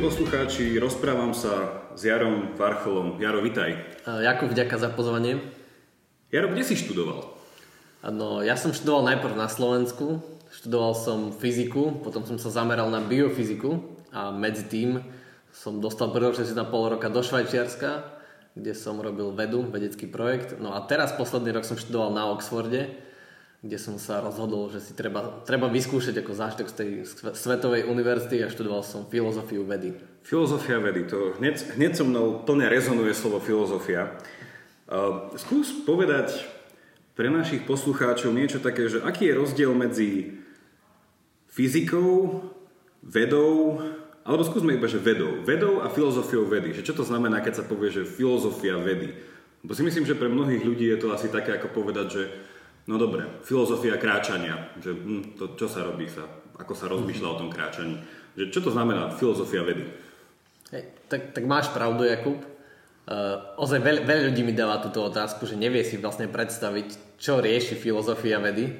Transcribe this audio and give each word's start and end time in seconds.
Milí 0.00 0.16
poslucháči, 0.16 0.80
rozprávam 0.80 1.36
sa 1.36 1.84
s 1.92 2.08
Jarom 2.08 2.56
Varcholom. 2.56 3.20
Jaro, 3.20 3.44
vitaj. 3.44 4.00
Jakub, 4.08 4.48
vďaka 4.48 4.80
za 4.80 4.88
pozvanie. 4.88 5.44
Jaro, 6.32 6.48
kde 6.48 6.64
si 6.64 6.72
študoval? 6.72 7.28
No, 8.08 8.40
ja 8.40 8.56
som 8.56 8.72
študoval 8.72 9.04
najprv 9.12 9.36
na 9.36 9.44
Slovensku. 9.52 10.24
Študoval 10.56 10.96
som 10.96 11.36
fyziku, 11.36 12.00
potom 12.00 12.24
som 12.24 12.40
sa 12.40 12.48
zameral 12.48 12.88
na 12.88 13.04
biofyziku 13.04 13.76
a 14.08 14.32
medzi 14.32 14.64
tým 14.72 15.04
som 15.52 15.84
dostal 15.84 16.08
príležitosť 16.16 16.56
na 16.56 16.64
pol 16.64 16.96
roka 16.96 17.12
do 17.12 17.20
Švajčiarska, 17.20 18.00
kde 18.56 18.72
som 18.72 18.96
robil 19.04 19.36
vedu, 19.36 19.68
vedecký 19.68 20.08
projekt. 20.08 20.56
No 20.56 20.72
a 20.72 20.80
teraz 20.88 21.12
posledný 21.12 21.52
rok 21.52 21.68
som 21.68 21.76
študoval 21.76 22.08
na 22.16 22.24
Oxforde, 22.32 22.88
kde 23.60 23.76
som 23.76 24.00
sa 24.00 24.24
rozhodol, 24.24 24.72
že 24.72 24.80
si 24.80 24.96
treba, 24.96 25.44
treba 25.44 25.68
vyskúšať 25.68 26.16
ako 26.24 26.32
zážitok 26.32 26.66
z 26.72 26.74
tej 26.80 26.90
svetovej 27.36 27.84
univerzity 27.84 28.40
a 28.40 28.48
študoval 28.48 28.80
som 28.80 29.04
filozofiu 29.04 29.68
vedy. 29.68 29.92
Filozofia 30.24 30.80
vedy, 30.80 31.04
to 31.04 31.36
hneď, 31.36 31.76
hneď 31.76 31.92
so 31.92 32.08
mnou 32.08 32.40
plne 32.48 32.72
rezonuje 32.72 33.12
slovo 33.12 33.36
filozofia. 33.36 34.16
Uh, 34.88 35.28
skús 35.36 35.76
povedať 35.84 36.40
pre 37.12 37.28
našich 37.28 37.68
poslucháčov 37.68 38.32
niečo 38.32 38.64
také, 38.64 38.88
že 38.88 39.04
aký 39.04 39.28
je 39.28 39.36
rozdiel 39.36 39.76
medzi 39.76 40.40
fyzikou, 41.52 42.40
vedou, 43.04 43.80
alebo 44.24 44.40
skúsme 44.44 44.76
iba, 44.76 44.88
že 44.88 44.96
vedou. 44.96 45.44
Vedou 45.44 45.84
a 45.84 45.92
filozofiou 45.92 46.48
vedy. 46.48 46.72
Že 46.72 46.86
čo 46.92 46.94
to 46.96 47.04
znamená, 47.04 47.44
keď 47.44 47.60
sa 47.60 47.68
povie, 47.68 47.92
že 47.92 48.08
filozofia 48.08 48.80
vedy? 48.80 49.12
Bo 49.60 49.76
si 49.76 49.84
myslím, 49.84 50.08
že 50.08 50.16
pre 50.16 50.32
mnohých 50.32 50.64
ľudí 50.64 50.88
je 50.88 50.96
to 50.96 51.12
asi 51.12 51.28
také, 51.28 51.52
ako 51.52 51.68
povedať, 51.76 52.06
že 52.08 52.22
No 52.90 52.98
dobre, 52.98 53.22
filozofia 53.46 53.94
kráčania, 54.02 54.74
že 54.82 54.90
hm, 54.90 55.38
to, 55.38 55.54
čo 55.54 55.70
sa 55.70 55.86
robí, 55.86 56.10
sa, 56.10 56.26
ako 56.58 56.74
sa 56.74 56.90
rozmýšľa 56.90 57.28
o 57.30 57.38
tom 57.38 57.48
kráčaní. 57.54 58.02
Že 58.34 58.44
čo 58.50 58.60
to 58.66 58.70
znamená 58.74 59.14
filozofia 59.14 59.62
vedy? 59.62 59.86
Hej, 60.74 60.90
tak, 61.06 61.30
tak 61.30 61.46
máš 61.46 61.70
pravdu, 61.70 62.02
Jakub. 62.02 62.42
Uh, 63.06 63.58
ozaj 63.62 63.78
veľ, 63.78 63.96
veľa 64.02 64.22
ľudí 64.30 64.42
mi 64.42 64.54
dáva 64.54 64.82
túto 64.82 65.06
otázku, 65.06 65.46
že 65.46 65.54
nevie 65.54 65.86
si 65.86 66.02
vlastne 66.02 66.26
predstaviť, 66.26 67.14
čo 67.14 67.38
rieši 67.38 67.78
filozofia 67.78 68.42
vedy, 68.42 68.70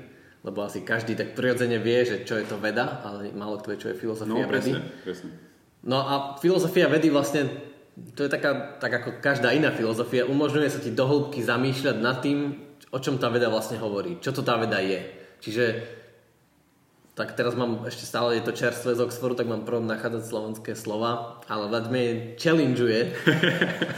lebo 0.43 0.59
asi 0.67 0.83
každý 0.83 1.15
tak 1.15 1.39
prirodzene 1.39 1.79
vie, 1.79 2.03
že 2.03 2.27
čo 2.27 2.35
je 2.35 2.47
to 2.51 2.59
veda, 2.59 3.07
ale 3.07 3.31
málo 3.31 3.63
kto 3.63 3.75
vie, 3.75 3.79
čo 3.79 3.91
je 3.95 3.97
filozofia 3.99 4.43
no, 4.43 4.51
presne, 4.51 4.83
vedy. 4.83 5.07
Presne. 5.07 5.31
No 5.87 5.99
a 6.03 6.15
filozofia 6.43 6.91
vedy 6.91 7.15
vlastne, 7.15 7.47
to 8.15 8.27
je 8.27 8.31
taká, 8.31 8.75
tak 8.83 8.91
ako 8.91 9.23
každá 9.23 9.55
iná 9.55 9.71
filozofia, 9.71 10.27
umožňuje 10.27 10.69
sa 10.71 10.83
ti 10.83 10.91
dohlbky 10.95 11.43
zamýšľať 11.43 11.97
nad 11.99 12.19
tým, 12.23 12.70
o 12.91 12.99
čom 12.99 13.19
tá 13.23 13.31
veda 13.31 13.47
vlastne 13.47 13.79
hovorí, 13.79 14.19
čo 14.19 14.35
to 14.35 14.43
tá 14.43 14.59
veda 14.59 14.83
je. 14.83 15.01
Čiže 15.41 15.65
tak 17.21 17.37
teraz 17.37 17.53
mám 17.53 17.85
ešte 17.85 18.09
stále, 18.09 18.41
je 18.41 18.49
to 18.49 18.57
čerstvé 18.57 18.97
z 18.97 19.05
Oxfordu, 19.05 19.37
tak 19.37 19.51
mám 19.51 19.69
prvom 19.69 19.85
nachádzať 19.85 20.25
slovenské 20.25 20.73
slova, 20.73 21.43
ale 21.53 21.69
veľmi 21.69 22.35
challengeuje. 22.41 23.01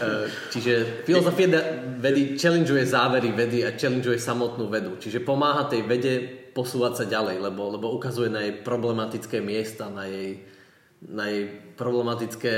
E, 0.02 0.26
čiže 0.50 1.06
filozofia 1.06 1.46
vedy 2.02 2.34
challengeuje 2.34 2.82
závery 2.82 3.30
vedy 3.30 3.62
a 3.62 3.78
challengeuje 3.78 4.18
samotnú 4.18 4.66
vedu. 4.66 4.98
Čiže 4.98 5.22
pomáha 5.22 5.70
tej 5.70 5.86
vede 5.86 6.42
posúvať 6.50 6.92
sa 6.98 7.04
ďalej, 7.06 7.38
lebo, 7.38 7.78
lebo 7.78 7.94
ukazuje 7.94 8.26
na 8.26 8.42
jej 8.42 8.58
problematické 8.66 9.38
miesta, 9.38 9.86
na 9.86 10.10
jej, 10.10 10.42
na 11.06 11.30
jej 11.30 11.54
problematické 11.78 12.54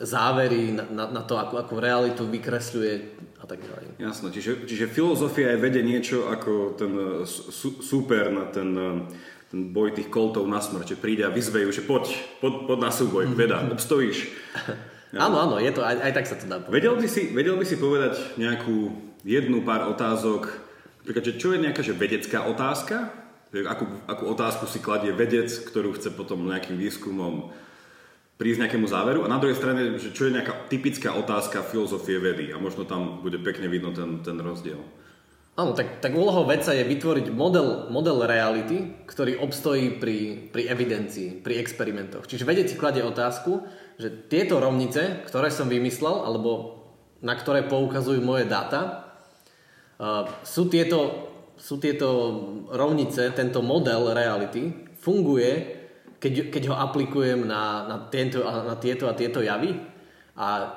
závery, 0.00 0.72
na, 0.72 0.88
na, 0.88 1.04
na 1.12 1.22
to, 1.28 1.36
ako, 1.36 1.60
ako 1.60 1.74
realitu 1.76 2.24
vykresľuje 2.24 2.94
a 3.42 3.46
tak 3.50 3.58
ďalej. 3.58 3.98
Jasné, 3.98 4.26
čiže, 4.30 4.52
čiže 4.70 4.86
filozofia 4.86 5.50
je 5.52 5.58
vede 5.58 5.82
niečo 5.82 6.30
ako 6.30 6.78
ten 6.78 6.92
uh, 6.94 7.26
su, 7.26 7.82
super 7.82 8.30
na 8.30 8.46
ten, 8.46 8.70
uh, 8.78 9.02
ten 9.50 9.74
boj 9.74 9.98
tých 9.98 10.06
koltov 10.06 10.46
na 10.46 10.62
smrť, 10.62 10.94
že 10.94 11.02
príde 11.02 11.26
a 11.26 11.34
vyzvejú, 11.34 11.68
že 11.74 11.82
poď, 11.82 12.14
poď, 12.38 12.54
poď 12.70 12.78
na 12.78 12.90
súboj, 12.94 13.26
veda, 13.40 13.66
obstojíš. 13.66 14.30
Ja. 15.12 15.28
Áno, 15.28 15.44
áno, 15.44 15.60
je 15.60 15.68
to, 15.76 15.84
aj, 15.84 16.08
aj 16.08 16.12
tak 16.16 16.24
sa 16.24 16.40
to 16.40 16.48
dá 16.48 16.56
povedať. 16.56 16.72
Vedel 16.72 16.96
by, 16.96 17.04
si, 17.04 17.22
vedel 17.36 17.60
by 17.60 17.68
si 17.68 17.76
povedať 17.76 18.16
nejakú 18.40 18.96
jednu 19.28 19.60
pár 19.60 19.92
otázok, 19.92 20.48
napríklad, 21.04 21.24
že 21.28 21.36
čo 21.36 21.52
je 21.52 21.60
nejaká 21.60 21.84
že 21.84 21.92
vedecká 21.92 22.48
otázka, 22.48 23.12
akú, 23.52 23.84
akú 24.08 24.24
otázku 24.32 24.64
si 24.64 24.80
kladie 24.80 25.12
vedec, 25.12 25.52
ktorú 25.52 25.92
chce 26.00 26.16
potom 26.16 26.48
nejakým 26.48 26.80
výskumom 26.80 27.52
prísť 28.42 28.66
nejakému 28.66 28.90
záveru 28.90 29.22
a 29.22 29.30
na 29.30 29.38
druhej 29.38 29.54
strane, 29.54 30.02
že 30.02 30.10
čo 30.10 30.26
je 30.26 30.34
nejaká 30.34 30.66
typická 30.66 31.14
otázka 31.14 31.62
filozofie 31.62 32.18
vedy 32.18 32.50
a 32.50 32.58
možno 32.58 32.82
tam 32.82 33.22
bude 33.22 33.38
pekne 33.38 33.70
vidno 33.70 33.94
ten, 33.94 34.18
ten 34.26 34.34
rozdiel. 34.42 34.82
Áno, 35.54 35.78
tak, 35.78 36.02
tak 36.02 36.10
úlohou 36.16 36.42
vedca 36.42 36.74
je 36.74 36.82
vytvoriť 36.82 37.30
model, 37.30 37.86
model 37.94 38.26
reality, 38.26 39.06
ktorý 39.06 39.38
obstojí 39.38 39.94
pri, 40.02 40.50
pri 40.50 40.66
evidencii, 40.74 41.38
pri 41.38 41.62
experimentoch. 41.62 42.26
Čiže 42.26 42.42
vedec 42.42 42.66
si 42.66 42.74
kladie 42.74 43.06
otázku, 43.06 43.62
že 43.94 44.10
tieto 44.26 44.58
rovnice, 44.58 45.22
ktoré 45.28 45.52
som 45.52 45.70
vymyslel, 45.70 46.26
alebo 46.26 46.82
na 47.22 47.38
ktoré 47.38 47.62
poukazujú 47.68 48.24
moje 48.24 48.48
dáta, 48.48 49.12
uh, 50.00 50.26
sú, 50.42 50.66
tieto, 50.66 51.30
sú 51.60 51.78
tieto 51.78 52.08
rovnice, 52.72 53.30
tento 53.36 53.62
model 53.62 54.16
reality, 54.16 54.90
funguje 54.98 55.81
keď, 56.22 56.54
keď 56.54 56.62
ho 56.70 56.74
aplikujem 56.78 57.42
na, 57.42 57.82
na, 57.90 57.96
tieto, 58.06 58.46
na 58.46 58.78
tieto 58.78 59.10
a 59.10 59.18
tieto 59.18 59.42
javy. 59.42 59.74
A 60.38 60.70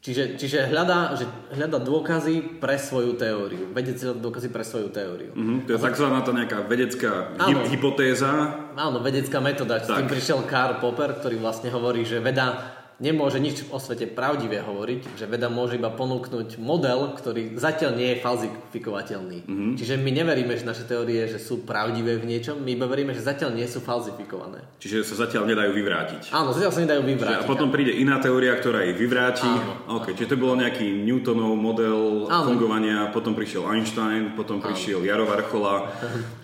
čiže, 0.00 0.40
čiže 0.40 0.72
hľadá, 0.72 1.12
že 1.12 1.28
hľada 1.52 1.76
dôkazy 1.76 2.56
pre 2.56 2.80
svoju 2.80 3.20
teóriu. 3.20 3.68
Vedec 3.76 4.00
dôkazy 4.16 4.48
pre 4.48 4.64
svoju 4.64 4.88
teóriu. 4.88 5.36
Mm-hmm, 5.36 5.68
to 5.68 5.76
je 5.76 5.80
takzvaná 5.84 6.24
tá 6.24 6.32
nejaká 6.32 6.64
vedecká 6.64 7.36
áno, 7.36 7.68
hypotéza. 7.68 8.32
Áno, 8.72 9.04
vedecká 9.04 9.44
metóda. 9.44 9.76
S 9.76 9.92
tým 9.92 10.08
prišiel 10.08 10.48
Karl 10.48 10.80
Popper, 10.80 11.20
ktorý 11.20 11.36
vlastne 11.36 11.68
hovorí, 11.68 12.08
že 12.08 12.24
veda 12.24 12.75
nemôže 12.96 13.36
nič 13.36 13.68
o 13.68 13.76
svete 13.76 14.08
pravdivé 14.08 14.64
hovoriť, 14.64 15.20
že 15.20 15.28
veda 15.28 15.52
môže 15.52 15.76
iba 15.76 15.92
ponúknuť 15.92 16.56
model, 16.56 17.12
ktorý 17.12 17.56
zatiaľ 17.60 17.92
nie 17.92 18.08
je 18.16 18.22
falzifikovateľný. 18.24 19.38
Mm-hmm. 19.44 19.72
Čiže 19.76 19.94
my 20.00 20.10
neveríme, 20.10 20.52
že 20.56 20.64
naše 20.64 20.88
teórie 20.88 21.28
že 21.28 21.36
sú 21.36 21.64
pravdivé 21.68 22.16
v 22.16 22.24
niečom, 22.24 22.56
my 22.56 22.72
iba 22.72 22.88
veríme, 22.88 23.12
že 23.12 23.20
zatiaľ 23.20 23.52
nie 23.52 23.68
sú 23.68 23.84
falzifikované. 23.84 24.64
Čiže 24.80 25.04
sa 25.04 25.28
zatiaľ 25.28 25.44
nedajú 25.44 25.76
vyvrátiť. 25.76 26.32
Áno, 26.32 26.56
zatiaľ 26.56 26.72
sa 26.72 26.80
nedajú 26.84 27.02
vyvrátiť. 27.04 27.44
Čiže 27.44 27.44
a 27.44 27.50
potom 27.50 27.68
príde 27.68 27.92
iná 27.92 28.16
teória, 28.16 28.56
ktorá 28.56 28.80
ich 28.88 28.96
vyvráti. 28.96 29.44
Áno, 29.44 30.00
okay, 30.00 30.16
čiže 30.16 30.32
to 30.32 30.40
bolo 30.40 30.56
nejaký 30.56 30.86
Newtonov 31.04 31.52
model 31.52 32.30
áno. 32.32 32.48
fungovania, 32.48 33.12
potom 33.12 33.36
prišiel 33.36 33.68
Einstein, 33.68 34.32
potom 34.32 34.62
prišiel 34.62 35.04
áno. 35.04 35.08
Jaro 35.08 35.24
Varchola. 35.28 35.92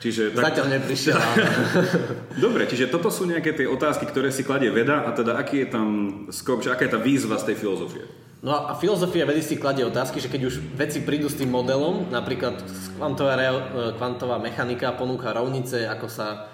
Čiže 0.04 0.36
tak... 0.36 0.52
Zatiaľ 0.52 0.66
neprišiel. 0.76 1.16
Dobre, 2.44 2.68
čiže 2.68 2.92
toto 2.92 3.08
sú 3.08 3.24
nejaké 3.24 3.56
tie 3.56 3.64
otázky, 3.64 4.04
ktoré 4.04 4.28
si 4.28 4.44
kladie 4.44 4.68
veda 4.68 5.08
a 5.08 5.10
teda 5.16 5.40
aký 5.40 5.64
je 5.64 5.68
tam 5.72 5.88
skok, 6.42 6.66
že 6.66 6.74
aká 6.74 6.90
je 6.90 6.98
tá 6.98 7.00
výzva 7.00 7.38
z 7.38 7.54
tej 7.54 7.56
filozofie? 7.62 8.04
No 8.42 8.50
a 8.50 8.74
filozofia 8.74 9.22
vedy 9.22 9.38
si 9.38 9.54
kladie 9.54 9.86
otázky, 9.86 10.18
že 10.18 10.26
keď 10.26 10.50
už 10.50 10.74
veci 10.74 10.98
prídu 10.98 11.30
s 11.30 11.38
tým 11.38 11.54
modelom, 11.54 12.10
napríklad 12.10 12.58
kvantová, 12.98 13.38
re, 13.38 13.48
kvantová 13.94 14.42
mechanika 14.42 14.98
ponúka 14.98 15.30
rovnice, 15.30 15.86
ako 15.86 16.10
sa 16.10 16.50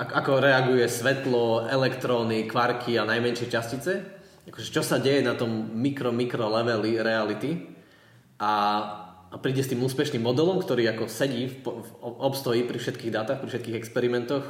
ako 0.00 0.40
reaguje 0.40 0.88
svetlo, 0.88 1.68
elektróny, 1.68 2.48
kvarky 2.48 2.96
a 2.96 3.04
najmenšie 3.04 3.52
častice, 3.52 4.00
akože 4.48 4.72
čo 4.72 4.80
sa 4.80 4.96
deje 4.96 5.20
na 5.20 5.36
tom 5.36 5.76
mikro-mikro 5.76 6.48
leveli 6.48 6.96
reality 6.96 7.68
a, 8.40 8.52
a 9.28 9.36
príde 9.36 9.60
s 9.60 9.68
tým 9.68 9.84
úspešným 9.84 10.24
modelom, 10.24 10.56
ktorý 10.56 10.88
ako 10.96 11.04
sedí, 11.04 11.52
v, 11.52 11.84
v, 11.84 11.88
obstojí 12.00 12.64
pri 12.64 12.80
všetkých 12.80 13.12
dátach, 13.12 13.44
pri 13.44 13.52
všetkých 13.52 13.76
experimentoch, 13.76 14.44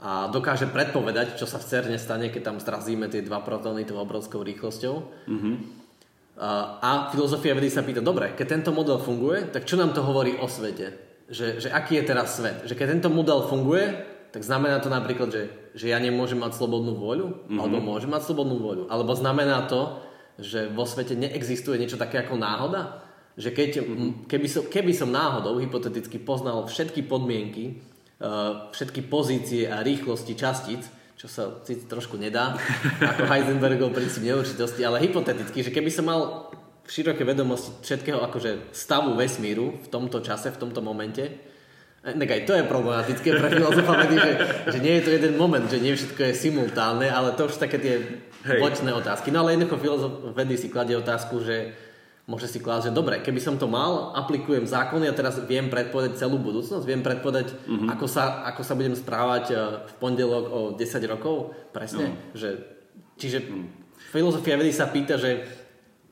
a 0.00 0.32
dokáže 0.32 0.64
predpovedať, 0.72 1.36
čo 1.36 1.44
sa 1.44 1.60
v 1.60 1.68
CERNE 1.68 1.98
stane, 2.00 2.32
keď 2.32 2.42
tam 2.52 2.56
zrazíme 2.56 3.12
tie 3.12 3.20
dva 3.20 3.44
protóny 3.44 3.84
tou 3.84 4.00
obrovskou 4.00 4.40
rýchlosťou. 4.40 4.94
Mm-hmm. 5.28 5.54
A, 6.40 7.12
filozofia 7.12 7.52
vedy 7.52 7.68
sa 7.68 7.84
pýta, 7.84 8.00
dobre, 8.00 8.32
keď 8.32 8.46
tento 8.48 8.72
model 8.72 8.96
funguje, 8.96 9.52
tak 9.52 9.68
čo 9.68 9.76
nám 9.76 9.92
to 9.92 10.00
hovorí 10.00 10.40
o 10.40 10.48
svete? 10.48 10.96
Že, 11.28 11.60
že 11.60 11.68
aký 11.68 12.00
je 12.00 12.08
teraz 12.08 12.40
svet? 12.40 12.64
Že 12.64 12.74
keď 12.80 12.86
tento 12.96 13.12
model 13.12 13.44
funguje, 13.44 13.92
tak 14.32 14.40
znamená 14.40 14.80
to 14.80 14.88
napríklad, 14.88 15.28
že, 15.28 15.42
že 15.76 15.92
ja 15.92 16.00
nemôžem 16.00 16.40
mať 16.40 16.56
slobodnú 16.56 16.96
voľu, 16.96 17.28
mm-hmm. 17.28 17.58
alebo 17.60 17.84
môžem 17.84 18.08
mať 18.08 18.24
slobodnú 18.24 18.56
voľu. 18.56 18.88
Alebo 18.88 19.12
znamená 19.12 19.68
to, 19.68 20.00
že 20.40 20.72
vo 20.72 20.88
svete 20.88 21.12
neexistuje 21.12 21.76
niečo 21.76 22.00
také 22.00 22.24
ako 22.24 22.40
náhoda? 22.40 23.04
Že 23.36 23.50
keď, 23.52 23.70
mm-hmm. 23.84 24.10
keby, 24.32 24.48
som, 24.48 24.64
keby 24.64 24.92
som 24.96 25.12
náhodou 25.12 25.60
hypoteticky 25.60 26.16
poznal 26.16 26.64
všetky 26.64 27.04
podmienky, 27.04 27.84
všetky 28.76 29.08
pozície 29.08 29.64
a 29.64 29.80
rýchlosti 29.80 30.36
častíc, 30.36 30.84
čo 31.16 31.28
sa 31.28 31.60
síce 31.64 31.84
trošku 31.88 32.20
nedá, 32.20 32.56
ako 33.00 33.28
Heisenbergov 33.28 33.92
princíp 33.92 34.24
neurčitosti, 34.24 34.84
ale 34.84 35.04
hypoteticky, 35.04 35.64
že 35.64 35.72
keby 35.72 35.88
som 35.92 36.08
mal 36.08 36.52
široké 36.90 37.22
vedomosti 37.22 37.70
všetkého 37.84 38.18
akože 38.24 38.72
stavu 38.72 39.14
vesmíru 39.14 39.78
v 39.78 39.88
tomto 39.88 40.24
čase, 40.24 40.50
v 40.50 40.60
tomto 40.60 40.82
momente, 40.82 41.22
eh, 42.02 42.14
tak 42.16 42.28
aj 42.28 42.42
to 42.48 42.52
je 42.56 42.64
problematické 42.64 43.28
pre 43.36 43.48
filozofa 43.52 43.92
vedy, 44.04 44.16
že, 44.26 44.32
že 44.74 44.78
nie 44.80 44.94
je 44.98 45.04
to 45.06 45.10
jeden 45.14 45.34
moment, 45.38 45.68
že 45.70 45.78
nie 45.78 45.94
všetko 45.94 46.20
je 46.28 46.34
simultánne, 46.34 47.06
ale 47.06 47.36
to 47.38 47.46
už 47.46 47.62
také 47.62 47.78
tie 47.78 47.94
Hej. 48.48 48.58
bočné 48.58 48.90
otázky. 48.96 49.30
No 49.30 49.44
ale 49.46 49.54
jednoducho 49.54 49.78
filozof 49.78 50.12
vedy 50.34 50.56
si 50.58 50.72
kladie 50.72 50.96
otázku, 50.96 51.44
že 51.44 51.76
môže 52.30 52.46
si 52.46 52.62
klásť, 52.62 52.88
že 52.88 52.92
dobre, 52.94 53.18
keby 53.18 53.42
som 53.42 53.58
to 53.58 53.66
mal, 53.66 54.14
aplikujem 54.14 54.62
zákony 54.62 55.10
a 55.10 55.16
teraz 55.18 55.42
viem 55.50 55.66
predpovedať 55.66 56.22
celú 56.22 56.38
budúcnosť, 56.38 56.86
viem 56.86 57.02
predpovedať, 57.02 57.50
mm-hmm. 57.50 57.88
ako, 57.90 58.06
sa, 58.06 58.46
ako 58.46 58.62
sa 58.62 58.78
budem 58.78 58.94
správať 58.94 59.44
e, 59.50 59.54
v 59.90 59.92
pondelok 59.98 60.44
o 60.46 60.60
10 60.78 60.86
rokov, 61.10 61.50
presne, 61.74 62.14
no. 62.14 62.38
že 62.38 62.62
čiže 63.18 63.50
filozofia 64.14 64.54
vedy 64.54 64.70
sa 64.70 64.86
pýta, 64.86 65.18
že 65.18 65.42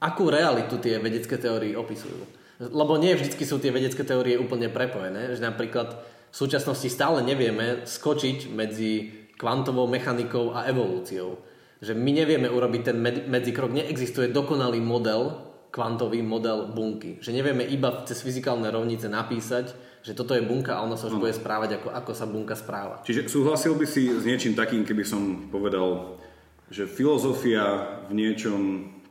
akú 0.03 0.26
realitu 0.26 0.82
tie 0.82 0.99
vedecké 0.99 1.38
teórie 1.38 1.79
opisujú. 1.79 2.19
Lebo 2.59 2.99
nie 2.99 3.14
vždy 3.14 3.38
sú 3.47 3.62
tie 3.62 3.71
vedecké 3.71 4.03
teórie 4.03 4.35
úplne 4.35 4.67
prepojené, 4.67 5.38
že 5.38 5.47
napríklad 5.47 6.03
v 6.29 6.37
súčasnosti 6.37 6.91
stále 6.91 7.23
nevieme 7.23 7.87
skočiť 7.87 8.50
medzi 8.50 9.14
kvantovou 9.38 9.87
mechanikou 9.87 10.50
a 10.50 10.67
evolúciou. 10.67 11.38
Že 11.79 11.94
my 11.94 12.11
nevieme 12.11 12.50
urobiť 12.50 12.82
ten 12.82 12.99
medzikrok, 13.31 13.71
neexistuje 13.71 14.35
dokonalý 14.35 14.82
model, 14.82 15.48
kvantový 15.79 16.27
model 16.27 16.75
bunky. 16.75 17.23
Že 17.23 17.39
nevieme 17.39 17.63
iba 17.63 18.03
cez 18.03 18.19
fyzikálne 18.27 18.67
rovnice 18.67 19.07
napísať, 19.07 19.71
že 20.03 20.11
toto 20.11 20.35
je 20.35 20.43
bunka 20.43 20.75
a 20.75 20.83
ona 20.83 20.99
sa 20.99 21.07
už 21.07 21.15
no. 21.15 21.23
bude 21.23 21.31
správať, 21.31 21.79
ako, 21.79 21.95
ako 21.95 22.11
sa 22.19 22.27
bunka 22.27 22.59
správa. 22.59 22.99
Čiže 23.07 23.31
súhlasil 23.31 23.79
by 23.79 23.87
si 23.87 24.11
s 24.11 24.27
niečím 24.27 24.59
takým, 24.59 24.83
keby 24.83 25.07
som 25.07 25.47
povedal, 25.55 26.19
že 26.67 26.91
filozofia 26.91 28.03
v 28.11 28.19
niečom 28.19 28.61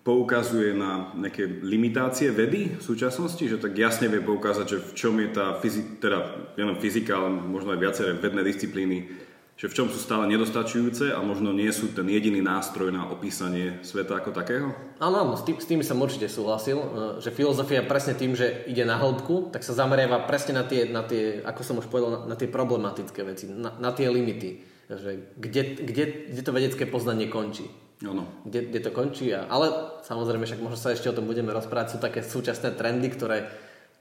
poukazuje 0.03 0.75
na 0.75 1.11
nejaké 1.15 1.43
limitácie 1.63 2.31
vedy 2.31 2.79
v 2.79 2.83
súčasnosti, 2.83 3.43
že 3.43 3.59
tak 3.59 3.75
jasne 3.75 4.07
vie 4.07 4.23
poukázať, 4.23 4.65
že 4.67 4.77
v 4.79 4.91
čom 4.95 5.15
je 5.19 5.29
tá 5.31 5.59
fyzika, 5.59 5.91
teda 5.99 6.19
nielen 6.55 6.79
fyzika, 6.79 7.11
ale 7.15 7.29
možno 7.31 7.75
aj 7.75 7.79
viaceré 7.79 8.11
vedné 8.15 8.43
disciplíny, 8.43 9.26
že 9.57 9.65
v 9.65 9.73
čom 9.73 9.87
sú 9.89 9.97
stále 9.97 10.29
nedostačujúce 10.29 11.17
a 11.17 11.19
možno 11.25 11.49
nie 11.49 11.73
sú 11.73 11.89
ten 11.89 12.05
jediný 12.05 12.45
nástroj 12.45 12.93
na 12.93 13.09
opísanie 13.09 13.81
sveta 13.81 14.21
ako 14.21 14.29
takého? 14.29 14.69
Áno, 15.01 15.25
áno, 15.25 15.33
s 15.33 15.41
tým, 15.41 15.57
s 15.57 15.65
tým 15.65 15.81
som 15.81 15.97
určite 15.97 16.29
súhlasil, 16.29 16.77
e, 16.77 16.87
že 17.25 17.33
filozofia 17.33 17.81
presne 17.81 18.13
tým, 18.13 18.37
že 18.37 18.69
ide 18.69 18.85
na 18.85 19.01
hĺbku, 19.01 19.49
tak 19.49 19.65
sa 19.65 19.73
zameriava 19.73 20.29
presne 20.29 20.61
na 20.61 20.63
tie, 20.69 20.85
na 20.93 21.01
tie 21.01 21.41
ako 21.41 21.61
som 21.65 21.81
už 21.81 21.89
povedal, 21.89 22.09
na, 22.13 22.19
na 22.31 22.35
tie 22.37 22.45
problematické 22.45 23.25
veci, 23.25 23.49
na, 23.49 23.73
na 23.81 23.89
tie 23.89 24.05
limity, 24.13 24.61
že 24.93 25.33
kde, 25.33 25.81
kde, 25.81 26.03
kde 26.29 26.41
to 26.45 26.53
vedecké 26.53 26.85
poznanie 26.85 27.25
končí. 27.25 27.65
Ano. 28.05 28.29
Kde, 28.45 28.69
kde 28.69 28.79
to 28.85 28.91
končí. 28.93 29.33
A, 29.33 29.49
ale 29.49 29.73
samozrejme, 30.05 30.45
však 30.45 30.61
možno 30.61 30.77
sa 30.77 30.93
ešte 30.93 31.09
o 31.09 31.17
tom 31.17 31.25
budeme 31.25 31.49
rozprávať. 31.49 31.97
Sú 31.97 31.97
také 31.97 32.21
súčasné 32.21 32.77
trendy, 32.77 33.09
ktoré 33.09 33.49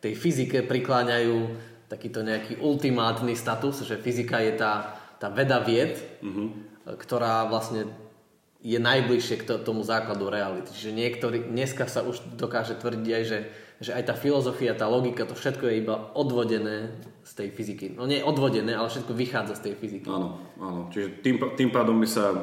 tej 0.05 0.13
fyzike 0.21 0.69
prikláňajú 0.69 1.57
takýto 1.89 2.21
nejaký 2.21 2.61
ultimátny 2.61 3.33
status, 3.39 3.87
že 3.87 3.97
fyzika 3.97 4.43
je 4.43 4.53
tá, 4.59 5.01
tá 5.17 5.33
veda 5.33 5.61
vied, 5.65 5.97
uh-huh. 6.21 6.49
ktorá 7.01 7.49
vlastne 7.49 7.89
je 8.67 8.83
najbližšie 8.83 9.47
k 9.47 9.63
tomu 9.63 9.87
základu 9.87 10.27
reality. 10.27 10.75
Čiže 10.75 10.91
niektorý, 10.91 11.39
dneska 11.47 11.87
sa 11.87 12.03
už 12.03 12.35
dokáže 12.35 12.75
tvrdiť 12.75 13.11
aj, 13.15 13.25
že, 13.25 13.39
že 13.79 13.91
aj 13.95 14.11
tá 14.11 14.15
filozofia, 14.19 14.75
tá 14.75 14.91
logika, 14.91 15.29
to 15.29 15.39
všetko 15.39 15.71
je 15.71 15.75
iba 15.87 16.11
odvodené 16.19 16.91
z 17.23 17.33
tej 17.37 17.49
fyziky. 17.55 17.87
No 17.95 18.11
nie 18.11 18.25
odvodené, 18.25 18.75
ale 18.75 18.91
všetko 18.91 19.13
vychádza 19.15 19.55
z 19.61 19.71
tej 19.71 19.75
fyziky. 19.79 20.09
Áno, 20.11 20.43
áno. 20.59 20.91
Čiže 20.91 21.23
tým, 21.23 21.37
tým 21.55 21.71
pádom 21.71 21.95
by 22.03 22.09
sa, 22.11 22.35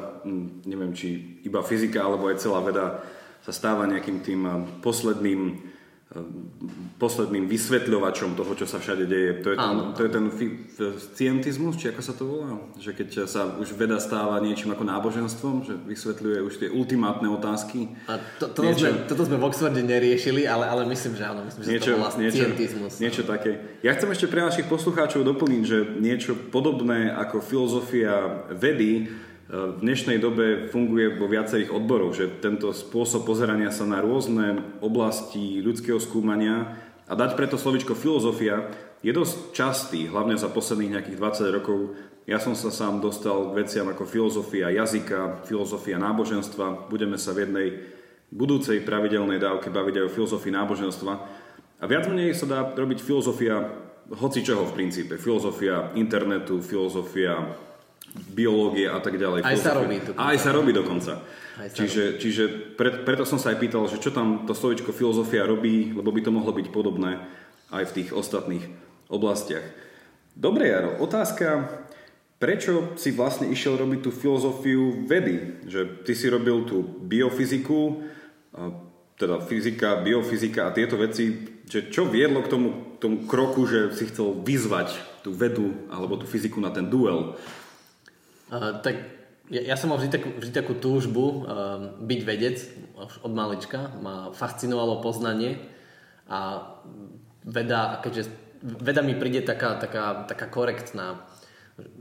neviem, 0.64 0.96
či 0.96 1.42
iba 1.44 1.60
fyzika, 1.60 2.00
alebo 2.00 2.32
aj 2.32 2.40
celá 2.40 2.64
veda 2.64 3.04
sa 3.44 3.52
stáva 3.52 3.84
nejakým 3.84 4.24
tým 4.24 4.40
posledným 4.80 5.73
posledným 6.98 7.50
vysvetľovačom 7.50 8.38
toho, 8.38 8.52
čo 8.54 8.66
sa 8.70 8.78
všade 8.78 9.04
deje. 9.06 9.42
To 9.42 9.48
je 9.50 9.56
ten, 9.58 9.76
to 9.94 10.00
je 10.06 10.10
ten 10.10 10.26
fi- 10.30 10.56
scientizmus, 11.14 11.74
či 11.74 11.90
ako 11.90 12.02
sa 12.02 12.14
to 12.14 12.24
volá? 12.24 12.54
Že 12.78 12.90
keď 12.94 13.08
sa 13.26 13.50
už 13.58 13.74
veda 13.74 13.98
stáva 13.98 14.38
niečím 14.38 14.70
ako 14.72 14.86
náboženstvom, 14.86 15.54
že 15.66 15.74
vysvetľuje 15.74 16.38
už 16.46 16.54
tie 16.62 16.68
ultimátne 16.70 17.26
otázky. 17.30 17.90
A 18.06 18.18
to, 18.38 18.46
to 18.50 18.60
niečo... 18.62 18.86
sme, 18.86 19.10
toto 19.10 19.22
sme 19.26 19.36
v 19.38 19.44
Oxforde 19.44 19.82
neriešili, 19.82 20.46
ale, 20.46 20.70
ale 20.70 20.86
myslím, 20.86 21.18
že 21.18 21.24
áno, 21.26 21.40
myslím, 21.46 21.60
že 21.62 21.70
niečo, 21.74 21.90
to 21.90 21.98
volá 21.98 22.10
niečo, 22.14 22.36
scientizmus. 22.38 22.92
Niečo 23.02 23.22
také. 23.26 23.50
Ja 23.82 23.90
chcem 23.98 24.08
ešte 24.14 24.26
pre 24.30 24.40
našich 24.46 24.70
poslucháčov 24.70 25.26
doplniť, 25.26 25.62
že 25.66 25.78
niečo 25.98 26.38
podobné 26.50 27.10
ako 27.10 27.42
filozofia 27.42 28.46
vedy 28.54 29.10
v 29.54 29.86
dnešnej 29.86 30.18
dobe 30.18 30.66
funguje 30.74 31.14
vo 31.14 31.30
viacerých 31.30 31.70
odboroch, 31.70 32.10
že 32.10 32.42
tento 32.42 32.74
spôsob 32.74 33.22
pozerania 33.22 33.70
sa 33.70 33.86
na 33.86 34.02
rôzne 34.02 34.58
oblasti 34.82 35.62
ľudského 35.62 36.02
skúmania 36.02 36.74
a 37.06 37.14
dať 37.14 37.38
preto 37.38 37.54
slovičko 37.54 37.94
filozofia 37.94 38.66
je 39.06 39.14
dosť 39.14 39.54
častý, 39.54 40.10
hlavne 40.10 40.34
za 40.34 40.50
posledných 40.50 40.98
nejakých 40.98 41.20
20 41.22 41.56
rokov. 41.60 41.78
Ja 42.26 42.42
som 42.42 42.58
sa 42.58 42.74
sám 42.74 42.98
dostal 42.98 43.54
k 43.54 43.62
veciam 43.62 43.86
ako 43.86 44.02
filozofia 44.08 44.74
jazyka, 44.74 45.46
filozofia 45.46 46.02
náboženstva. 46.02 46.90
Budeme 46.90 47.14
sa 47.14 47.30
v 47.30 47.46
jednej 47.46 47.68
budúcej 48.34 48.82
pravidelnej 48.82 49.38
dávke 49.38 49.70
baviť 49.70 49.94
aj 50.02 50.04
o 50.08 50.14
filozofii 50.18 50.50
náboženstva. 50.50 51.12
A 51.78 51.84
viac 51.86 52.10
menej 52.10 52.34
sa 52.34 52.50
dá 52.50 52.58
robiť 52.74 52.98
filozofia 53.04 53.70
hoci 54.18 54.42
čoho 54.42 54.66
v 54.66 54.82
princípe. 54.82 55.14
Filozofia 55.20 55.94
internetu, 55.94 56.58
filozofia 56.58 57.38
biológie 58.14 58.86
a 58.86 59.02
tak 59.02 59.18
ďalej. 59.18 59.42
Aj 59.42 59.58
sa 59.58 59.74
robí. 59.74 59.98
A 60.14 60.22
aj 60.34 60.38
sa 60.38 60.50
robí 60.54 60.70
dokonca. 60.70 61.18
Sa 61.18 61.66
čiže 61.70 62.02
robí. 62.14 62.18
čiže 62.22 62.44
pre, 62.78 63.02
preto 63.02 63.26
som 63.26 63.42
sa 63.42 63.50
aj 63.50 63.58
pýtal, 63.58 63.90
že 63.90 63.98
čo 63.98 64.14
tam 64.14 64.46
to 64.46 64.54
slovičko 64.54 64.94
filozofia 64.94 65.42
robí, 65.42 65.90
lebo 65.90 66.14
by 66.14 66.20
to 66.22 66.30
mohlo 66.30 66.54
byť 66.54 66.70
podobné 66.70 67.18
aj 67.74 67.90
v 67.90 67.94
tých 68.00 68.08
ostatných 68.14 68.64
oblastiach. 69.10 69.66
Dobre, 70.34 70.70
Jaro, 70.70 70.98
otázka, 71.02 71.70
prečo 72.38 72.94
si 72.98 73.14
vlastne 73.14 73.50
išiel 73.50 73.78
robiť 73.78 74.00
tú 74.02 74.10
filozofiu 74.10 75.06
vedy? 75.06 75.66
Že 75.66 75.80
ty 76.06 76.12
si 76.14 76.26
robil 76.30 76.66
tú 76.66 76.82
biofyziku, 76.82 78.02
teda 79.14 79.42
fyzika, 79.46 80.02
biofyzika 80.02 80.70
a 80.70 80.74
tieto 80.74 80.98
veci, 80.98 81.54
že 81.70 81.90
čo 81.90 82.06
viedlo 82.06 82.42
k 82.42 82.50
tomu, 82.50 82.98
tomu 82.98 83.26
kroku, 83.30 83.66
že 83.66 83.94
si 83.94 84.10
chcel 84.10 84.42
vyzvať 84.42 85.22
tú 85.22 85.30
vedu 85.30 85.70
alebo 85.88 86.18
tú 86.18 86.26
fyziku 86.26 86.58
na 86.58 86.74
ten 86.74 86.90
duel? 86.90 87.38
Uh, 88.54 88.78
tak 88.78 88.94
ja, 89.50 89.74
ja 89.74 89.74
som 89.74 89.90
mal 89.90 89.98
vždy 89.98 90.10
takú, 90.14 90.30
vždy 90.38 90.52
takú 90.54 90.78
túžbu 90.78 91.42
uh, 91.42 91.98
byť 91.98 92.20
vedec 92.22 92.56
od 93.26 93.32
malička. 93.34 93.90
Ma 93.98 94.30
fascinovalo 94.30 95.02
poznanie 95.02 95.58
a 96.30 96.70
veda, 97.42 97.98
keďže 97.98 98.30
veda 98.62 99.02
mi 99.02 99.18
príde 99.18 99.42
taká, 99.42 99.76
taká, 99.76 100.24
taká 100.24 100.46
korektná, 100.48 101.26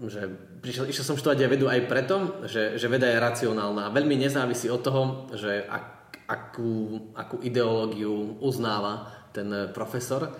že 0.05 0.29
prišiel, 0.61 0.87
išiel 0.87 1.05
som 1.05 1.17
študovať 1.17 1.39
aj 1.43 1.51
vedu 1.51 1.65
aj 1.67 1.81
preto, 1.89 2.15
že, 2.45 2.77
že 2.77 2.87
veda 2.87 3.09
je 3.09 3.19
racionálna 3.19 3.89
a 3.89 3.93
veľmi 3.95 4.15
nezávisí 4.15 4.69
od 4.69 4.79
toho, 4.85 5.01
že 5.33 5.65
ak, 5.65 5.85
akú, 6.29 7.11
akú 7.17 7.41
ideológiu 7.41 8.37
uznáva 8.39 9.09
ten 9.33 9.73
profesor 9.73 10.31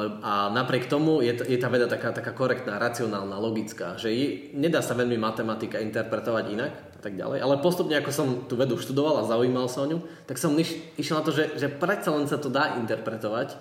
a 0.00 0.48
napriek 0.48 0.88
tomu 0.88 1.20
je, 1.20 1.36
je 1.44 1.58
tá 1.60 1.68
veda 1.68 1.84
taká, 1.84 2.16
taká 2.16 2.32
korektná, 2.32 2.80
racionálna, 2.80 3.36
logická, 3.36 4.00
že 4.00 4.08
je, 4.08 4.26
nedá 4.56 4.80
sa 4.80 4.96
veľmi 4.96 5.20
matematika 5.20 5.76
interpretovať 5.84 6.44
inak 6.48 6.72
a 6.72 6.98
tak 7.04 7.12
ďalej. 7.12 7.44
Ale 7.44 7.60
postupne, 7.60 8.00
ako 8.00 8.10
som 8.14 8.28
tú 8.48 8.56
vedu 8.56 8.80
študoval 8.80 9.20
a 9.20 9.28
zaujímal 9.28 9.68
sa 9.68 9.84
o 9.84 9.90
ňu, 9.92 10.00
tak 10.24 10.40
som 10.40 10.56
iš, 10.56 10.72
išiel 10.96 11.20
na 11.20 11.26
to, 11.28 11.36
že, 11.36 11.60
že 11.60 11.68
predsa 11.68 12.08
len 12.08 12.24
sa 12.24 12.40
to 12.40 12.48
dá 12.48 12.80
interpretovať 12.80 13.52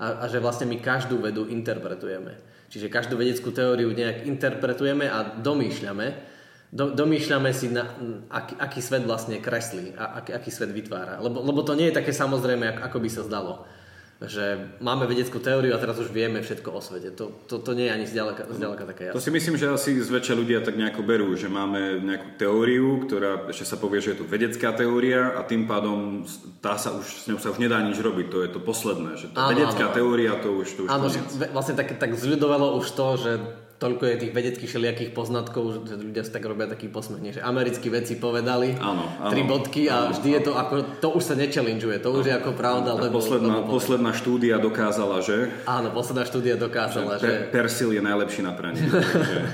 a, 0.00 0.24
a 0.24 0.30
že 0.32 0.40
vlastne 0.40 0.64
my 0.72 0.80
každú 0.80 1.20
vedu 1.20 1.52
interpretujeme. 1.52 2.32
Čiže 2.72 2.88
každú 2.88 3.20
vedeckú 3.20 3.52
teóriu 3.52 3.92
nejak 3.92 4.24
interpretujeme 4.24 5.04
a 5.04 5.36
domýšľame. 5.36 6.32
Do, 6.74 6.96
domýšľame 6.96 7.52
si, 7.52 7.70
na, 7.70 7.86
aký, 8.32 8.56
aký 8.56 8.80
svet 8.80 9.04
vlastne 9.04 9.38
kreslí 9.38 9.94
a 9.94 10.24
aký, 10.24 10.32
aký 10.32 10.50
svet 10.50 10.72
vytvára. 10.72 11.20
Lebo, 11.20 11.44
lebo 11.44 11.60
to 11.60 11.76
nie 11.76 11.92
je 11.92 11.98
také 12.00 12.10
samozrejme, 12.10 12.82
ako 12.82 12.98
by 13.04 13.08
sa 13.12 13.22
zdalo 13.22 13.83
že 14.28 14.76
máme 14.80 15.06
vedeckú 15.06 15.40
teóriu 15.40 15.72
a 15.74 15.80
teraz 15.80 15.96
už 16.00 16.10
vieme 16.10 16.40
všetko 16.40 16.68
o 16.72 16.80
svete. 16.80 17.12
To, 17.16 17.30
to, 17.46 17.60
to 17.60 17.72
nie 17.72 17.88
je 17.88 17.92
ani 17.92 18.06
zďaleka, 18.06 18.42
zďaleka 18.50 18.84
také 18.88 19.02
jasné. 19.10 19.16
To 19.16 19.24
si 19.24 19.32
myslím, 19.32 19.54
že 19.56 19.66
asi 19.70 19.90
zväčša 19.98 20.34
ľudia 20.34 20.58
tak 20.60 20.76
nejako 20.76 21.02
berú, 21.04 21.32
že 21.34 21.48
máme 21.48 22.04
nejakú 22.04 22.28
teóriu, 22.40 23.04
ktorá 23.04 23.48
ešte 23.48 23.64
sa 23.64 23.76
povie, 23.80 24.04
že 24.04 24.16
je 24.16 24.18
to 24.22 24.26
vedecká 24.28 24.74
teória 24.74 25.34
a 25.34 25.44
tým 25.44 25.68
pádom 25.68 26.24
tá 26.60 26.76
sa 26.76 26.92
už, 26.94 27.06
s 27.06 27.24
ňou 27.30 27.38
sa 27.40 27.52
už 27.52 27.58
nedá 27.60 27.80
nič 27.80 27.96
robiť. 28.00 28.26
To 28.30 28.38
je 28.44 28.50
to 28.52 28.60
posledné, 28.60 29.16
že 29.16 29.26
tá 29.32 29.48
áno, 29.48 29.50
vedecká 29.56 29.90
áno. 29.90 29.96
teória 29.96 30.32
to 30.40 30.48
už, 30.60 30.68
to 30.74 30.80
už 30.86 30.90
áno, 30.90 31.06
vlastne 31.52 31.74
tak, 31.76 31.96
tak 31.96 32.16
zľudovalo 32.16 32.76
už 32.80 32.86
to, 32.92 33.06
že 33.18 33.32
toľko 33.78 34.02
je 34.06 34.14
tých 34.26 34.32
vedeckých 34.32 34.70
všelijakých 34.70 35.10
poznatkov, 35.10 35.84
že 35.84 35.98
ľudia 35.98 36.22
si 36.22 36.30
tak 36.30 36.46
robia 36.46 36.70
taký 36.70 36.86
posmech, 36.86 37.38
že 37.38 37.42
americkí 37.42 37.90
vedci 37.90 38.16
povedali 38.16 38.78
áno, 38.78 39.04
áno, 39.18 39.30
tri 39.34 39.42
bodky 39.42 39.90
a 39.90 40.08
áno, 40.08 40.14
vždy 40.14 40.28
áno. 40.30 40.36
je 40.36 40.40
to 40.40 40.52
ako, 40.54 40.74
to 41.02 41.08
už 41.10 41.22
sa 41.26 41.34
nechallengeuje, 41.34 41.98
to 41.98 42.10
áno, 42.14 42.18
už 42.22 42.24
je 42.30 42.34
ako 42.38 42.50
pravda. 42.54 42.94
Lebo, 42.94 43.18
posledná, 43.18 43.54
lebo 43.60 43.68
posledná 43.68 44.12
štúdia 44.14 44.56
dokázala, 44.62 45.18
že? 45.20 45.50
Áno, 45.66 45.90
posledná 45.90 46.24
štúdia 46.24 46.54
dokázala, 46.54 47.18
že... 47.18 47.26
že... 47.26 47.32
Persil 47.50 47.90
je 47.92 48.02
najlepší 48.02 48.40
na 48.46 48.52
pranie. 48.54 48.78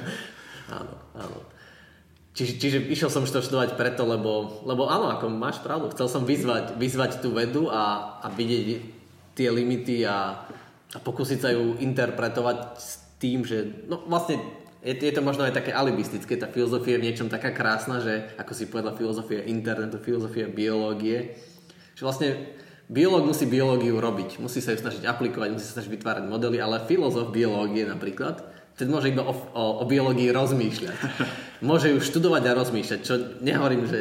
áno, 0.78 0.94
áno. 1.16 1.38
Čiže, 2.36 2.52
čiže 2.60 2.78
išiel 2.86 3.10
som 3.10 3.26
to 3.26 3.42
študovať 3.42 3.74
preto, 3.74 4.06
lebo, 4.06 4.62
lebo 4.62 4.86
áno, 4.86 5.10
ako 5.10 5.32
máš 5.32 5.58
pravdu, 5.64 5.90
chcel 5.96 6.06
som 6.06 6.22
vyzvať, 6.22 6.78
vyzvať 6.78 7.24
tú 7.24 7.34
vedu 7.34 7.66
a, 7.72 8.16
a 8.22 8.30
vidieť 8.30 8.80
tie 9.34 9.48
limity 9.50 10.06
a, 10.06 10.46
a 10.94 10.98
pokúsiť 11.00 11.38
sa 11.40 11.50
ju 11.50 11.80
interpretovať 11.80 12.58
tým, 13.20 13.44
že 13.44 13.86
no 13.86 14.00
vlastne 14.08 14.40
je, 14.80 14.96
je 14.96 15.12
to 15.12 15.20
možno 15.20 15.44
aj 15.44 15.52
také 15.52 15.76
alibistické, 15.76 16.40
tá 16.40 16.48
filozofia 16.48 16.96
je 16.96 17.00
v 17.04 17.06
niečom 17.12 17.28
taká 17.28 17.52
krásna, 17.52 18.00
že 18.00 18.32
ako 18.40 18.52
si 18.56 18.64
povedala 18.66 18.96
filozofia 18.96 19.44
internetu, 19.44 20.00
filozofia 20.00 20.48
biológie, 20.48 21.36
že 21.92 22.02
vlastne 22.02 22.56
biológ 22.88 23.28
musí 23.28 23.44
biológiu 23.44 24.00
robiť, 24.00 24.40
musí 24.40 24.64
sa 24.64 24.72
ju 24.72 24.80
snažiť 24.80 25.04
aplikovať, 25.04 25.52
musí 25.52 25.68
sa 25.68 25.78
snažiť 25.78 25.92
vytvárať 26.00 26.24
modely, 26.26 26.58
ale 26.58 26.88
filozof 26.88 27.28
biológie 27.28 27.84
napríklad, 27.84 28.40
ten 28.80 28.88
môže 28.88 29.12
iba 29.12 29.20
o, 29.20 29.36
o, 29.36 29.64
o 29.80 29.84
biológii 29.84 30.32
rozmýšľať. 30.32 30.96
Môže 31.68 31.92
ju 31.92 32.00
študovať 32.00 32.48
a 32.48 32.56
rozmýšľať, 32.56 33.00
čo 33.04 33.14
nehovorím, 33.44 33.84
že 33.84 34.00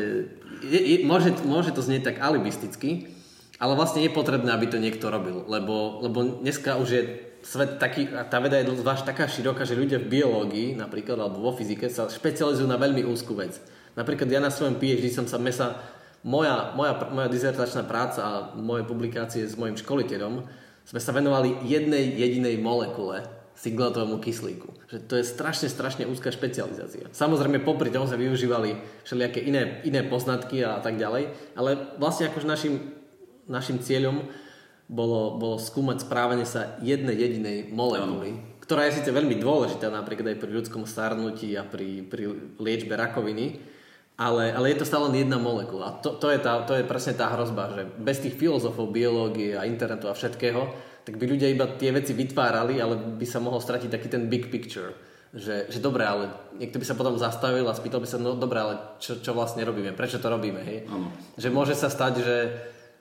je, 0.63 0.79
je, 0.79 0.97
môže, 1.03 1.35
môže 1.43 1.75
to 1.75 1.83
znieť 1.83 2.07
tak 2.07 2.23
alibisticky, 2.23 3.11
ale 3.59 3.75
vlastne 3.75 3.99
je 3.99 4.15
potrebné, 4.15 4.47
aby 4.55 4.71
to 4.71 4.79
niekto 4.79 5.11
robil, 5.11 5.43
lebo, 5.51 5.99
lebo 5.99 6.39
dneska 6.39 6.79
už 6.79 6.87
je 6.87 7.03
svet 7.41 7.79
taký, 7.79 8.11
a 8.11 8.27
tá 8.27 8.39
veda 8.43 8.59
je 8.59 8.69
zvlášť 8.69 9.03
taká 9.07 9.25
široká, 9.25 9.63
že 9.63 9.79
ľudia 9.79 9.99
v 9.99 10.19
biológii 10.19 10.75
napríklad, 10.75 11.19
alebo 11.19 11.39
vo 11.39 11.51
fyzike 11.55 11.87
sa 11.87 12.11
špecializujú 12.11 12.67
na 12.67 12.79
veľmi 12.79 13.03
úzkú 13.07 13.35
vec. 13.35 13.59
Napríklad 13.95 14.29
ja 14.31 14.39
na 14.43 14.53
svojom 14.53 14.77
PhD 14.77 15.11
som 15.11 15.25
sa 15.25 15.41
mesa, 15.41 15.79
moja, 16.23 16.75
moja, 16.75 16.95
moja 17.09 17.27
dizertačná 17.31 17.87
práca 17.87 18.21
a 18.21 18.33
moje 18.55 18.83
publikácie 18.85 19.43
s 19.47 19.55
mojim 19.55 19.79
školiteľom 19.79 20.45
sme 20.89 20.99
sa 20.99 21.11
venovali 21.13 21.67
jednej 21.67 22.17
jedinej 22.17 22.57
molekule 22.59 23.27
siglatovému 23.59 24.23
kyslíku. 24.23 24.71
Že 24.87 24.97
to 25.03 25.13
je 25.19 25.25
strašne, 25.27 25.67
strašne 25.67 26.07
úzka 26.07 26.31
špecializácia. 26.31 27.11
Samozrejme, 27.11 27.59
popri 27.59 27.91
tom 27.91 28.07
sme 28.07 28.23
využívali 28.23 28.79
všelijaké 29.03 29.43
iné, 29.43 29.83
iné 29.83 30.07
poznatky 30.07 30.63
a 30.63 30.79
tak 30.79 30.95
ďalej, 30.95 31.35
ale 31.59 31.99
vlastne 31.99 32.31
akože 32.31 32.47
našim, 32.47 32.95
našim 33.51 33.83
cieľom 33.83 34.23
bolo, 34.89 35.37
bolo 35.37 35.61
skúmať 35.61 36.09
správanie 36.09 36.49
sa 36.49 36.81
jednej 36.81 37.13
jedinej 37.13 37.57
molekuly, 37.69 38.33
ano. 38.33 38.41
ktorá 38.65 38.89
je 38.89 38.99
síce 38.99 39.13
veľmi 39.13 39.37
dôležitá 39.37 39.93
napríklad 39.93 40.33
aj 40.33 40.41
pri 40.41 40.51
ľudskom 40.51 40.83
starnutí 40.89 41.53
a 41.53 41.61
pri, 41.61 42.01
pri 42.01 42.57
liečbe 42.57 42.97
rakoviny, 42.97 43.61
ale, 44.17 44.51
ale 44.51 44.73
je 44.73 44.81
to 44.81 44.89
stále 44.89 45.07
len 45.07 45.23
jedna 45.23 45.37
molekula. 45.37 46.01
To, 46.03 46.17
to, 46.17 46.27
je 46.33 46.41
tá, 46.41 46.65
to 46.65 46.75
je 46.75 46.83
presne 46.83 47.15
tá 47.15 47.31
hrozba, 47.31 47.71
že 47.71 47.87
bez 48.01 48.19
tých 48.19 48.35
filozofov 48.35 48.91
biológie 48.91 49.55
a 49.55 49.63
internetu 49.63 50.09
a 50.09 50.17
všetkého 50.17 50.89
tak 51.09 51.17
by 51.17 51.25
ľudia 51.25 51.49
iba 51.49 51.65
tie 51.73 51.89
veci 51.89 52.13
vytvárali, 52.13 52.77
ale 52.77 53.17
by 53.17 53.25
sa 53.25 53.41
mohol 53.41 53.57
stratiť 53.57 53.89
taký 53.89 54.13
ten 54.13 54.29
big 54.29 54.53
picture. 54.53 54.93
Že, 55.33 55.69
že 55.73 55.81
dobre, 55.81 56.05
ale 56.05 56.29
niekto 56.57 56.77
by 56.77 56.85
sa 56.85 56.93
potom 56.93 57.17
zastavil 57.17 57.65
a 57.65 57.73
spýtal 57.73 57.97
by 58.01 58.05
sa, 58.05 58.21
no 58.21 58.37
dobre, 58.37 58.61
ale 58.61 58.73
čo, 59.01 59.17
čo 59.17 59.33
vlastne 59.33 59.65
robíme, 59.65 59.93
prečo 59.97 60.21
to 60.21 60.29
robíme, 60.29 60.61
hej? 60.61 60.85
Ano. 60.85 61.09
Že 61.33 61.49
môže 61.49 61.73
sa 61.73 61.89
stať, 61.89 62.13
že, 62.21 62.37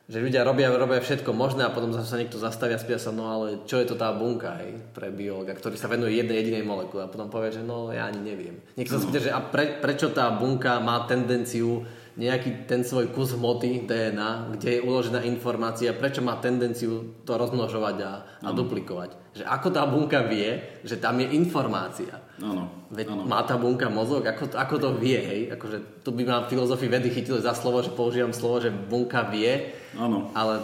že 0.09 0.25
ľudia 0.25 0.41
robia, 0.41 0.73
robia 0.73 1.05
všetko 1.05 1.37
možné 1.37 1.69
a 1.69 1.75
potom 1.75 1.93
sa 1.93 2.17
niekto 2.17 2.41
zastaví 2.41 2.73
a 2.73 2.81
spýta 2.81 2.97
sa, 2.97 3.13
no 3.13 3.29
ale 3.29 3.69
čo 3.69 3.77
je 3.77 3.93
to 3.93 4.01
tá 4.01 4.09
bunka, 4.17 4.57
hej, 4.65 4.81
pre 4.97 5.13
biologa, 5.13 5.53
ktorý 5.53 5.77
sa 5.77 5.85
venuje 5.85 6.17
jednej 6.17 6.41
jedinej 6.41 6.65
molekule 6.65 7.05
a 7.05 7.13
potom 7.13 7.29
povie, 7.29 7.53
že 7.53 7.61
no 7.61 7.93
ja 7.93 8.09
ani 8.09 8.25
neviem. 8.25 8.57
Niekto 8.81 8.97
sa 8.97 9.05
spýta, 9.05 9.21
že 9.21 9.33
a 9.37 9.45
pre, 9.45 9.77
prečo 9.77 10.09
tá 10.09 10.33
bunka 10.33 10.81
má 10.81 11.05
tendenciu 11.05 11.85
nejaký 12.19 12.67
ten 12.67 12.83
svoj 12.83 13.15
kus 13.15 13.39
hmoty 13.39 13.87
DNA, 13.87 14.59
kde 14.59 14.69
je 14.79 14.81
uložená 14.83 15.23
informácia, 15.23 15.95
prečo 15.95 16.19
má 16.19 16.35
tendenciu 16.43 17.23
to 17.23 17.39
rozmnožovať 17.39 17.97
a, 18.03 18.13
a 18.43 18.49
duplikovať. 18.51 19.39
Že 19.39 19.45
ako 19.47 19.69
tá 19.71 19.87
bunka 19.87 20.27
vie, 20.27 20.83
že 20.83 20.99
tam 20.99 21.23
je 21.23 21.31
informácia. 21.39 22.19
Ano, 22.43 22.91
Veď 22.91 23.15
ano. 23.15 23.23
má 23.23 23.47
tá 23.47 23.55
bunka 23.55 23.87
mozog, 23.87 24.27
ako, 24.27 24.51
ako 24.51 24.75
to 24.83 24.89
vie, 24.99 25.15
hej? 25.15 25.41
Akože 25.55 26.03
tu 26.03 26.11
by 26.11 26.23
ma 26.27 26.51
filozofii 26.51 26.91
vedy 26.91 27.15
chytili 27.15 27.39
za 27.39 27.55
slovo, 27.55 27.87
že 27.87 27.95
používam 27.95 28.35
slovo, 28.35 28.67
že 28.67 28.75
bunka 28.75 29.23
vie, 29.31 29.71
ano. 29.95 30.35
ale 30.35 30.59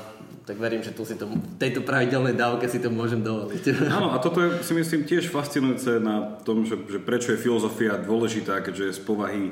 tak 0.44 0.60
verím, 0.60 0.84
že 0.84 0.92
tu 0.92 1.08
si 1.08 1.16
to, 1.16 1.24
tejto 1.56 1.80
pravidelnej 1.80 2.36
dávke 2.36 2.68
si 2.68 2.76
to 2.76 2.92
môžem 2.92 3.24
dovoliť. 3.24 3.62
Áno, 3.96 4.12
a 4.12 4.20
toto 4.20 4.44
je 4.44 4.60
si 4.60 4.76
myslím 4.76 5.08
tiež 5.08 5.32
fascinujúce 5.32 6.02
na 6.04 6.36
tom, 6.44 6.68
že, 6.68 6.76
že 6.84 7.00
prečo 7.00 7.32
je 7.32 7.40
filozofia 7.40 7.96
dôležitá, 7.96 8.60
keďže 8.60 8.84
je 8.84 8.96
z 8.98 9.02
povahy 9.06 9.44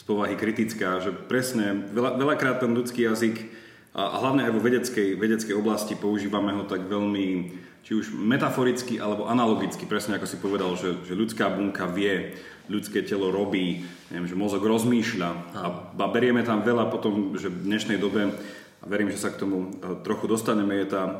z 0.00 0.02
povahy 0.08 0.32
kritická, 0.32 1.04
že 1.04 1.12
presne 1.12 1.76
veľa, 1.92 2.16
veľakrát 2.16 2.64
ten 2.64 2.72
ľudský 2.72 3.04
jazyk 3.04 3.52
a, 3.92 4.16
hlavne 4.24 4.48
aj 4.48 4.52
vo 4.56 4.64
vedeckej, 4.64 5.20
vedeckej 5.20 5.52
oblasti 5.52 5.92
používame 5.92 6.56
ho 6.56 6.64
tak 6.64 6.88
veľmi 6.88 7.52
či 7.84 7.96
už 7.96 8.12
metaforicky 8.16 8.96
alebo 8.96 9.28
analogicky, 9.28 9.84
presne 9.84 10.16
ako 10.16 10.26
si 10.28 10.36
povedal, 10.40 10.72
že, 10.76 11.00
že 11.04 11.16
ľudská 11.16 11.52
bunka 11.52 11.84
vie, 11.88 12.36
ľudské 12.68 13.04
telo 13.04 13.28
robí, 13.28 13.84
neviem, 14.12 14.28
že 14.28 14.36
mozog 14.40 14.64
rozmýšľa. 14.64 15.30
A, 15.56 15.64
a 15.96 16.06
berieme 16.08 16.44
tam 16.44 16.64
veľa 16.64 16.88
potom, 16.92 17.36
že 17.36 17.48
v 17.48 17.66
dnešnej 17.68 17.96
dobe 18.00 18.36
a 18.80 18.84
verím, 18.88 19.12
že 19.12 19.20
sa 19.20 19.32
k 19.32 19.40
tomu 19.40 19.68
e, 19.80 20.00
trochu 20.04 20.28
dostaneme, 20.28 20.76
je 20.80 20.92
tá 20.92 21.02
e, 21.08 21.12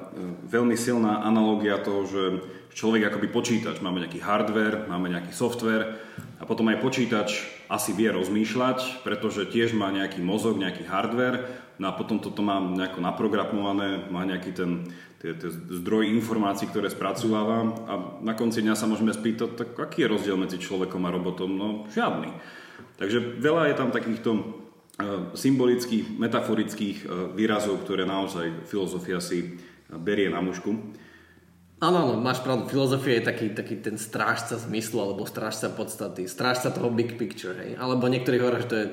veľmi 0.53 0.77
silná 0.77 1.25
analogia 1.25 1.81
toho, 1.81 2.09
že 2.09 2.23
človek 2.77 3.09
akoby 3.09 3.29
počítač, 3.29 3.81
máme 3.85 4.05
nejaký 4.05 4.21
hardware, 4.21 4.89
máme 4.89 5.13
nejaký 5.13 5.33
software 5.33 6.01
a 6.41 6.49
potom 6.49 6.69
aj 6.73 6.81
počítač 6.81 7.60
asi 7.71 7.95
vie 7.95 8.11
rozmýšľať, 8.11 9.07
pretože 9.07 9.47
tiež 9.47 9.79
má 9.79 9.95
nejaký 9.95 10.19
mozog, 10.19 10.59
nejaký 10.59 10.91
hardware, 10.91 11.47
no 11.79 11.87
a 11.87 11.95
potom 11.95 12.19
toto 12.19 12.43
má 12.43 12.59
nejako 12.59 12.99
naprogramované, 12.99 14.11
má 14.11 14.27
nejaký 14.27 14.51
ten, 14.51 14.91
tie, 15.23 15.39
tie 15.39 15.55
zdroj 15.55 16.11
informácií, 16.11 16.67
ktoré 16.67 16.91
spracováva 16.91 17.71
a 17.87 17.93
na 18.27 18.35
konci 18.35 18.67
dňa 18.67 18.75
sa 18.75 18.91
môžeme 18.91 19.15
spýtať, 19.15 19.55
tak 19.55 19.69
aký 19.79 20.03
je 20.03 20.13
rozdiel 20.13 20.35
medzi 20.35 20.59
človekom 20.59 21.07
a 21.07 21.15
robotom? 21.15 21.51
No 21.55 21.67
žiadny. 21.95 22.35
Takže 22.99 23.39
veľa 23.39 23.71
je 23.71 23.75
tam 23.79 23.95
takýchto 23.95 24.31
e, 24.35 24.41
symbolických, 25.39 26.19
metaforických 26.19 26.99
e, 27.01 27.07
výrazov, 27.39 27.87
ktoré 27.87 28.03
naozaj 28.03 28.67
filozofia 28.67 29.23
si 29.23 29.63
berie 29.89 30.27
na 30.27 30.43
mužku. 30.43 30.75
Áno, 31.81 31.97
áno, 32.05 32.15
máš 32.21 32.45
pravdu. 32.45 32.69
Filozofia 32.69 33.17
je 33.17 33.25
taký, 33.25 33.47
taký 33.57 33.81
ten 33.81 33.97
strážca 33.97 34.61
zmyslu 34.61 35.01
alebo 35.01 35.25
strážca 35.25 35.73
podstaty, 35.73 36.29
strážca 36.29 36.69
toho 36.69 36.93
big 36.93 37.17
picture. 37.17 37.57
Hej? 37.57 37.81
Alebo 37.81 38.05
niektorí 38.05 38.37
hovoria, 38.37 38.61
že 38.61 38.69
to 38.69 38.77
je 38.77 38.87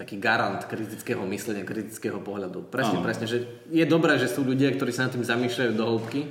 taký 0.00 0.16
garant 0.16 0.64
kritického 0.64 1.20
myslenia, 1.28 1.68
kritického 1.68 2.16
pohľadu. 2.20 2.72
Presne, 2.72 3.00
áno. 3.00 3.04
presne, 3.04 3.28
že 3.28 3.44
je 3.68 3.84
dobré, 3.84 4.16
že 4.16 4.32
sú 4.32 4.44
ľudia, 4.48 4.72
ktorí 4.72 4.92
sa 4.96 5.08
nad 5.08 5.12
tým 5.12 5.28
zamýšľajú 5.28 5.72
do 5.76 5.84
hĺbky, 5.84 6.22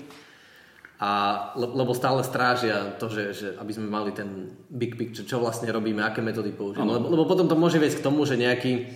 a, 0.96 1.12
lebo 1.60 1.92
stále 1.92 2.24
strážia 2.24 2.96
to, 2.96 3.12
že, 3.12 3.24
že 3.36 3.48
aby 3.60 3.72
sme 3.76 3.92
mali 3.92 4.16
ten 4.16 4.56
big 4.72 4.96
picture, 4.96 5.28
čo 5.28 5.44
vlastne 5.44 5.68
robíme, 5.68 6.00
aké 6.02 6.24
metódy 6.24 6.56
používame. 6.56 6.98
Lebo, 6.98 7.14
lebo 7.14 7.24
potom 7.28 7.46
to 7.52 7.58
môže 7.60 7.78
viesť 7.78 8.00
k 8.00 8.06
tomu, 8.06 8.24
že 8.24 8.40
nejaký, 8.40 8.90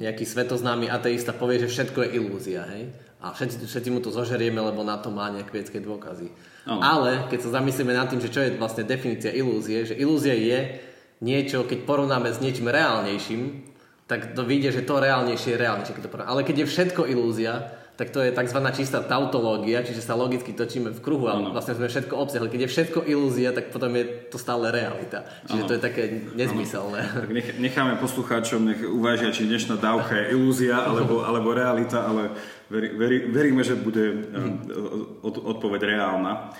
nejaký 0.00 0.26
svetoznámy 0.26 0.90
ateista 0.90 1.30
povie, 1.30 1.62
že 1.62 1.70
všetko 1.70 1.98
je 2.04 2.10
ilúzia. 2.18 2.66
Hej? 2.66 2.90
a 3.24 3.32
všetci, 3.32 3.64
všetci 3.64 3.88
mu 3.88 4.04
to 4.04 4.12
zožerieme, 4.12 4.60
lebo 4.60 4.84
na 4.84 5.00
to 5.00 5.08
má 5.08 5.32
nejaké 5.32 5.48
vedecké 5.48 5.80
dôkazy. 5.80 6.28
Oh. 6.68 6.76
Ale 6.76 7.24
keď 7.32 7.48
sa 7.48 7.60
zamyslíme 7.60 7.96
nad 7.96 8.12
tým, 8.12 8.20
že 8.20 8.28
čo 8.28 8.44
je 8.44 8.60
vlastne 8.60 8.84
definícia 8.84 9.32
ilúzie, 9.32 9.88
že 9.88 9.96
ilúzia 9.96 10.36
je 10.36 10.76
niečo, 11.24 11.64
keď 11.64 11.88
porovnáme 11.88 12.28
s 12.28 12.44
niečím 12.44 12.68
reálnejším, 12.68 13.72
tak 14.04 14.36
to 14.36 14.44
vyjde, 14.44 14.76
že 14.76 14.82
to 14.84 15.00
reálnejšie 15.00 15.56
je 15.56 15.62
reálnejšie. 15.64 15.96
Keď 15.96 16.04
to 16.04 16.20
Ale 16.20 16.44
keď 16.44 16.56
je 16.64 16.66
všetko 16.68 17.08
ilúzia, 17.08 17.72
tak 17.94 18.10
to 18.10 18.18
je 18.18 18.34
tzv. 18.34 18.58
čistá 18.74 18.98
tautológia, 19.06 19.86
čiže 19.86 20.02
sa 20.02 20.18
logicky 20.18 20.50
točíme 20.50 20.90
v 20.90 20.98
kruhu 20.98 21.30
a 21.30 21.38
vlastne 21.54 21.78
sme 21.78 21.86
všetko 21.86 22.14
obsiahli. 22.18 22.50
Keď 22.50 22.60
je 22.66 22.72
všetko 22.74 22.98
ilúzia, 23.06 23.54
tak 23.54 23.70
potom 23.70 23.94
je 23.94 24.04
to 24.34 24.38
stále 24.38 24.66
realita. 24.66 25.22
Čiže 25.46 25.62
ano. 25.62 25.68
to 25.70 25.74
je 25.78 25.82
také 25.82 26.02
nezmyselné. 26.34 27.00
Tak 27.14 27.30
necháme 27.62 27.94
poslucháčom, 28.02 28.66
nech 28.66 28.82
uvážia, 28.82 29.30
či 29.30 29.46
dnešná 29.46 29.78
dávka 29.78 30.18
je 30.18 30.34
ilúzia 30.34 30.82
alebo, 30.82 31.22
alebo 31.22 31.54
realita, 31.54 32.02
ale 32.02 32.34
veri, 32.66 32.88
veri, 32.98 33.18
veríme, 33.30 33.62
že 33.62 33.78
bude 33.78 34.26
eh, 34.26 35.22
od, 35.22 35.34
odpoveď 35.54 35.94
reálna. 35.94 36.50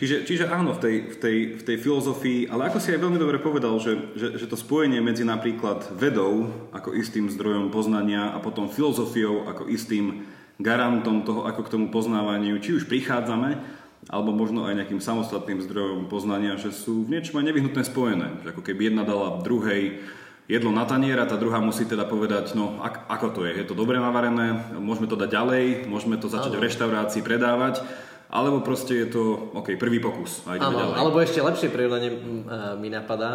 Čiže, 0.00 0.24
čiže 0.24 0.44
áno, 0.48 0.72
v 0.72 0.80
tej, 0.80 0.96
v, 1.12 1.16
tej, 1.20 1.36
v 1.60 1.62
tej 1.62 1.76
filozofii, 1.78 2.40
ale 2.48 2.72
ako 2.72 2.80
si 2.80 2.96
aj 2.96 3.00
veľmi 3.04 3.20
dobre 3.20 3.38
povedal, 3.44 3.76
že, 3.76 4.16
že, 4.16 4.40
že 4.40 4.46
to 4.48 4.56
spojenie 4.56 5.04
medzi 5.04 5.22
napríklad 5.22 5.92
vedou 5.94 6.48
ako 6.72 6.96
istým 6.96 7.28
zdrojom 7.28 7.68
poznania 7.68 8.32
a 8.32 8.40
potom 8.40 8.72
filozofiou 8.72 9.46
ako 9.46 9.68
istým 9.68 10.24
garantom 10.60 11.24
toho, 11.24 11.48
ako 11.48 11.60
k 11.64 11.72
tomu 11.72 11.86
poznávaniu, 11.88 12.60
či 12.60 12.76
už 12.76 12.90
prichádzame, 12.90 13.80
alebo 14.10 14.34
možno 14.34 14.66
aj 14.66 14.82
nejakým 14.82 14.98
samostatným 14.98 15.62
zdrojom 15.62 16.10
poznania, 16.10 16.58
že 16.58 16.74
sú 16.74 17.06
v 17.06 17.16
niečom 17.16 17.38
aj 17.38 17.46
nevyhnutné 17.46 17.82
spojené. 17.86 18.42
Že 18.42 18.50
ako 18.52 18.62
keby 18.66 18.90
jedna 18.90 19.06
dala 19.06 19.38
druhej 19.46 20.02
jedlo 20.50 20.74
na 20.74 20.82
tanier 20.82 21.14
a 21.22 21.30
tá 21.30 21.38
druhá 21.38 21.62
musí 21.62 21.86
teda 21.86 22.02
povedať, 22.02 22.58
no 22.58 22.82
ak, 22.82 23.06
ako 23.06 23.26
to 23.30 23.40
je, 23.46 23.62
je 23.62 23.64
to 23.64 23.78
dobre 23.78 24.02
navarené, 24.02 24.74
môžeme 24.74 25.06
to 25.06 25.14
dať 25.14 25.30
ďalej, 25.30 25.64
môžeme 25.86 26.18
to 26.18 26.26
začať 26.26 26.58
v 26.58 26.64
reštaurácii 26.66 27.22
predávať, 27.22 27.86
alebo 28.26 28.58
proste 28.58 29.06
je 29.06 29.08
to, 29.12 29.54
OK, 29.54 29.78
prvý 29.78 30.02
pokus 30.02 30.42
a 30.50 30.58
ideme 30.58 30.82
ďalej. 30.82 30.98
Alebo 30.98 31.16
ešte 31.22 31.38
lepšie 31.38 31.68
prirovnanie 31.70 32.10
mi 32.82 32.90
napadá, 32.90 33.30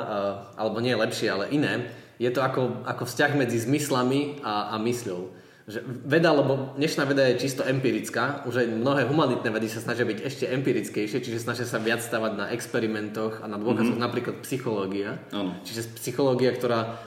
alebo 0.59 0.83
nie 0.83 0.93
lepšie, 0.99 1.31
ale 1.31 1.47
iné, 1.55 1.89
je 2.19 2.27
to 2.27 2.43
ako, 2.43 2.83
ako 2.83 3.07
vzťah 3.07 3.31
medzi 3.39 3.61
zmyslami 3.63 4.43
a, 4.43 4.73
a 4.73 4.81
mysľou 4.83 5.46
že 5.67 5.83
veda, 5.83 6.31
lebo 6.31 6.79
dnešná 6.79 7.03
veda 7.03 7.27
je 7.27 7.43
čisto 7.43 7.59
empirická, 7.59 8.47
už 8.47 8.63
aj 8.63 8.67
mnohé 8.71 9.03
humanitné 9.03 9.51
vedy 9.51 9.67
sa 9.67 9.83
snažia 9.83 10.07
byť 10.07 10.23
ešte 10.23 10.47
empirickejšie, 10.47 11.19
čiže 11.19 11.43
snažia 11.43 11.67
sa 11.67 11.75
viac 11.75 11.99
stavať 11.99 12.39
na 12.39 12.45
experimentoch 12.55 13.43
a 13.43 13.51
na 13.51 13.59
dôkazoch, 13.59 13.99
mm-hmm. 13.99 14.07
napríklad 14.07 14.35
psychológia. 14.47 15.19
Ano. 15.35 15.59
Čiže 15.67 15.91
psychológia, 15.99 16.55
ktorá, 16.55 17.03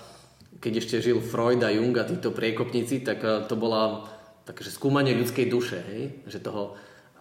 keď 0.61 0.85
ešte 0.85 1.01
žil 1.01 1.25
Freud 1.25 1.65
a 1.65 1.73
Jung 1.73 1.97
a 1.97 2.05
títo 2.05 2.37
priekopníci, 2.37 3.01
tak 3.01 3.25
eh, 3.25 3.49
to 3.49 3.57
bola 3.57 4.05
také, 4.45 4.69
skúmanie 4.69 5.17
ľudskej 5.17 5.49
duše, 5.49 5.81
hej? 5.81 6.21
Že 6.29 6.39
toho, 6.45 6.63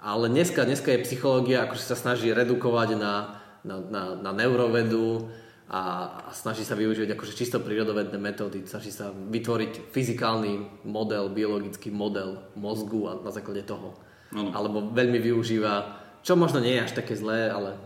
ale 0.04 0.28
dneska, 0.28 0.68
dneska 0.68 0.92
je 0.92 1.08
psychológia, 1.08 1.64
akože 1.64 1.88
sa 1.88 1.96
snaží 1.96 2.36
redukovať 2.36 3.00
na, 3.00 3.40
na, 3.64 3.80
na, 3.80 4.04
na 4.20 4.32
neurovedu, 4.36 5.32
a, 5.70 5.82
a 6.26 6.30
snaží 6.34 6.66
sa 6.66 6.74
využívať 6.74 7.14
akože 7.14 7.38
čisto 7.38 7.62
prírodovedné 7.62 8.18
metódy, 8.18 8.66
snaží 8.66 8.90
sa 8.90 9.14
vytvoriť 9.14 9.94
fyzikálny 9.94 10.82
model, 10.90 11.30
biologický 11.30 11.94
model 11.94 12.42
mozgu 12.58 13.06
a 13.06 13.22
na 13.22 13.30
základe 13.30 13.62
toho. 13.62 13.94
Ano. 14.34 14.50
Alebo 14.50 14.90
veľmi 14.90 15.22
využíva, 15.22 16.02
čo 16.26 16.34
možno 16.34 16.58
nie 16.58 16.74
je 16.74 16.86
až 16.90 16.94
také 16.98 17.14
zlé, 17.14 17.54
ale 17.54 17.78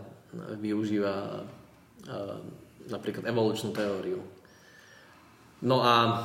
využíva 0.64 1.44
uh, 1.44 2.40
napríklad 2.88 3.28
evolučnú 3.28 3.76
teóriu. 3.76 4.24
No 5.60 5.84
a 5.84 6.24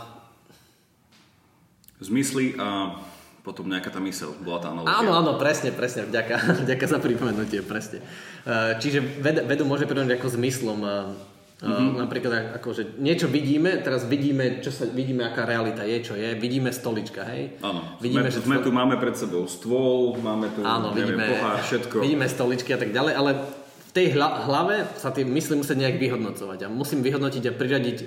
zmysly 2.00 2.56
a 2.56 2.96
potom 3.44 3.68
nejaká 3.68 3.92
tá 3.92 4.00
mysel, 4.04 4.32
bola 4.44 4.64
tá 4.64 4.72
analogia. 4.72 4.96
Áno, 4.96 5.12
áno, 5.12 5.32
presne, 5.36 5.76
presne, 5.76 6.08
vďaka, 6.08 6.36
vďaka 6.64 6.86
za 6.88 7.00
pripomenutie, 7.04 7.60
presne. 7.68 8.00
Uh, 8.48 8.80
čiže 8.80 9.04
ved, 9.04 9.44
vedu 9.44 9.68
môže 9.68 9.84
pripomenúť 9.84 10.24
ako 10.24 10.40
zmyslom. 10.40 10.80
Uh, 10.88 11.12
Mm-hmm. 11.60 12.00
Napríklad 12.00 12.32
ako, 12.56 12.72
že 12.72 12.84
niečo 13.04 13.28
vidíme, 13.28 13.84
teraz 13.84 14.08
vidíme, 14.08 14.64
čo 14.64 14.72
sa, 14.72 14.88
vidíme, 14.88 15.28
aká 15.28 15.44
realita 15.44 15.84
je, 15.84 15.98
čo 16.00 16.16
je, 16.16 16.32
vidíme 16.40 16.72
stolička, 16.72 17.28
hej? 17.28 17.60
Áno, 17.60 18.00
vidíme, 18.00 18.32
sme, 18.32 18.36
že 18.36 18.40
sme 18.48 18.58
tu, 18.64 18.72
máme 18.72 18.96
pred 18.96 19.12
sebou 19.20 19.44
stôl, 19.44 20.16
máme 20.24 20.48
tu, 20.56 20.64
áno, 20.64 20.96
neviem, 20.96 21.20
vidíme, 21.20 21.36
pohár, 21.36 21.60
všetko. 21.60 21.96
Vidíme 22.00 22.32
stoličky 22.32 22.72
a 22.72 22.80
tak 22.80 22.96
ďalej, 22.96 23.12
ale 23.12 23.32
v 23.60 23.92
tej 23.92 24.08
hlave 24.16 24.88
sa 24.96 25.12
tie 25.12 25.28
mysli 25.28 25.60
musí 25.60 25.76
nejak 25.76 26.00
vyhodnocovať 26.00 26.60
a 26.64 26.68
musím 26.72 27.04
vyhodnotiť 27.04 27.44
a 27.52 27.58
priradiť 27.58 27.98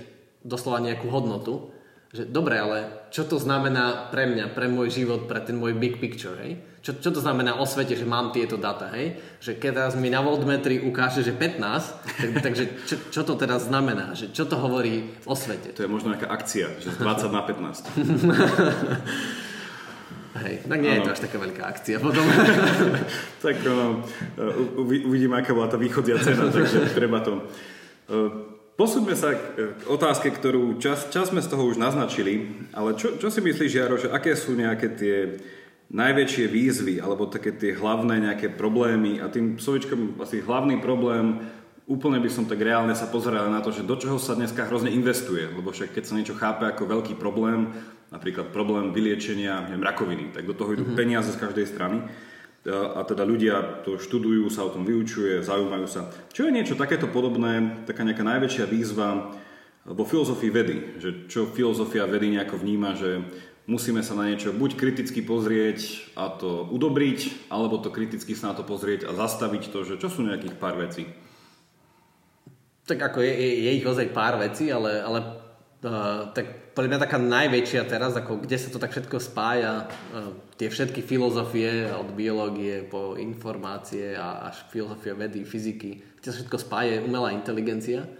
doslova 0.49 0.81
nejakú 0.81 1.13
hodnotu 1.13 1.69
že 2.13 2.29
dobre, 2.29 2.61
ale 2.61 3.09
čo 3.09 3.25
to 3.25 3.41
znamená 3.41 4.13
pre 4.13 4.29
mňa, 4.29 4.53
pre 4.53 4.69
môj 4.69 4.93
život, 4.93 5.25
pre 5.25 5.41
ten 5.41 5.57
môj 5.57 5.73
big 5.81 5.97
picture, 5.97 6.37
hej? 6.45 6.61
Čo, 6.83 6.99
čo 6.99 7.15
to 7.15 7.23
znamená 7.23 7.63
o 7.63 7.67
svete, 7.67 7.95
že 7.95 8.03
mám 8.03 8.35
tieto 8.35 8.59
data, 8.59 8.91
hej? 8.91 9.15
Že 9.39 9.63
keď 9.63 9.71
teraz 9.71 9.95
mi 9.95 10.11
na 10.11 10.19
voltmetri 10.19 10.83
ukáže, 10.83 11.23
že 11.23 11.31
15, 11.31 11.63
tak, 11.63 12.31
takže 12.51 12.75
čo, 12.91 12.99
čo 13.07 13.23
to 13.23 13.39
teraz 13.39 13.71
znamená? 13.71 14.19
Že 14.19 14.35
čo 14.35 14.51
to 14.51 14.59
hovorí 14.59 15.15
o 15.23 15.39
svete? 15.39 15.79
To 15.79 15.87
je 15.87 15.91
možno 15.91 16.11
nejaká 16.11 16.27
akcia, 16.27 16.75
že 16.83 16.91
z 16.91 16.99
20 16.99 17.31
na 17.31 17.43
15. 17.47 17.87
Hej, 20.43 20.65
tak 20.65 20.81
nie 20.81 20.89
ano. 20.91 20.99
je 20.99 21.07
to 21.07 21.13
až 21.13 21.21
taká 21.29 21.37
veľká 21.39 21.63
akcia 21.71 22.03
potom. 22.03 22.25
tak 23.45 23.63
no, 23.63 24.03
uvidíme, 24.83 25.39
aká 25.39 25.55
bola 25.55 25.71
tá 25.71 25.79
východzia 25.79 26.19
cena, 26.19 26.51
takže 26.51 26.91
treba 26.97 27.23
to 27.23 27.47
uh, 28.11 28.51
Posúďme 28.73 29.13
sa 29.13 29.37
k 29.37 29.85
otázke, 29.85 30.33
ktorú 30.33 30.81
čas, 30.81 31.05
čas 31.13 31.29
sme 31.29 31.45
z 31.45 31.53
toho 31.53 31.69
už 31.69 31.77
naznačili, 31.77 32.65
ale 32.73 32.97
čo, 32.97 33.21
čo 33.21 33.29
si 33.29 33.45
myslíš, 33.45 33.69
Jaro, 33.69 34.01
že 34.01 34.09
aké 34.09 34.33
sú 34.33 34.57
nejaké 34.57 34.97
tie 34.97 35.17
najväčšie 35.93 36.49
výzvy 36.49 36.95
alebo 37.05 37.29
také 37.29 37.53
tie 37.53 37.77
hlavné 37.77 38.25
nejaké 38.25 38.49
problémy 38.57 39.21
a 39.21 39.29
tým 39.29 39.61
slovičkom 39.61 40.17
asi 40.25 40.41
hlavný 40.41 40.81
problém 40.81 41.45
úplne 41.85 42.17
by 42.23 42.31
som 42.33 42.49
tak 42.49 42.65
reálne 42.65 42.97
sa 42.97 43.11
pozeral 43.13 43.53
na 43.53 43.61
to, 43.61 43.75
že 43.75 43.85
do 43.85 43.99
čoho 44.01 44.17
sa 44.17 44.33
dneska 44.33 44.65
hrozne 44.65 44.89
investuje, 44.89 45.45
lebo 45.53 45.75
však 45.75 45.93
keď 45.93 46.05
sa 46.09 46.17
niečo 46.17 46.39
chápe 46.39 46.65
ako 46.65 46.89
veľký 46.89 47.21
problém, 47.21 47.69
napríklad 48.09 48.55
problém 48.55 48.97
vyliečenia 48.97 49.69
neviem, 49.69 49.85
rakoviny, 49.85 50.33
tak 50.33 50.49
do 50.49 50.57
toho 50.57 50.73
idú 50.73 50.89
mm-hmm. 50.89 51.01
peniaze 51.01 51.29
z 51.29 51.41
každej 51.43 51.67
strany 51.69 52.01
a 52.71 53.03
teda 53.03 53.27
ľudia 53.27 53.83
to 53.83 53.99
študujú, 53.99 54.47
sa 54.47 54.63
o 54.63 54.71
tom 54.71 54.87
vyučuje, 54.87 55.43
zaujímajú 55.43 55.87
sa. 55.91 56.07
Čo 56.31 56.47
je 56.47 56.55
niečo 56.55 56.79
takéto 56.79 57.11
podobné, 57.11 57.83
taká 57.91 58.07
nejaká 58.07 58.23
najväčšia 58.23 58.71
výzva 58.71 59.35
vo 59.83 60.05
filozofii 60.07 60.51
vedy, 60.55 60.77
že 61.03 61.27
čo 61.27 61.51
filozofia 61.51 62.07
vedy 62.07 62.39
nejako 62.39 62.63
vníma, 62.63 62.95
že 62.95 63.27
musíme 63.67 64.03
sa 64.03 64.19
na 64.19 64.27
niečo 64.27 64.51
buď 64.51 64.75
kriticky 64.75 65.23
pozrieť 65.23 66.11
a 66.19 66.29
to 66.33 66.67
udobriť, 66.71 67.51
alebo 67.53 67.79
to 67.79 67.95
kriticky 67.95 68.35
sa 68.35 68.51
na 68.51 68.55
to 68.59 68.67
pozrieť 68.67 69.07
a 69.07 69.15
zastaviť 69.15 69.71
to, 69.71 69.87
že 69.87 69.95
čo 70.03 70.11
sú 70.11 70.27
nejakých 70.27 70.59
pár 70.59 70.79
vecí. 70.79 71.07
Tak 72.83 72.99
ako 72.99 73.23
je, 73.23 73.31
je, 73.31 73.51
je 73.63 73.71
ich 73.79 73.87
ozaj 73.87 74.11
pár 74.11 74.43
vecí, 74.43 74.67
ale, 74.67 74.99
ale 74.99 75.19
uh, 75.87 76.35
tak 76.35 76.75
podľa 76.75 76.89
mňa 76.91 77.05
taká 77.07 77.19
najväčšia 77.23 77.87
teraz, 77.87 78.19
ako 78.19 78.43
kde 78.43 78.59
sa 78.59 78.69
to 78.75 78.83
tak 78.83 78.91
všetko 78.91 79.23
spája, 79.23 79.87
uh, 79.87 80.35
tie 80.59 80.67
všetky 80.67 80.99
filozofie 80.99 81.87
od 81.95 82.11
biológie 82.19 82.83
po 82.83 83.15
informácie 83.15 84.19
a 84.19 84.51
až 84.51 84.67
filozofia 84.75 85.15
vedy, 85.15 85.47
fyziky, 85.47 86.03
kde 86.19 86.27
sa 86.27 86.43
všetko 86.43 86.59
spája 86.59 86.99
je 86.99 87.07
umelá 87.07 87.31
inteligencia. 87.31 88.11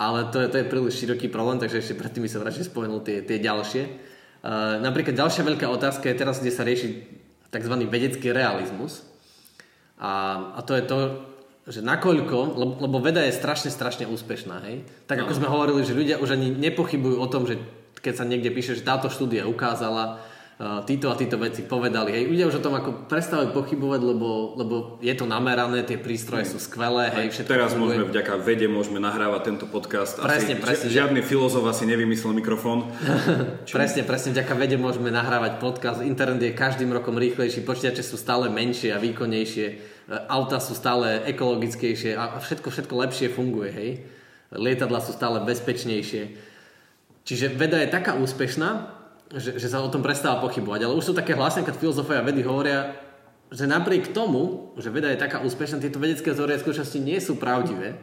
Ale 0.00 0.32
to 0.32 0.40
je, 0.40 0.48
to 0.48 0.56
je 0.64 0.70
príliš 0.72 0.96
široký 0.96 1.28
problém, 1.28 1.60
takže 1.60 1.84
ešte 1.84 2.00
predtým 2.00 2.24
by 2.24 2.30
som 2.32 2.40
radšej 2.40 2.72
spomenul 2.72 3.04
tie, 3.04 3.20
tie 3.20 3.36
ďalšie. 3.36 4.08
Uh, 4.40 4.80
napríklad 4.80 5.12
ďalšia 5.12 5.44
veľká 5.44 5.68
otázka 5.68 6.08
je 6.08 6.16
teraz, 6.16 6.40
kde 6.40 6.52
sa 6.52 6.64
rieši 6.64 7.04
tzv. 7.52 7.74
vedecký 7.84 8.32
realizmus. 8.32 9.04
A, 10.00 10.36
a 10.56 10.60
to 10.64 10.72
je 10.72 10.84
to, 10.88 10.98
že 11.68 11.80
nakoľko, 11.84 12.56
lebo, 12.56 12.72
lebo 12.80 12.96
veda 13.04 13.20
je 13.20 13.36
strašne, 13.36 13.68
strašne 13.68 14.08
úspešná, 14.08 14.64
hej? 14.64 14.82
Tak 15.04 15.28
ako 15.28 15.32
no. 15.32 15.38
sme 15.38 15.52
hovorili, 15.52 15.84
že 15.84 15.92
ľudia 15.92 16.16
už 16.16 16.40
ani 16.40 16.48
nepochybujú 16.56 17.20
o 17.20 17.28
tom, 17.28 17.44
že 17.44 17.60
keď 18.00 18.14
sa 18.16 18.24
niekde 18.24 18.48
píše, 18.48 18.80
že 18.80 18.86
táto 18.86 19.12
štúdia 19.12 19.44
ukázala, 19.44 20.24
títo 20.60 21.08
a 21.08 21.16
títo 21.16 21.40
veci 21.40 21.64
povedali. 21.64 22.12
Hej, 22.12 22.24
ľudia 22.28 22.44
už 22.52 22.60
o 22.60 22.64
tom 22.64 22.76
ako 22.76 23.08
prestávajú 23.08 23.56
pochybovať, 23.56 24.00
lebo, 24.04 24.28
lebo 24.60 24.74
je 25.00 25.14
to 25.16 25.24
namerané, 25.24 25.88
tie 25.88 25.96
prístroje 25.96 26.52
sú 26.52 26.60
skvelé. 26.60 27.08
Hej, 27.16 27.32
všetko 27.32 27.48
teraz 27.48 27.72
funguje. 27.72 27.96
môžeme 27.96 28.04
vďaka 28.12 28.34
vede 28.44 28.66
môžeme 28.68 29.00
nahrávať 29.00 29.40
tento 29.48 29.64
podcast. 29.64 30.20
Presne, 30.20 30.60
asi, 30.60 30.62
presne. 30.62 30.92
Žiadny 30.92 31.20
filozof 31.24 31.64
asi 31.64 31.88
nevymyslel 31.88 32.36
mikrofón. 32.36 32.92
presne, 33.72 34.04
presne. 34.04 34.36
Vďaka 34.36 34.52
vede 34.60 34.76
môžeme 34.76 35.08
nahrávať 35.08 35.56
podcast. 35.64 36.04
Internet 36.04 36.44
je 36.44 36.52
každým 36.52 36.92
rokom 36.92 37.16
rýchlejší, 37.16 37.64
počítače 37.64 38.04
sú 38.04 38.20
stále 38.20 38.52
menšie 38.52 38.92
a 38.92 39.00
výkonnejšie, 39.00 39.66
e, 39.66 39.74
auta 40.28 40.60
sú 40.60 40.76
stále 40.76 41.24
ekologickejšie 41.24 42.12
a 42.12 42.36
všetko, 42.36 42.68
všetko 42.68 42.94
lepšie 43.08 43.32
funguje. 43.32 43.70
Hej. 43.72 43.90
Lietadla 44.52 45.00
sú 45.00 45.16
stále 45.16 45.40
bezpečnejšie 45.40 46.52
Čiže 47.24 47.52
veda 47.54 47.78
je 47.78 47.92
taká 47.92 48.16
úspešná, 48.16 48.99
že, 49.30 49.62
že 49.62 49.68
sa 49.70 49.78
o 49.78 49.92
tom 49.92 50.02
prestáva 50.02 50.42
pochybovať. 50.42 50.80
Ale 50.86 50.98
už 50.98 51.10
sú 51.10 51.12
také 51.14 51.38
hlasné, 51.38 51.62
keď 51.62 51.78
filozofia 51.78 52.26
vedy 52.26 52.42
hovoria, 52.42 52.98
že 53.50 53.66
napriek 53.66 54.10
tomu, 54.10 54.74
že 54.78 54.90
veda 54.90 55.10
je 55.10 55.18
taká 55.18 55.42
úspešná, 55.42 55.82
tieto 55.82 56.02
vedecké 56.02 56.34
teórie 56.34 56.58
skutočnosti 56.58 56.98
nie 57.02 57.18
sú 57.18 57.38
pravdivé 57.38 57.98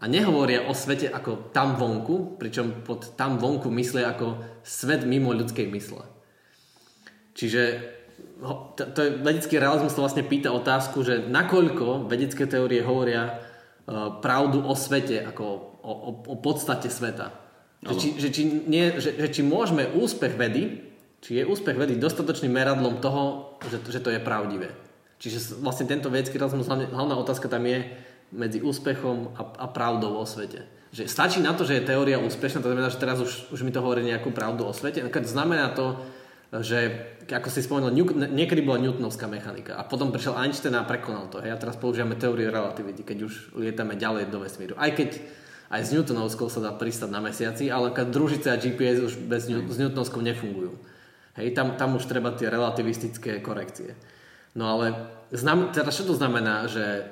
a 0.00 0.08
nehovoria 0.08 0.64
o 0.66 0.74
svete 0.74 1.10
ako 1.10 1.52
tam 1.52 1.76
vonku, 1.76 2.40
pričom 2.40 2.86
pod 2.86 3.14
tam 3.18 3.36
vonku 3.36 3.68
myslia 3.74 4.14
ako 4.14 4.42
svet 4.62 5.04
mimo 5.04 5.34
ľudskej 5.34 5.66
mysle. 5.70 6.06
Čiže 7.34 7.62
to, 8.74 8.82
to 8.96 9.00
je, 9.04 9.10
vedecký 9.20 9.60
realizmus 9.60 9.92
to 9.92 10.00
vlastne 10.00 10.24
pýta 10.24 10.50
otázku, 10.54 11.04
že 11.04 11.28
nakoľko 11.28 12.08
vedecké 12.08 12.48
teórie 12.48 12.80
hovoria 12.80 13.36
uh, 13.36 14.18
pravdu 14.24 14.64
o 14.64 14.72
svete, 14.72 15.20
ako 15.20 15.44
o, 15.84 15.92
o, 15.92 16.10
o 16.32 16.36
podstate 16.40 16.88
sveta. 16.88 17.49
Že 17.80 17.94
či, 17.96 18.08
že, 18.20 18.28
či 18.28 18.42
nie, 18.68 19.00
že, 19.00 19.16
že 19.16 19.28
či 19.32 19.40
môžeme 19.40 19.88
úspech 19.96 20.36
vedy, 20.36 20.84
či 21.24 21.40
je 21.40 21.48
úspech 21.48 21.76
vedy 21.76 21.96
dostatočným 21.96 22.52
meradlom 22.52 23.00
toho, 23.00 23.56
že, 23.64 23.80
že 23.88 24.00
to 24.04 24.12
je 24.12 24.20
pravdivé. 24.20 24.68
Čiže 25.20 25.60
vlastne 25.60 25.88
tento 25.88 26.08
vedecký 26.08 26.40
rozmus, 26.40 26.68
hlavná 26.68 27.16
otázka 27.16 27.48
tam 27.48 27.64
je 27.64 27.84
medzi 28.32 28.64
úspechom 28.64 29.36
a, 29.36 29.42
a 29.64 29.66
pravdou 29.68 30.16
o 30.16 30.24
svete. 30.24 30.64
Že 30.90 31.06
stačí 31.06 31.38
na 31.44 31.52
to, 31.52 31.68
že 31.68 31.80
je 31.80 31.88
teória 31.88 32.18
úspešná, 32.18 32.64
to 32.64 32.72
znamená, 32.72 32.88
že 32.88 32.98
teraz 32.98 33.20
už, 33.20 33.52
už 33.52 33.60
mi 33.62 33.70
to 33.70 33.84
hovorí 33.84 34.02
nejakú 34.02 34.32
pravdu 34.32 34.64
o 34.64 34.72
svete. 34.72 35.04
Znamená 35.22 35.76
to, 35.76 36.00
že 36.50 37.06
ako 37.30 37.46
si 37.46 37.62
spomenul, 37.62 37.94
niekedy 38.34 38.58
bola 38.58 38.82
Newtonovská 38.82 39.30
mechanika 39.30 39.78
a 39.78 39.86
potom 39.86 40.10
prišiel 40.10 40.34
Einstein 40.34 40.74
a 40.74 40.82
prekonal 40.82 41.30
to. 41.30 41.38
Hej? 41.38 41.54
A 41.54 41.62
teraz 41.62 41.78
používame 41.78 42.18
teóriu 42.18 42.50
relativity, 42.50 43.06
keď 43.06 43.18
už 43.22 43.54
lietame 43.54 43.94
ďalej 43.94 44.34
do 44.34 44.42
vesmíru. 44.42 44.74
Aj 44.74 44.90
keď 44.90 45.22
aj 45.70 45.80
s 45.86 45.92
Newtonovskou 45.94 46.50
sa 46.50 46.58
dá 46.58 46.74
pristať 46.74 47.14
na 47.14 47.22
mesiaci, 47.22 47.70
ale 47.70 47.94
družice 47.94 48.50
a 48.50 48.58
GPS 48.58 49.06
už 49.06 49.14
bez, 49.30 49.46
s 49.46 49.78
Newtonovskou 49.78 50.18
nefungujú. 50.18 50.74
Hej, 51.38 51.54
tam, 51.54 51.78
tam 51.78 51.94
už 51.94 52.10
treba 52.10 52.34
tie 52.34 52.50
relativistické 52.50 53.38
korekcie. 53.38 53.94
No 54.58 54.66
ale 54.66 55.06
znam, 55.30 55.70
teda 55.70 55.94
čo 55.94 56.02
to 56.02 56.18
znamená, 56.18 56.66
že, 56.66 57.06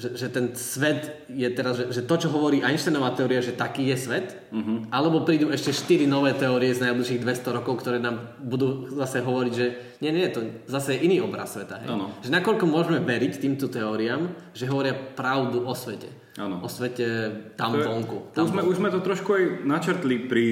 že, 0.00 0.16
že 0.16 0.32
ten 0.32 0.56
svet 0.56 1.28
je 1.28 1.44
teraz, 1.52 1.76
že, 1.76 1.92
že 1.92 2.02
to, 2.08 2.16
čo 2.16 2.32
hovorí 2.32 2.64
Einsteinová 2.64 3.12
teória, 3.12 3.44
že 3.44 3.52
taký 3.52 3.92
je 3.92 3.96
svet, 4.00 4.32
uh-huh. 4.48 4.88
alebo 4.88 5.28
prídu 5.28 5.52
ešte 5.52 5.76
4 5.76 6.08
nové 6.08 6.32
teórie 6.32 6.72
z 6.72 6.88
najbližších 6.88 7.20
200 7.20 7.56
rokov, 7.60 7.84
ktoré 7.84 8.00
nám 8.00 8.40
budú 8.40 8.88
zase 8.96 9.20
hovoriť, 9.20 9.52
že 9.52 9.66
nie, 10.00 10.16
nie, 10.16 10.32
to 10.32 10.40
zase 10.64 10.96
je 10.96 11.04
iný 11.04 11.20
obraz 11.20 11.52
sveta. 11.52 11.84
Hej? 11.84 11.92
Že 12.24 12.30
nakoľko 12.40 12.64
môžeme 12.64 13.04
veriť 13.04 13.32
týmto 13.36 13.68
teóriám, 13.68 14.32
že 14.56 14.64
hovoria 14.64 14.96
pravdu 14.96 15.68
o 15.68 15.76
svete. 15.76 16.08
Ano. 16.40 16.64
O 16.64 16.68
svete 16.72 17.28
tam 17.60 17.76
to 17.76 17.84
je, 17.84 17.84
vonku. 17.84 18.18
Tam 18.32 18.48
už, 18.48 18.50
sme, 18.56 18.62
už 18.64 18.76
sme 18.80 18.88
to 18.88 19.04
trošku 19.04 19.28
aj 19.36 19.44
načrtli 19.68 20.16
pri 20.24 20.44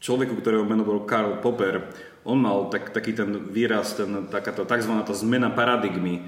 človeku, 0.00 0.36
ktorého 0.36 0.68
meno 0.68 0.84
bol 0.84 1.08
Karl 1.08 1.40
Popper. 1.40 1.88
On 2.28 2.36
mal 2.36 2.68
tak, 2.68 2.92
taký 2.92 3.16
ten 3.16 3.48
výraz, 3.48 3.96
ten, 3.96 4.28
takáto 4.28 4.68
tzv. 4.68 4.92
zmena 5.16 5.48
paradigmy. 5.48 6.20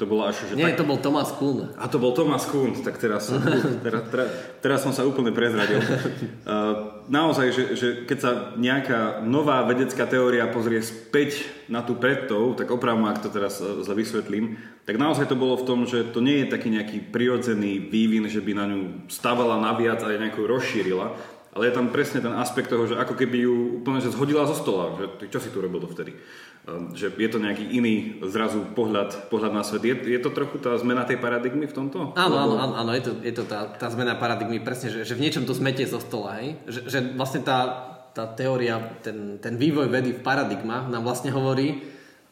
To 0.00 0.08
bolo 0.08 0.24
až, 0.24 0.48
že 0.48 0.56
Nie, 0.56 0.72
tak... 0.72 0.80
to 0.80 0.88
bol 0.88 0.96
Thomas 0.96 1.28
Kuhn. 1.36 1.76
A 1.76 1.84
to 1.84 2.00
bol 2.00 2.16
Thomas 2.16 2.48
Kuhn, 2.48 2.72
tak 2.72 2.96
teraz, 2.96 3.28
teraz, 3.84 4.08
teraz, 4.08 4.28
teraz 4.64 4.78
som 4.80 4.96
sa 4.96 5.04
úplne 5.04 5.28
prezradil. 5.28 5.76
Uh, 5.76 7.04
naozaj, 7.20 7.52
že, 7.52 7.64
že 7.76 7.88
keď 8.08 8.18
sa 8.18 8.30
nejaká 8.56 9.20
nová 9.28 9.60
vedecká 9.68 10.08
teória 10.08 10.48
pozrie 10.48 10.80
späť 10.80 11.44
na 11.68 11.84
tú 11.84 12.00
predtou, 12.00 12.56
tak 12.56 12.72
opravom, 12.72 13.04
ak 13.12 13.20
to 13.20 13.28
teraz 13.28 13.60
uh, 13.60 13.84
zle 13.84 13.92
vysvetlím, 13.92 14.56
tak 14.88 14.96
naozaj 14.96 15.28
to 15.28 15.36
bolo 15.36 15.60
v 15.60 15.68
tom, 15.68 15.84
že 15.84 16.08
to 16.16 16.24
nie 16.24 16.48
je 16.48 16.48
taký 16.48 16.72
nejaký 16.72 17.12
prirodzený 17.12 17.92
vývin, 17.92 18.24
že 18.24 18.40
by 18.40 18.56
na 18.56 18.72
ňu 18.72 18.80
stavala 19.12 19.60
naviac 19.60 20.00
a 20.00 20.16
nejako 20.16 20.48
rozšírila, 20.48 21.12
ale 21.52 21.68
je 21.68 21.76
tam 21.76 21.92
presne 21.92 22.24
ten 22.24 22.32
aspekt 22.32 22.72
toho, 22.72 22.88
že 22.88 22.96
ako 22.96 23.20
keby 23.20 23.44
ju 23.44 23.84
úplne 23.84 24.00
že 24.00 24.16
zhodila 24.16 24.48
zo 24.48 24.56
stola, 24.56 24.96
že 24.96 25.28
čo 25.28 25.44
si 25.44 25.52
tu 25.52 25.60
robil 25.60 25.82
dovtedy. 25.82 26.16
Um, 26.68 26.92
že 26.92 27.08
je 27.08 27.30
to 27.32 27.40
nejaký 27.40 27.64
iný 27.72 28.20
zrazu 28.28 28.60
pohľad, 28.76 29.32
pohľad 29.32 29.52
na 29.56 29.64
svet. 29.64 29.80
Je, 29.80 29.96
je 29.96 30.20
to 30.20 30.28
trochu 30.28 30.60
tá 30.60 30.76
zmena 30.76 31.08
tej 31.08 31.16
paradigmy 31.16 31.64
v 31.64 31.72
tomto? 31.72 32.12
Áno, 32.12 32.36
áno, 32.36 32.60
áno, 32.60 32.74
áno 32.76 32.92
je 32.92 33.08
to, 33.08 33.12
je 33.24 33.32
to 33.32 33.48
tá, 33.48 33.64
tá 33.64 33.88
zmena 33.88 34.20
paradigmy 34.20 34.60
presne, 34.60 34.92
že, 34.92 35.08
že 35.08 35.16
v 35.16 35.24
niečom 35.24 35.48
to 35.48 35.56
zmetie 35.56 35.88
zo 35.88 35.96
stola, 35.96 36.36
hej? 36.36 36.60
Že, 36.68 36.80
že 36.84 36.98
vlastne 37.16 37.40
tá, 37.40 37.58
tá 38.12 38.28
teória, 38.28 38.76
ten, 39.00 39.40
ten 39.40 39.56
vývoj 39.56 39.88
vedy 39.88 40.12
v 40.12 40.20
paradigmách 40.20 40.92
nám 40.92 41.00
vlastne 41.00 41.32
hovorí, 41.32 41.80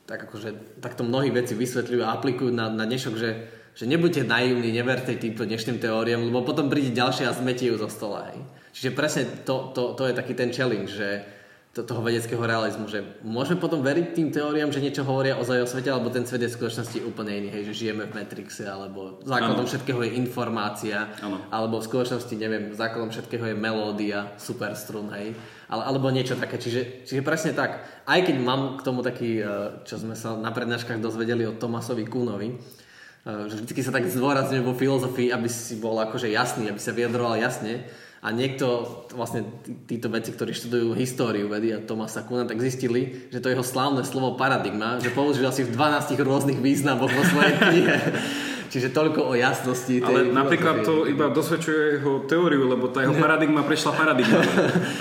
tak 0.04 0.28
akože 0.28 0.80
takto 0.84 1.08
mnohí 1.08 1.32
veci 1.32 1.56
vysvetľujú 1.56 2.00
a 2.04 2.12
aplikujú 2.12 2.52
na, 2.52 2.68
na 2.68 2.84
dnešok, 2.84 3.14
že, 3.16 3.30
že 3.72 3.84
nebuďte 3.88 4.28
naivní, 4.28 4.76
neverte 4.76 5.16
týmto 5.16 5.48
dnešným 5.48 5.80
teóriám, 5.80 6.28
lebo 6.28 6.44
potom 6.44 6.68
príde 6.68 6.92
ďalšie 6.92 7.24
a 7.24 7.32
zmetie 7.32 7.72
ju 7.72 7.80
zo 7.80 7.88
stola. 7.88 8.28
Hej. 8.28 8.44
Čiže 8.76 8.90
presne 8.92 9.22
to, 9.48 9.72
to, 9.72 9.96
to 9.96 10.04
je 10.04 10.12
taký 10.12 10.36
ten 10.36 10.52
challenge, 10.52 10.92
že 10.92 11.37
to, 11.76 11.84
toho 11.84 12.00
vedeckého 12.00 12.40
realizmu, 12.40 12.88
že 12.88 13.04
môžeme 13.20 13.60
potom 13.60 13.84
veriť 13.84 14.16
tým 14.16 14.28
teóriám, 14.32 14.72
že 14.72 14.80
niečo 14.80 15.04
hovoria 15.04 15.36
ozaj 15.36 15.62
o 15.62 15.68
svete, 15.68 15.92
alebo 15.92 16.08
ten 16.08 16.24
svet 16.24 16.42
je 16.42 16.50
v 16.50 16.56
skutočnosti 16.56 16.98
úplne 17.04 17.44
iný, 17.44 17.48
hej, 17.52 17.70
že 17.70 17.86
žijeme 17.86 18.08
v 18.08 18.16
Matrixe, 18.16 18.64
alebo 18.64 19.20
základom 19.22 19.62
ano. 19.62 19.70
všetkého 19.70 20.00
je 20.08 20.10
informácia, 20.16 21.12
ano. 21.20 21.44
alebo 21.52 21.78
v 21.78 21.86
skutočnosti, 21.86 22.34
neviem, 22.40 22.72
základom 22.72 23.12
všetkého 23.12 23.52
je 23.52 23.56
melódia, 23.56 24.32
superstrun, 24.40 25.12
hej, 25.12 25.36
ale, 25.68 25.82
alebo 25.84 26.08
niečo 26.08 26.40
také. 26.40 26.56
Čiže, 26.56 27.04
čiže 27.04 27.20
presne 27.20 27.52
tak, 27.52 27.84
aj 28.08 28.20
keď 28.24 28.36
mám 28.40 28.80
k 28.80 28.84
tomu 28.88 29.04
taký, 29.04 29.44
eh, 29.44 29.46
čo 29.84 30.00
sme 30.00 30.16
sa 30.16 30.34
na 30.40 30.50
prednáškach 30.50 30.98
dozvedeli 31.04 31.44
od 31.44 31.60
Tomasovi 31.60 32.08
Kunovi, 32.08 32.56
eh, 32.56 33.44
že 33.46 33.60
vždy 33.60 33.80
sa 33.84 33.92
tak 33.92 34.08
zdôrazňuje 34.08 34.64
vo 34.64 34.72
filozofii, 34.72 35.30
aby 35.36 35.46
si 35.52 35.76
bol 35.76 36.00
akože 36.00 36.32
jasný, 36.32 36.72
aby 36.72 36.80
sa 36.80 36.96
vyjadroval 36.96 37.36
jasne, 37.36 37.84
a 38.18 38.34
niekto, 38.34 38.66
vlastne 39.14 39.46
títo 39.86 40.10
veci, 40.10 40.34
ktorí 40.34 40.50
študujú 40.50 40.90
históriu 40.98 41.46
vedy 41.46 41.70
a 41.70 41.78
Tomasa 41.78 42.26
Kuna, 42.26 42.42
tak 42.50 42.58
zistili, 42.58 43.30
že 43.30 43.38
to 43.38 43.54
jeho 43.54 43.62
slávne 43.62 44.02
slovo 44.02 44.34
paradigma, 44.34 44.98
že 44.98 45.14
použil 45.14 45.46
asi 45.46 45.62
v 45.62 45.70
12 45.70 46.18
rôznych 46.18 46.58
významoch 46.58 47.14
vo 47.14 47.22
svojej 47.22 47.54
knihe. 47.62 47.96
Čiže 48.68 48.92
toľko 48.92 49.32
o 49.32 49.32
jasnosti. 49.32 49.96
Tej 49.96 50.04
Ale 50.04 50.20
napríklad 50.28 50.84
to 50.84 51.08
iba 51.08 51.32
dosvedčuje 51.32 52.00
jeho 52.00 52.24
teóriu, 52.28 52.68
lebo 52.68 52.92
tá 52.92 53.00
jeho 53.00 53.16
paradigma 53.16 53.64
prešla 53.64 53.96
paradigma. 53.96 54.44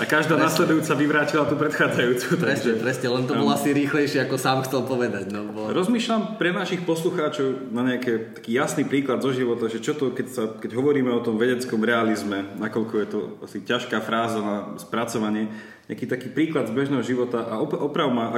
A 0.00 0.04
každá 0.08 0.40
nasledujúca 0.40 0.96
vyvrátila 0.96 1.44
tú 1.44 1.54
predchádzajúcu. 1.60 2.26
Presne, 2.40 2.72
takže, 2.72 2.72
presne, 2.80 3.06
len 3.12 3.24
to 3.28 3.36
bolo 3.36 3.52
asi 3.52 3.76
rýchlejšie, 3.76 4.24
ako 4.24 4.36
sám 4.40 4.64
chcel 4.64 4.88
povedať. 4.88 5.28
No, 5.28 5.52
bo... 5.52 5.68
Rozmýšľam 5.68 6.40
pre 6.40 6.56
našich 6.56 6.82
poslucháčov 6.88 7.68
na 7.68 7.84
nejaký 7.94 8.40
taký 8.40 8.50
jasný 8.56 8.88
príklad 8.88 9.20
zo 9.20 9.36
života, 9.36 9.68
že 9.68 9.84
čo 9.84 9.92
to, 9.92 10.16
keď, 10.16 10.26
sa, 10.32 10.44
keď 10.48 10.72
hovoríme 10.72 11.12
o 11.12 11.20
tom 11.20 11.36
vedeckom 11.36 11.84
realizme, 11.84 12.48
nakoľko 12.56 12.94
je 13.04 13.08
to 13.12 13.18
asi 13.44 13.60
ťažká 13.60 14.00
fráza 14.00 14.40
na 14.40 14.56
spracovanie, 14.80 15.52
nejaký 15.88 16.04
taký 16.04 16.28
príklad 16.32 16.68
z 16.68 16.76
bežného 16.76 17.00
života 17.00 17.48
a 17.48 17.60
op- 17.60 17.76
oprav 17.76 18.12
ma, 18.12 18.32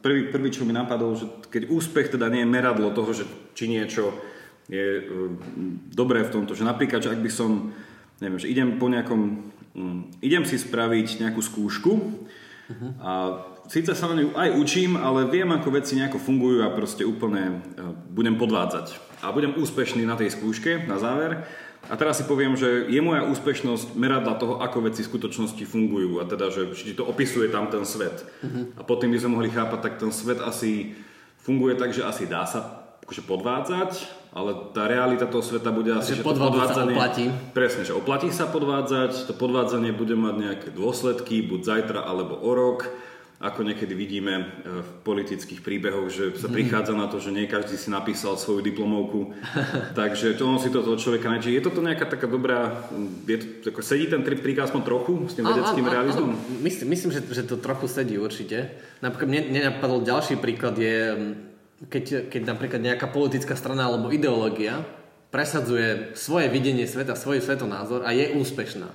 prvý, 0.00 0.32
prvý, 0.32 0.48
čo 0.48 0.64
mi 0.64 0.72
napadol, 0.72 1.16
že 1.16 1.28
keď 1.52 1.68
úspech 1.68 2.12
teda 2.12 2.32
nie 2.32 2.44
je 2.44 2.48
meradlo 2.48 2.88
toho, 2.92 3.12
že 3.12 3.24
či 3.52 3.68
niečo 3.68 4.16
je 4.66 4.86
e, 4.98 5.02
dobré 5.94 6.26
v 6.26 6.32
tomto, 6.32 6.58
že 6.58 6.66
napríklad, 6.66 7.02
že 7.02 7.12
ak 7.14 7.22
by 7.22 7.30
som, 7.30 7.70
neviem, 8.18 8.40
že 8.42 8.50
idem 8.50 8.78
po 8.78 8.90
nejakom, 8.90 9.52
mm, 9.74 10.22
idem 10.22 10.42
si 10.42 10.58
spraviť 10.58 11.22
nejakú 11.22 11.40
skúšku 11.42 11.92
a 12.98 13.46
síce 13.70 13.94
sa 13.94 14.10
na 14.10 14.18
ňu 14.18 14.34
aj 14.34 14.58
učím, 14.58 14.98
ale 14.98 15.30
viem, 15.30 15.46
ako 15.54 15.70
veci 15.70 15.94
nejako 15.94 16.18
fungujú 16.18 16.66
a 16.66 16.74
proste 16.74 17.06
úplne 17.06 17.62
e, 17.78 17.94
budem 18.10 18.34
podvádzať. 18.34 18.98
A 19.22 19.30
budem 19.30 19.54
úspešný 19.54 20.02
na 20.02 20.18
tej 20.18 20.34
skúške, 20.34 20.82
na 20.90 20.98
záver. 20.98 21.46
A 21.86 21.94
teraz 21.94 22.18
si 22.18 22.26
poviem, 22.26 22.58
že 22.58 22.90
je 22.90 22.98
moja 22.98 23.22
úspešnosť 23.30 23.94
meradla 23.94 24.34
toho, 24.34 24.58
ako 24.58 24.90
veci 24.90 25.06
v 25.06 25.10
skutočnosti 25.14 25.62
fungujú 25.62 26.18
a 26.18 26.26
teda, 26.26 26.50
že 26.50 26.74
či 26.74 26.98
to 26.98 27.06
opisuje 27.06 27.46
tam 27.46 27.70
ten 27.70 27.86
svet. 27.86 28.26
Uh-huh. 28.42 28.74
A 28.74 28.82
potom 28.82 29.06
by 29.06 29.22
sme 29.22 29.38
mohli 29.38 29.54
chápať, 29.54 29.78
tak 29.86 29.94
ten 30.02 30.10
svet 30.10 30.42
asi 30.42 30.98
funguje 31.38 31.78
tak, 31.78 31.94
že 31.94 32.02
asi 32.02 32.26
dá 32.26 32.42
sa 32.42 32.90
akože 33.06 33.22
podvádzať, 33.22 33.90
ale 34.36 34.52
tá 34.76 34.84
realita 34.84 35.24
toho 35.24 35.40
sveta 35.40 35.72
bude 35.72 35.96
asi, 35.96 36.12
že, 36.12 36.20
že 36.20 36.28
podvádzanie... 36.28 36.92
Sa 36.92 37.00
oplatí. 37.00 37.24
Presne, 37.56 37.82
že 37.88 37.96
oplatí 37.96 38.28
sa 38.28 38.44
podvádzať, 38.44 39.24
to 39.24 39.32
podvádzanie 39.32 39.96
bude 39.96 40.12
mať 40.12 40.34
nejaké 40.36 40.68
dôsledky, 40.76 41.40
buď 41.40 41.60
zajtra 41.64 42.04
alebo 42.04 42.36
o 42.36 42.52
rok, 42.52 42.84
ako 43.40 43.64
niekedy 43.64 43.96
vidíme 43.96 44.34
e, 44.36 44.44
v 44.84 44.90
politických 45.08 45.64
príbehoch, 45.64 46.12
že 46.12 46.36
sa 46.36 46.52
mhm. 46.52 46.56
prichádza 46.56 46.92
na 46.92 47.08
to, 47.08 47.16
že 47.16 47.32
nie 47.32 47.48
každý 47.48 47.80
si 47.80 47.88
napísal 47.88 48.36
svoju 48.36 48.60
diplomovku, 48.60 49.32
takže 50.00 50.36
to 50.36 50.44
on 50.44 50.60
si 50.60 50.68
to 50.68 50.84
toho 50.84 51.00
človeka 51.00 51.32
najčí. 51.32 51.56
Je 51.56 51.64
toto 51.64 51.80
nejaká 51.80 52.04
taká 52.04 52.28
dobrá, 52.28 52.76
je 53.24 53.64
to, 53.64 53.72
ako 53.72 53.80
sedí 53.80 54.04
ten 54.04 54.20
príkaz 54.20 54.68
aspoň 54.68 54.82
trochu 54.84 55.12
s 55.28 55.32
tým 55.32 55.48
vedeckým 55.48 55.84
a, 55.88 55.92
realizmom? 55.96 56.36
Myslím, 56.60 56.92
myslím 56.92 57.10
že, 57.16 57.24
že 57.24 57.48
to 57.48 57.56
trochu 57.56 57.88
sedí 57.88 58.20
určite. 58.20 58.68
Napríklad 59.00 59.28
mne, 59.32 59.42
mne 59.48 59.60
napadol 59.72 60.04
ďalší 60.04 60.36
príklad 60.36 60.76
je 60.76 60.96
keď, 61.84 62.32
keď 62.32 62.42
napríklad 62.48 62.80
nejaká 62.80 63.12
politická 63.12 63.52
strana 63.52 63.84
alebo 63.84 64.08
ideológia 64.08 64.80
presadzuje 65.28 66.16
svoje 66.16 66.48
videnie 66.48 66.88
sveta, 66.88 67.12
svoj 67.12 67.44
svetonázor 67.44 68.08
a 68.08 68.16
je 68.16 68.32
úspešná, 68.32 68.88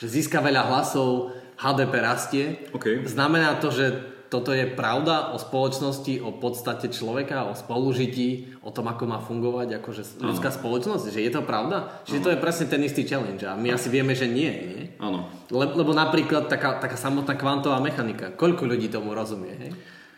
že 0.00 0.06
získa 0.08 0.40
veľa 0.40 0.72
hlasov, 0.72 1.36
HDP 1.60 1.92
rastie, 2.00 2.44
okay. 2.72 3.04
znamená 3.04 3.60
to, 3.60 3.68
že 3.68 4.12
toto 4.32 4.56
je 4.56 4.64
pravda 4.64 5.36
o 5.36 5.36
spoločnosti, 5.36 6.24
o 6.24 6.32
podstate 6.32 6.88
človeka, 6.88 7.44
o 7.44 7.52
spolužití, 7.52 8.56
o 8.64 8.72
tom, 8.72 8.88
ako 8.88 9.04
má 9.04 9.20
fungovať 9.20 9.76
akože 9.84 10.24
ľudská 10.24 10.48
ano. 10.48 10.56
spoločnosť, 10.56 11.12
že 11.12 11.20
je 11.20 11.28
to 11.36 11.44
pravda? 11.44 12.00
Čiže 12.08 12.16
ano. 12.16 12.24
to 12.24 12.32
je 12.32 12.40
presne 12.40 12.66
ten 12.72 12.80
istý 12.80 13.04
challenge 13.04 13.44
a 13.44 13.52
my 13.52 13.68
ano. 13.68 13.76
asi 13.76 13.92
vieme, 13.92 14.16
že 14.16 14.24
nie. 14.24 14.48
nie? 14.48 14.84
Áno. 14.96 15.28
Le, 15.52 15.76
lebo 15.76 15.92
napríklad 15.92 16.48
taká, 16.48 16.80
taká 16.80 16.96
samotná 16.96 17.36
kvantová 17.36 17.76
mechanika, 17.84 18.32
koľko 18.32 18.64
ľudí 18.64 18.88
tomu 18.88 19.12
rozumie? 19.12 19.52
Hej? 19.52 19.70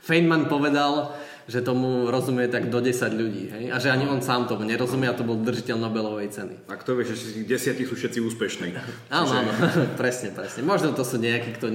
Feynman 0.07 0.46
povedal, 0.46 1.11
že 1.44 1.61
tomu 1.61 2.09
rozumie 2.09 2.48
tak 2.48 2.72
do 2.72 2.80
10 2.80 3.12
ľudí. 3.12 3.52
Hej? 3.52 3.64
A 3.68 3.76
že 3.76 3.92
ani 3.92 4.09
on 4.09 4.24
sám 4.24 4.48
tomu 4.48 4.64
nerozumie 4.64 5.12
a 5.12 5.14
to 5.16 5.28
bol 5.28 5.37
držiteľ 5.37 5.76
Nobelovej 5.76 6.33
ceny. 6.33 6.54
A 6.72 6.80
kto 6.80 6.96
vie, 6.96 7.04
že 7.04 7.20
z 7.20 7.44
tých 7.44 7.48
desiatich 7.48 7.88
sú 7.88 8.00
všetci 8.00 8.18
úspešní. 8.24 8.72
Áno, 9.12 9.28
áno, 9.28 9.52
presne, 10.00 10.33
presne. 10.33 10.64
Možno 10.64 10.96
to 10.96 11.04
sú 11.04 11.20
nejakí, 11.20 11.61
kto 11.61 11.66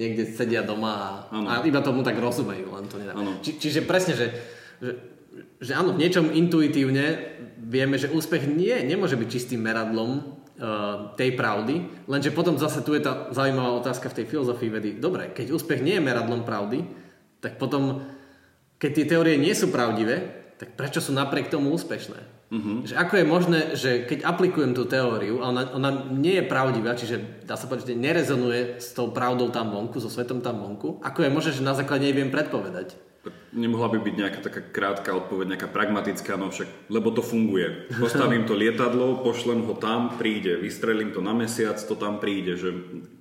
niekde 0.00 0.32
sedia 0.32 0.64
doma 0.64 1.28
a, 1.28 1.36
a 1.44 1.52
iba 1.68 1.84
tomu 1.84 2.00
tak 2.00 2.16
rozumejú. 2.16 2.72
Len 2.72 2.86
to 2.88 2.96
Či, 3.44 3.68
čiže 3.68 3.80
presne, 3.84 4.16
že, 4.16 4.32
že, 4.80 4.92
že 5.60 5.72
áno, 5.76 5.92
v 5.92 6.00
niečom 6.00 6.32
intuitívne 6.32 7.36
vieme, 7.60 8.00
že 8.00 8.08
úspech 8.08 8.48
nie, 8.48 8.72
nemôže 8.80 9.20
byť 9.20 9.28
čistým 9.28 9.60
meradlom 9.60 10.24
uh, 10.24 11.12
tej 11.20 11.36
pravdy, 11.36 12.08
lenže 12.08 12.32
potom 12.32 12.56
zase 12.56 12.80
tu 12.80 12.96
je 12.96 13.04
tá 13.04 13.28
zaujímavá 13.36 13.76
otázka 13.76 14.08
v 14.08 14.24
tej 14.24 14.26
filozofii 14.32 14.70
vedy. 14.72 14.90
Dobre, 14.96 15.36
keď 15.36 15.52
úspech 15.52 15.84
nie 15.84 16.00
je 16.00 16.06
meradlom 16.06 16.48
pravdy, 16.48 16.88
tak 17.44 17.60
potom 17.60 18.02
keď 18.78 18.90
tie 18.94 19.06
teórie 19.06 19.36
nie 19.36 19.52
sú 19.52 19.74
pravdivé, 19.74 20.38
tak 20.58 20.74
prečo 20.74 20.98
sú 20.98 21.14
napriek 21.14 21.50
tomu 21.50 21.70
úspešné? 21.74 22.38
Uh-huh. 22.48 22.80
Že 22.80 22.94
ako 22.96 23.14
je 23.14 23.26
možné, 23.28 23.60
že 23.76 23.90
keď 24.08 24.24
aplikujem 24.24 24.72
tú 24.72 24.88
teóriu 24.88 25.44
a 25.44 25.52
ona, 25.52 25.68
ona 25.68 25.90
nie 26.08 26.40
je 26.40 26.48
pravdivá, 26.48 26.96
čiže 26.96 27.44
dá 27.44 27.60
sa 27.60 27.68
povedať, 27.68 27.92
že 27.92 28.00
nerezonuje 28.00 28.80
s 28.80 28.96
tou 28.96 29.12
pravdou 29.12 29.52
tam 29.52 29.68
vonku, 29.68 30.00
so 30.00 30.08
svetom 30.08 30.40
tam 30.40 30.64
vonku, 30.64 31.04
ako 31.04 31.28
je 31.28 31.34
možné, 31.34 31.50
že 31.60 31.66
na 31.66 31.76
základe 31.76 32.08
nej 32.08 32.16
viem 32.16 32.32
predpovedať? 32.32 32.96
Nemohla 33.52 33.88
by 33.92 33.98
byť 34.02 34.14
nejaká 34.14 34.40
taká 34.44 34.60
krátka 34.60 35.10
odpoveď, 35.16 35.56
nejaká 35.56 35.68
pragmatická, 35.70 36.36
no 36.36 36.52
však, 36.52 36.90
lebo 36.92 37.14
to 37.14 37.24
funguje. 37.24 37.88
Postavím 37.96 38.44
to 38.44 38.52
lietadlo, 38.58 39.24
pošlem 39.24 39.64
ho 39.64 39.74
tam, 39.76 40.20
príde, 40.20 40.56
vystrelím 40.60 41.14
to 41.14 41.24
na 41.24 41.32
mesiac, 41.32 41.80
to 41.80 41.94
tam 41.96 42.20
príde, 42.20 42.58
že, 42.58 42.70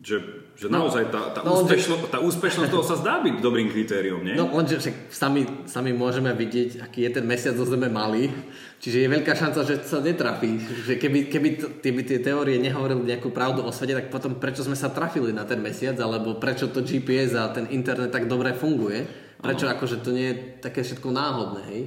že 0.04 0.48
že 0.58 0.74
no, 0.74 0.90
naozaj 0.90 1.14
tá, 1.14 1.22
tá, 1.38 1.46
no, 1.46 1.62
úspešnosť, 1.62 2.02
tá 2.10 2.18
úspešnosť 2.18 2.70
toho 2.74 2.82
sa 2.82 2.98
zdá 2.98 3.22
byť 3.22 3.46
dobrým 3.46 3.70
kritériom, 3.70 4.26
nie? 4.26 4.34
No 4.34 4.50
lenže 4.50 4.82
však 4.82 5.14
sami, 5.14 5.46
sami 5.70 5.94
môžeme 5.94 6.34
vidieť, 6.34 6.82
aký 6.82 7.06
je 7.06 7.12
ten 7.14 7.26
mesiac 7.30 7.54
zo 7.54 7.62
Zeme 7.62 7.94
malý, 7.94 8.34
čiže 8.82 9.06
je 9.06 9.08
veľká 9.08 9.38
šanca, 9.38 9.60
že 9.70 9.86
sa 9.86 10.02
netrafí. 10.02 10.58
Že 10.58 10.98
keby, 10.98 11.20
keby, 11.30 11.50
keby 11.78 12.02
tie 12.02 12.20
teórie 12.26 12.58
nehovorili 12.58 13.06
nejakú 13.06 13.30
pravdu 13.30 13.62
o 13.62 13.70
svete, 13.70 13.94
tak 14.02 14.10
potom 14.10 14.42
prečo 14.42 14.66
sme 14.66 14.74
sa 14.74 14.90
trafili 14.90 15.30
na 15.30 15.46
ten 15.46 15.62
mesiac, 15.62 15.94
alebo 16.02 16.42
prečo 16.42 16.74
to 16.74 16.82
GPS 16.82 17.38
a 17.38 17.54
ten 17.54 17.70
internet 17.70 18.10
tak 18.10 18.26
dobre 18.26 18.58
funguje? 18.58 19.27
Prečo 19.38 19.66
ano. 19.70 19.74
akože 19.78 20.02
to 20.02 20.10
nie 20.14 20.34
je 20.34 20.36
také 20.62 20.82
všetko 20.82 21.10
náhodné, 21.14 21.62
hej? 21.70 21.82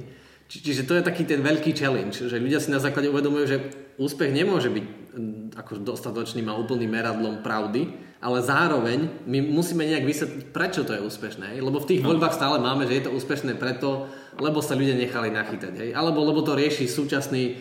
Či, 0.51 0.57
čiže 0.67 0.83
to 0.83 0.99
je 0.99 1.07
taký 1.07 1.23
ten 1.23 1.39
veľký 1.39 1.71
challenge, 1.71 2.27
že 2.27 2.35
ľudia 2.35 2.59
si 2.59 2.75
na 2.75 2.83
základe 2.83 3.07
uvedomujú, 3.07 3.45
že 3.47 3.57
úspech 3.95 4.35
nemôže 4.35 4.67
byť 4.67 4.85
ako 5.55 5.83
dostatočným 5.83 6.47
a 6.51 6.59
úplným 6.59 6.91
meradlom 6.91 7.39
pravdy, 7.39 8.11
ale 8.21 8.43
zároveň 8.43 9.25
my 9.25 9.39
musíme 9.47 9.81
nejak 9.87 10.05
vysvetliť, 10.05 10.45
prečo 10.53 10.85
to 10.85 10.93
je 10.93 11.01
úspešné. 11.01 11.55
Hej? 11.55 11.59
Lebo 11.63 11.81
v 11.81 11.89
tých 11.95 12.01
no. 12.03 12.13
voľbách 12.13 12.37
stále 12.37 12.61
máme, 12.61 12.85
že 12.85 12.99
je 12.99 13.03
to 13.09 13.15
úspešné 13.15 13.57
preto, 13.57 14.11
lebo 14.37 14.61
sa 14.61 14.77
ľudia 14.77 14.93
nechali 14.93 15.33
nachytať. 15.33 15.73
Hej? 15.73 15.89
Alebo 15.95 16.21
lebo 16.21 16.45
to 16.45 16.53
rieši 16.53 16.85
súčasný 16.85 17.57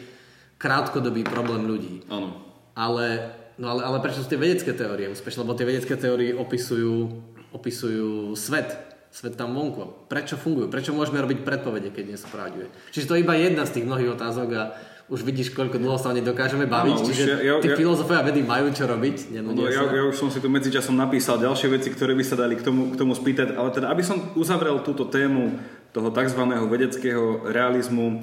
krátkodobý 0.61 1.24
problém 1.24 1.64
ľudí. 1.64 2.05
Áno. 2.12 2.37
Ale, 2.76 3.33
no 3.57 3.72
ale, 3.72 3.87
ale 3.87 3.98
prečo 4.05 4.20
sú 4.20 4.29
tie 4.29 4.38
vedecké 4.38 4.76
teórie 4.76 5.09
úspešné? 5.09 5.40
Lebo 5.40 5.57
tie 5.57 5.64
vedecké 5.66 5.96
teórie 5.96 6.37
opisujú, 6.37 7.09
opisujú 7.57 8.37
svet, 8.37 8.76
svet 9.11 9.35
tam 9.35 9.59
vonku. 9.59 10.07
Prečo 10.07 10.38
fungujú? 10.38 10.70
Prečo 10.70 10.94
môžeme 10.94 11.18
robiť 11.18 11.42
predpovede, 11.42 11.90
keď 11.90 12.05
nie 12.14 12.18
sú 12.18 12.31
pravdivé? 12.31 12.70
Čiže 12.94 13.07
to 13.11 13.14
je 13.18 13.23
iba 13.27 13.35
jedna 13.35 13.66
z 13.66 13.79
tých 13.79 13.87
mnohých 13.87 14.14
otázok 14.14 14.49
a 14.55 14.62
už 15.11 15.27
vidíš, 15.27 15.51
koľko 15.51 15.83
dlho 15.83 15.99
sa 15.99 16.14
o 16.14 16.14
dokážeme 16.14 16.70
baviť, 16.70 16.96
ano, 17.03 17.07
čiže 17.11 17.27
ja, 17.27 17.38
ja, 17.42 17.55
tí 17.59 17.66
ja, 17.66 17.75
filozofia 17.75 18.23
vedy 18.23 18.46
majú 18.46 18.70
čo 18.70 18.87
robiť. 18.87 19.35
No, 19.42 19.66
ja, 19.66 19.83
ja 19.90 20.07
už 20.07 20.14
som 20.14 20.31
si 20.31 20.38
tu 20.38 20.46
medzičasom 20.46 20.94
napísal 20.94 21.42
ďalšie 21.42 21.66
veci, 21.66 21.90
ktoré 21.90 22.14
by 22.14 22.23
sa 22.23 22.38
dali 22.38 22.55
k 22.55 22.62
tomu, 22.62 22.94
k 22.94 22.96
tomu 22.96 23.18
spýtať, 23.18 23.59
ale 23.59 23.75
teda, 23.75 23.90
aby 23.90 24.07
som 24.07 24.23
uzavrel 24.38 24.79
túto 24.87 25.11
tému 25.11 25.59
toho 25.90 26.14
tzv. 26.14 26.40
vedeckého 26.70 27.51
realizmu, 27.51 28.23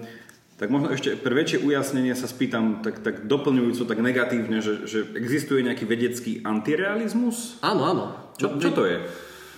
Tak 0.58 0.74
možno 0.74 0.90
ešte 0.90 1.14
pre 1.20 1.38
väčšie 1.38 1.62
ujasnenie 1.62 2.18
sa 2.18 2.26
spýtam 2.26 2.82
tak, 2.82 3.06
tak 3.06 3.30
doplňujúco, 3.30 3.86
tak 3.86 4.02
negatívne, 4.02 4.58
že, 4.58 4.90
že 4.90 5.06
existuje 5.14 5.62
nejaký 5.62 5.86
vedecký 5.86 6.42
antirealizmus? 6.42 7.62
Áno, 7.62 7.86
áno. 7.86 8.06
Čo, 8.42 8.58
čo 8.58 8.74
to 8.74 8.90
je? 8.90 8.98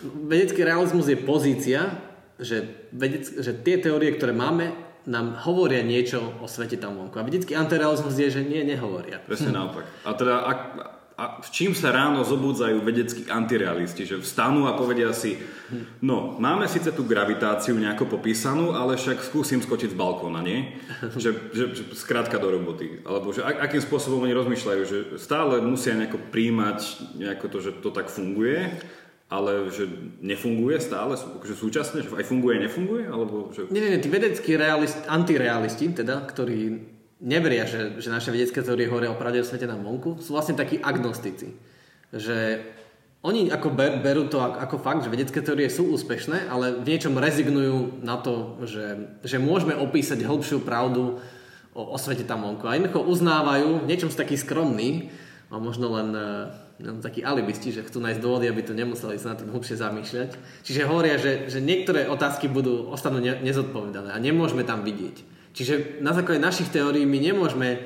Vedecký 0.04 0.64
realizmus 0.64 1.12
je 1.12 1.20
pozícia, 1.20 1.92
že, 2.40 2.88
vedec, 2.96 3.28
že 3.28 3.52
tie 3.52 3.80
teórie, 3.84 4.16
ktoré 4.16 4.32
máme, 4.32 4.72
nám 5.08 5.42
hovoria 5.44 5.84
niečo 5.84 6.22
o 6.40 6.48
svete 6.48 6.80
tam 6.80 6.96
vonku. 6.96 7.20
A 7.20 7.28
vedecký 7.28 7.56
antirealizmus 7.56 8.16
je, 8.16 8.30
že 8.30 8.42
nie, 8.44 8.62
nehovoria. 8.64 9.20
Presne 9.20 9.52
naopak. 9.52 9.84
A 10.06 10.12
teda, 10.16 10.36
ak, 10.46 10.60
a 11.20 11.24
v 11.44 11.50
čím 11.52 11.76
sa 11.76 11.92
ráno 11.92 12.24
zobudzajú 12.24 12.80
vedeckí 12.80 13.28
antirealisti, 13.28 14.08
že 14.08 14.24
vstanú 14.24 14.72
a 14.72 14.78
povedia 14.80 15.12
si, 15.12 15.36
no, 16.00 16.40
máme 16.40 16.64
síce 16.72 16.96
tú 16.96 17.04
gravitáciu 17.04 17.76
nejako 17.76 18.08
popísanú, 18.08 18.72
ale 18.72 18.96
však 18.96 19.28
skúsim 19.28 19.60
skočiť 19.60 19.92
z 19.92 20.00
balkóna, 20.00 20.40
nie? 20.40 20.80
Že, 21.20 21.52
že, 21.52 21.66
že 21.76 21.84
skrátka 21.98 22.40
do 22.40 22.48
roboty. 22.54 23.04
Alebo 23.04 23.36
že 23.36 23.44
akým 23.44 23.84
spôsobom 23.84 24.24
oni 24.24 24.32
rozmýšľajú, 24.32 24.82
že 24.88 24.98
stále 25.20 25.60
musia 25.60 25.98
nejako 25.98 26.22
príjmať 26.32 26.80
nejako 27.20 27.46
to, 27.52 27.58
že 27.60 27.72
to 27.84 27.90
tak 27.92 28.08
funguje, 28.08 28.80
ale 29.30 29.70
že 29.70 29.86
nefunguje 30.26 30.82
stále, 30.82 31.14
že 31.46 31.54
súčasne, 31.54 32.02
že 32.02 32.10
aj 32.10 32.26
funguje, 32.26 32.66
nefunguje? 32.66 33.06
Alebo 33.06 33.54
že... 33.54 33.70
Nie, 33.70 33.86
nie, 33.86 33.94
nie, 33.94 34.02
tí 34.02 34.10
vedeckí 34.10 34.58
realist, 34.58 34.98
antirealisti, 35.06 35.94
teda, 35.94 36.26
ktorí 36.26 36.82
neveria, 37.22 37.70
že, 37.70 38.02
že 38.02 38.10
naše 38.10 38.34
vedecké 38.34 38.66
teórie 38.66 38.90
hovoria 38.90 39.14
o 39.14 39.20
pravde 39.22 39.46
o 39.46 39.46
svete 39.46 39.70
na 39.70 39.78
vonku, 39.78 40.18
sú 40.18 40.34
vlastne 40.34 40.58
takí 40.58 40.82
agnostici. 40.82 41.54
Že 42.10 42.66
oni 43.22 43.54
ako 43.54 43.70
ber, 43.70 44.02
berú 44.02 44.26
to 44.34 44.42
ako 44.42 44.82
fakt, 44.82 45.06
že 45.06 45.14
vedecké 45.14 45.46
teórie 45.46 45.70
sú 45.70 45.94
úspešné, 45.94 46.50
ale 46.50 46.82
v 46.82 46.90
niečom 46.90 47.14
rezignujú 47.14 48.02
na 48.02 48.18
to, 48.18 48.58
že, 48.66 49.14
že 49.22 49.38
môžeme 49.38 49.78
opísať 49.78 50.26
hĺbšiu 50.26 50.66
pravdu 50.66 51.22
o, 51.78 51.82
o 51.94 51.98
svete 52.02 52.26
tam 52.26 52.50
vonku. 52.50 52.66
A 52.66 52.82
jednoducho 52.82 53.06
uznávajú, 53.06 53.86
v 53.86 53.90
niečom 53.94 54.10
sú 54.10 54.18
takí 54.18 54.40
skromní, 54.40 55.14
a 55.50 55.58
možno 55.58 55.90
len 55.98 56.14
no, 56.14 56.69
takí 56.80 57.22
alibisti, 57.22 57.76
že 57.76 57.84
chcú 57.84 58.00
nájsť 58.00 58.24
dôvody, 58.24 58.48
aby 58.48 58.64
to 58.64 58.72
nemuseli 58.72 59.20
sa 59.20 59.36
na 59.36 59.40
tým 59.40 59.52
hlbšie 59.52 59.76
zamýšľať. 59.76 60.30
Čiže 60.64 60.88
hovoria, 60.88 61.20
že, 61.20 61.52
že 61.52 61.60
niektoré 61.60 62.08
otázky 62.08 62.48
budú, 62.48 62.88
ostanú 62.88 63.20
ne, 63.20 63.36
nezodpovedané 63.44 64.16
a 64.16 64.20
nemôžeme 64.20 64.64
tam 64.64 64.88
vidieť. 64.88 65.16
Čiže 65.52 66.00
na 66.00 66.16
základe 66.16 66.40
našich 66.40 66.72
teórií 66.72 67.04
my 67.04 67.20
nemôžeme 67.20 67.84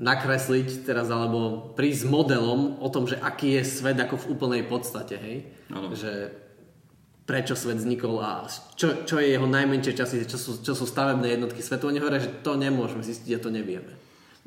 nakresliť 0.00 0.88
teraz 0.88 1.12
alebo 1.12 1.72
prísť 1.76 2.08
s 2.08 2.08
modelom 2.08 2.80
o 2.80 2.88
tom, 2.88 3.04
že 3.04 3.20
aký 3.20 3.60
je 3.60 3.68
svet 3.68 4.00
ako 4.00 4.16
v 4.16 4.28
úplnej 4.32 4.62
podstate, 4.64 5.20
hej? 5.20 5.36
Ano. 5.68 5.92
Že 5.92 6.32
prečo 7.28 7.52
svet 7.52 7.76
vznikol 7.76 8.18
a 8.24 8.48
čo, 8.74 9.04
čo 9.04 9.20
je 9.20 9.36
jeho 9.36 9.44
najmenšie 9.44 9.92
časy, 9.92 10.24
čo 10.24 10.40
sú, 10.40 10.64
čo 10.64 10.72
sú 10.72 10.88
stavebné 10.88 11.36
jednotky 11.36 11.60
svetu. 11.60 11.92
Oni 11.92 12.00
hovoria, 12.00 12.24
že 12.24 12.40
to 12.40 12.56
nemôžeme 12.56 13.04
zistiť 13.04 13.36
a 13.36 13.44
to 13.44 13.52
nevieme. 13.52 13.92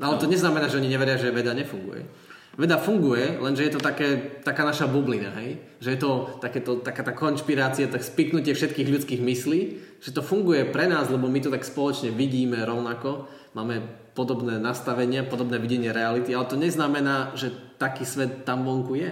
No, 0.01 0.09
ale 0.09 0.17
to 0.17 0.25
neznamená, 0.25 0.67
že 0.67 0.81
oni 0.81 0.89
neveria, 0.89 1.21
že 1.21 1.29
veda 1.29 1.53
nefunguje. 1.53 2.32
Veda 2.53 2.77
funguje, 2.77 3.41
lenže 3.41 3.65
je 3.65 3.73
to 3.73 3.81
také, 3.81 4.37
taká 4.45 4.61
naša 4.61 4.85
bublina, 4.85 5.33
hej? 5.41 5.57
Že 5.81 5.89
je 5.89 5.99
to 5.99 6.11
takéto, 6.37 6.71
taká 6.85 7.01
tá 7.01 7.09
konšpirácia, 7.09 7.89
tak 7.89 8.05
spiknutie 8.05 8.53
všetkých 8.53 8.93
ľudských 8.93 9.21
myslí, 9.25 9.61
že 9.97 10.13
to 10.13 10.21
funguje 10.21 10.61
pre 10.69 10.85
nás, 10.85 11.09
lebo 11.09 11.25
my 11.25 11.41
to 11.41 11.49
tak 11.49 11.65
spoločne 11.65 12.13
vidíme 12.13 12.61
rovnako, 12.61 13.25
máme 13.57 13.81
podobné 14.13 14.61
nastavenia, 14.61 15.25
podobné 15.25 15.57
videnie 15.57 15.89
reality, 15.89 16.29
ale 16.37 16.45
to 16.45 16.53
neznamená, 16.53 17.33
že 17.33 17.49
taký 17.81 18.05
svet 18.05 18.45
tam 18.45 18.69
vonku 18.69 19.01
je. 19.01 19.11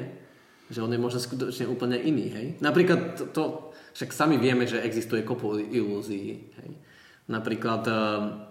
Že 0.70 0.86
on 0.86 0.94
je 0.94 1.02
možno 1.02 1.18
skutočne 1.18 1.66
úplne 1.66 1.98
iný, 1.98 2.30
hej? 2.30 2.48
Napríklad 2.62 3.18
to, 3.18 3.26
to 3.34 3.44
však 3.98 4.14
sami 4.14 4.38
vieme, 4.38 4.70
že 4.70 4.86
existuje 4.86 5.26
kopu 5.26 5.58
ilúzií, 5.58 6.54
hej? 6.62 6.70
Napríklad 7.26 7.82
ehm, 7.90 8.51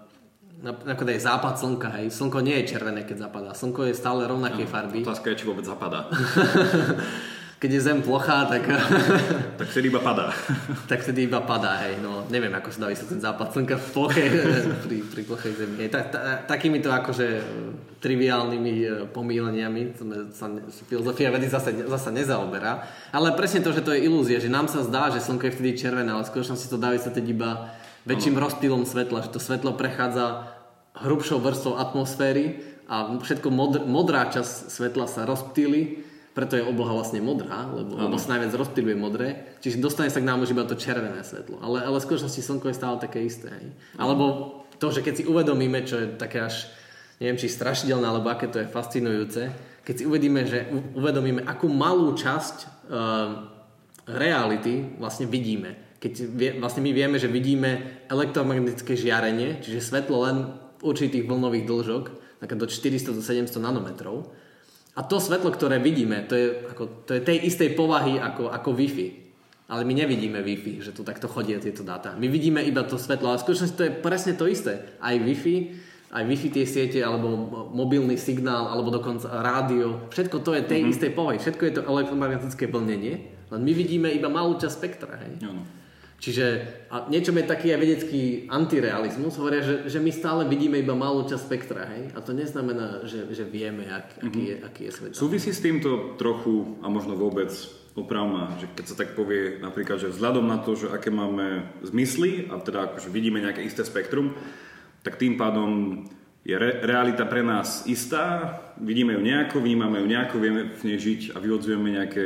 napríklad 0.61 1.17
aj 1.17 1.21
západ 1.25 1.53
slnka, 1.57 1.89
hej. 1.97 2.07
Slnko 2.13 2.39
nie 2.45 2.61
je 2.61 2.77
červené, 2.77 3.01
keď 3.01 3.27
zapadá. 3.27 3.51
Slnko 3.57 3.89
je 3.89 3.93
stále 3.97 4.29
rovnakej 4.29 4.65
no, 4.65 4.71
farby. 4.71 4.99
Otázka 5.01 5.33
je, 5.33 5.35
či 5.41 5.45
vôbec 5.49 5.65
zapadá. 5.65 6.05
keď 7.61 7.69
je 7.77 7.81
zem 7.81 8.01
plochá, 8.01 8.49
tak... 8.49 8.65
tak 9.61 9.67
vtedy 9.69 9.93
iba 9.93 10.01
padá. 10.01 10.33
tak 10.89 11.05
vtedy 11.05 11.29
iba 11.29 11.41
padá, 11.45 11.81
hej. 11.85 12.01
No, 12.01 12.25
neviem, 12.29 12.53
ako 12.53 12.73
sa 12.73 12.85
dá 12.85 12.87
vysvetliť 12.89 13.19
západ 13.21 13.47
slnka 13.53 13.75
v 13.77 13.87
ploche, 13.93 14.25
pri, 14.85 14.97
pri 15.05 15.21
plochej 15.25 15.53
zemi. 15.53 15.75
Hej. 15.85 15.89
Ta, 15.93 16.01
ta, 16.09 16.19
takýmito 16.45 16.89
akože 16.89 17.27
triviálnymi 18.01 18.73
e, 18.81 18.89
pomíleniami 19.13 19.93
sa 20.33 20.49
filozofia 20.89 21.29
vedy 21.29 21.49
zase, 21.53 21.85
zase 21.85 22.09
nezaoberá. 22.09 22.81
Ale 23.13 23.33
presne 23.37 23.61
to, 23.61 23.69
že 23.69 23.85
to 23.85 23.93
je 23.93 24.09
ilúzia, 24.09 24.41
že 24.41 24.49
nám 24.49 24.65
sa 24.65 24.81
zdá, 24.81 25.13
že 25.13 25.21
slnko 25.21 25.49
je 25.49 25.53
vtedy 25.53 25.71
červené, 25.77 26.09
ale 26.09 26.25
v 26.25 26.33
skutočnosti 26.33 26.65
to 26.65 26.81
dá 26.81 26.89
vysvetliť 26.93 27.25
iba 27.29 27.77
väčším 28.09 28.33
ano. 28.37 28.49
rozptýlom 28.49 28.83
svetla, 28.89 29.29
že 29.29 29.29
to 29.29 29.37
svetlo 29.37 29.77
prechádza 29.77 30.50
hrubšou 30.97 31.39
vrstvou 31.39 31.79
atmosféry 31.79 32.59
a 32.91 33.07
všetko 33.15 33.47
modr, 33.47 33.79
modrá 33.87 34.27
časť 34.27 34.67
svetla 34.67 35.07
sa 35.07 35.23
rozptýli, 35.23 36.03
preto 36.31 36.55
je 36.55 36.63
obloha 36.63 36.95
vlastne 36.95 37.19
modrá, 37.19 37.67
lebo, 37.71 37.95
lebo 37.95 38.15
sa 38.15 38.35
najviac 38.35 38.55
rozptýluje 38.55 38.95
modré, 38.95 39.27
čiže 39.59 39.83
dostane 39.83 40.11
sa 40.11 40.23
k 40.23 40.27
nám 40.27 40.43
už 40.43 40.55
iba 40.55 40.63
to 40.63 40.79
červené 40.79 41.23
svetlo. 41.23 41.59
Ale, 41.59 41.83
ale 41.83 41.99
v 41.99 42.07
skutočnosti 42.07 42.39
slnko 42.39 42.71
je 42.71 42.79
stále 42.79 42.95
také 43.03 43.19
isté. 43.23 43.51
Hej. 43.51 43.67
Alebo 43.99 44.55
to, 44.79 44.91
že 44.91 45.03
keď 45.03 45.13
si 45.19 45.27
uvedomíme, 45.27 45.83
čo 45.83 45.99
je 45.99 46.07
také 46.15 46.43
až, 46.43 46.71
neviem 47.19 47.39
či 47.39 47.51
strašidelné, 47.51 48.07
alebo 48.07 48.31
aké 48.31 48.47
to 48.47 48.63
je 48.63 48.71
fascinujúce, 48.71 49.51
keď 49.83 49.95
si 49.95 50.03
uvedíme, 50.07 50.47
že 50.47 50.71
uvedomíme, 50.95 51.43
akú 51.43 51.67
malú 51.67 52.15
časť 52.15 52.55
uh, 52.63 52.67
reality 54.07 54.99
vlastne 54.99 55.27
vidíme 55.27 55.91
keď 56.01 56.13
vlastne 56.57 56.81
my 56.81 56.91
vieme, 56.97 57.21
že 57.21 57.29
vidíme 57.29 58.01
elektromagnetické 58.09 58.97
žiarenie, 58.97 59.61
čiže 59.61 59.85
svetlo 59.85 60.17
len 60.25 60.37
určitých 60.81 61.25
vlnových 61.25 61.65
dĺžok, 61.65 62.03
do 62.41 62.65
400 62.65 63.13
do 63.13 63.21
700 63.21 63.61
nanometrov. 63.61 64.33
A 64.97 65.07
to 65.07 65.23
svetlo, 65.23 65.53
ktoré 65.53 65.79
vidíme, 65.79 66.25
to 66.27 66.33
je, 66.35 66.47
ako, 66.67 67.07
to 67.07 67.15
je 67.15 67.21
tej 67.23 67.37
istej 67.47 67.79
povahy 67.79 68.19
ako, 68.19 68.51
ako 68.51 68.75
Wi-Fi. 68.75 69.07
Ale 69.71 69.87
my 69.87 69.93
nevidíme 69.95 70.43
Wi-Fi, 70.43 70.83
že 70.83 70.91
tu 70.91 71.07
takto 71.07 71.31
chodia 71.31 71.63
tieto 71.63 71.87
dáta. 71.87 72.11
My 72.19 72.27
vidíme 72.27 72.59
iba 72.59 72.83
to 72.83 72.99
svetlo, 72.99 73.31
ale 73.31 73.39
v 73.39 73.45
skutočnosti 73.47 73.77
to 73.79 73.87
je 73.87 73.95
presne 74.03 74.33
to 74.35 74.51
isté. 74.51 74.99
Aj 74.99 75.15
Wi-Fi, 75.15 75.55
aj 76.11 76.23
Wi-Fi 76.27 76.47
tie 76.51 76.65
siete, 76.67 76.99
alebo 76.99 77.31
mobilný 77.71 78.19
signál, 78.19 78.67
alebo 78.67 78.91
dokonca 78.91 79.31
rádio, 79.31 80.11
všetko 80.11 80.43
to 80.43 80.59
je 80.59 80.61
tej 80.67 80.83
mm-hmm. 80.83 80.91
istej 80.91 81.11
povahy. 81.15 81.37
Všetko 81.39 81.63
je 81.63 81.73
to 81.79 81.87
elektromagnetické 81.87 82.67
vlnenie, 82.67 83.31
len 83.47 83.61
my 83.63 83.71
vidíme 83.71 84.11
iba 84.11 84.27
malú 84.27 84.59
časť 84.59 84.75
spektra. 84.75 85.15
Hej? 85.23 85.47
Ano. 85.47 85.63
Čiže 86.21 86.45
a 86.93 87.09
niečo 87.09 87.33
je 87.33 87.49
taký 87.49 87.73
aj 87.73 87.79
vedecký 87.81 88.45
antirealizmus, 88.45 89.41
hovoria, 89.41 89.65
že, 89.65 89.89
že 89.89 89.97
my 89.97 90.13
stále 90.13 90.45
vidíme 90.45 90.77
iba 90.77 90.93
malú 90.93 91.25
časť 91.25 91.43
spektra, 91.49 91.89
hej? 91.89 92.13
A 92.13 92.21
to 92.21 92.37
neznamená, 92.37 93.09
že, 93.09 93.25
že 93.33 93.41
vieme, 93.41 93.89
ak, 93.89 94.21
mm-hmm. 94.21 94.29
aký, 94.29 94.41
je, 94.45 94.55
aký 94.61 94.81
je 94.85 94.91
svet. 94.93 95.11
Súvisí 95.17 95.49
s 95.49 95.65
týmto 95.65 96.13
trochu, 96.21 96.77
a 96.85 96.93
možno 96.93 97.17
vôbec 97.17 97.49
opravma, 97.97 98.53
že 98.61 98.69
keď 98.69 98.85
sa 98.85 98.95
tak 99.01 99.17
povie 99.17 99.57
napríklad, 99.65 99.97
že 99.97 100.13
vzhľadom 100.13 100.45
na 100.45 100.61
to, 100.61 100.77
že 100.77 100.93
aké 100.93 101.09
máme 101.09 101.65
zmysly, 101.81 102.53
a 102.53 102.61
teda 102.61 102.93
akože 102.93 103.09
vidíme 103.09 103.41
nejaké 103.41 103.65
isté 103.65 103.81
spektrum, 103.81 104.37
tak 105.01 105.17
tým 105.17 105.41
pádom 105.41 106.05
je 106.45 106.53
re, 106.53 106.85
realita 106.85 107.25
pre 107.25 107.41
nás 107.41 107.89
istá, 107.89 108.61
vidíme 108.77 109.17
ju 109.17 109.21
nejako, 109.25 109.57
vnímame 109.57 109.97
ju 109.97 110.05
nejako, 110.05 110.35
vieme 110.37 110.61
v 110.69 110.81
nej 110.85 110.97
žiť 111.01 111.21
a 111.33 111.41
vyvodzujeme 111.41 111.97
nejaké 111.97 112.23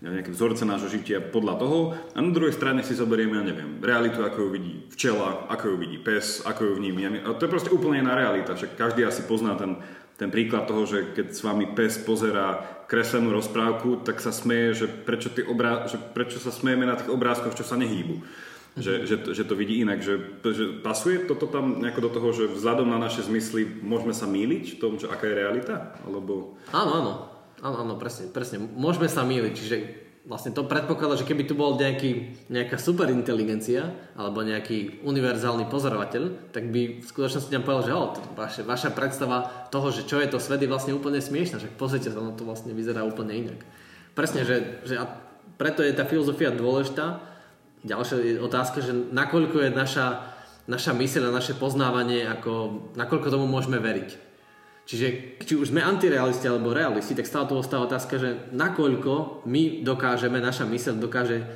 nejaké 0.00 0.32
vzorce 0.32 0.64
nášho 0.64 0.88
žitia 0.88 1.20
podľa 1.20 1.54
toho 1.60 1.78
a 2.16 2.18
na 2.24 2.32
druhej 2.32 2.56
strane 2.56 2.80
si 2.80 2.96
zoberieme, 2.96 3.36
ja 3.36 3.44
neviem, 3.44 3.84
realitu, 3.84 4.24
ako 4.24 4.48
ju 4.48 4.50
vidí 4.56 4.74
včela, 4.88 5.44
ako 5.52 5.64
ju 5.72 5.76
vidí 5.76 5.98
pes, 6.00 6.40
ako 6.48 6.72
ju 6.72 6.72
vními. 6.80 7.20
A 7.20 7.36
to 7.36 7.44
je 7.44 7.52
proste 7.52 7.68
úplne 7.68 8.00
iná 8.00 8.16
realita, 8.16 8.56
však 8.56 8.80
každý 8.80 9.04
asi 9.04 9.28
pozná 9.28 9.60
ten, 9.60 9.76
ten 10.16 10.32
príklad 10.32 10.64
toho, 10.64 10.88
že 10.88 11.12
keď 11.12 11.26
s 11.36 11.44
vami 11.44 11.76
pes 11.76 12.00
pozerá 12.00 12.80
kreslenú 12.88 13.28
rozprávku, 13.36 14.00
tak 14.00 14.24
sa 14.24 14.32
smeje, 14.32 14.84
že 14.84 14.86
prečo, 14.88 15.28
tí 15.28 15.44
obrá- 15.44 15.84
že 15.84 16.00
prečo 16.00 16.40
sa 16.40 16.48
smejeme 16.48 16.88
na 16.88 16.96
tých 16.96 17.12
obrázkoch, 17.12 17.52
čo 17.52 17.62
sa 17.68 17.76
nehýbu. 17.76 18.24
Že, 18.70 19.02
že, 19.02 19.16
že 19.34 19.44
to 19.44 19.58
vidí 19.58 19.82
inak, 19.82 19.98
že, 19.98 20.40
že 20.46 20.78
pasuje 20.78 21.26
toto 21.26 21.50
tam 21.50 21.82
nejako 21.82 22.00
do 22.06 22.10
toho, 22.14 22.28
že 22.30 22.54
vzhľadom 22.54 22.86
na 22.86 23.02
naše 23.02 23.26
zmysly 23.26 23.66
môžeme 23.66 24.14
sa 24.14 24.30
míliť 24.30 24.64
v 24.74 24.80
tom, 24.80 24.94
že 24.94 25.10
aká 25.10 25.26
je 25.26 25.38
realita? 25.42 25.98
Alebo... 26.06 26.54
Áno, 26.70 26.90
áno. 26.94 27.12
Áno, 27.60 27.84
áno, 27.84 27.94
presne, 28.00 28.32
presne. 28.32 28.56
Môžeme 28.56 29.08
sa 29.08 29.20
míliť, 29.20 29.52
čiže 29.52 29.76
vlastne 30.24 30.52
to 30.52 30.68
predpokladá, 30.68 31.16
že 31.16 31.28
keby 31.28 31.48
tu 31.48 31.56
bol 31.56 31.80
nejaký, 31.80 32.44
nejaká 32.52 32.76
superinteligencia 32.76 33.88
alebo 34.16 34.44
nejaký 34.44 35.00
univerzálny 35.04 35.68
pozorovateľ, 35.72 36.52
tak 36.52 36.68
by 36.68 37.00
v 37.00 37.06
skutočnosti 37.08 37.52
nám 37.52 37.64
povedal, 37.64 37.84
že 37.84 37.92
oh, 37.96 38.08
vaša, 38.36 38.62
vaša 38.68 38.90
predstava 38.92 39.68
toho, 39.72 39.88
že 39.88 40.04
čo 40.04 40.20
je 40.20 40.28
to 40.28 40.36
svet, 40.40 40.60
je 40.60 40.68
vlastne 40.68 40.92
úplne 40.92 41.20
smiešná, 41.20 41.60
že 41.60 41.72
pozrite 41.72 42.12
sa, 42.12 42.20
ono 42.20 42.36
to 42.36 42.44
vlastne 42.44 42.76
vyzerá 42.76 43.04
úplne 43.04 43.48
inak. 43.48 43.60
Presne, 44.12 44.44
že, 44.44 44.84
že 44.84 45.00
a 45.00 45.08
preto 45.56 45.80
je 45.80 45.96
tá 45.96 46.04
filozofia 46.04 46.52
dôležitá. 46.52 47.20
Ďalšia 47.80 48.16
je 48.20 48.44
otázka, 48.44 48.84
že 48.84 48.92
nakoľko 48.92 49.68
je 49.68 49.70
naša, 49.72 50.06
naša 50.68 50.92
myseľ 50.92 51.32
a 51.32 51.36
naše 51.36 51.56
poznávanie, 51.56 52.28
ako, 52.28 52.84
nakoľko 52.92 53.28
tomu 53.32 53.48
môžeme 53.48 53.80
veriť. 53.80 54.29
Čiže 54.90 55.38
či 55.46 55.54
už 55.54 55.70
sme 55.70 55.86
antirealisti 55.86 56.50
alebo 56.50 56.74
realisti, 56.74 57.14
tak 57.14 57.30
stále 57.30 57.46
tu 57.46 57.54
ostáva 57.54 57.86
otázka, 57.86 58.18
že 58.18 58.50
nakoľko 58.50 59.46
my 59.46 59.86
dokážeme, 59.86 60.42
naša 60.42 60.66
myseľ 60.66 60.98
dokáže 60.98 61.46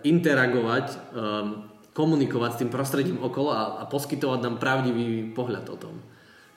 interagovať 0.00 0.86
um, 0.88 1.68
komunikovať 1.92 2.50
s 2.56 2.60
tým 2.64 2.70
prostredím 2.72 3.20
okolo 3.20 3.52
a, 3.52 3.62
a 3.80 3.84
poskytovať 3.84 4.40
nám 4.40 4.56
pravdivý 4.56 5.28
pohľad 5.36 5.68
o 5.68 5.76
tom. 5.76 6.00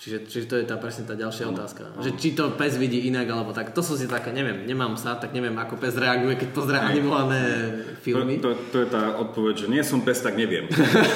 Čiže, 0.04 0.28
čiže 0.28 0.46
to 0.52 0.56
je 0.60 0.68
tá 0.68 0.76
presne 0.76 1.08
tá 1.08 1.16
ďalšia 1.16 1.48
ano, 1.48 1.56
otázka. 1.56 1.88
Ano. 1.88 2.04
Že 2.04 2.12
či 2.20 2.36
to 2.36 2.52
pes 2.60 2.76
vidí 2.76 3.08
inak, 3.08 3.24
alebo 3.24 3.56
tak. 3.56 3.72
To 3.72 3.80
som 3.80 3.96
si 3.96 4.04
také, 4.04 4.36
neviem, 4.36 4.68
nemám 4.68 5.00
sa, 5.00 5.16
tak 5.16 5.32
neviem, 5.32 5.56
ako 5.56 5.80
pes 5.80 5.96
reaguje, 5.96 6.36
keď 6.44 6.50
pozrie 6.52 6.76
animované 6.76 7.72
filmy. 8.04 8.44
To, 8.44 8.52
to, 8.52 8.60
to, 8.68 8.78
je 8.84 8.88
tá 8.92 9.16
odpoveď, 9.16 9.64
že 9.64 9.68
nie 9.72 9.80
som 9.80 10.04
pes, 10.04 10.20
tak 10.20 10.36
neviem. 10.36 10.68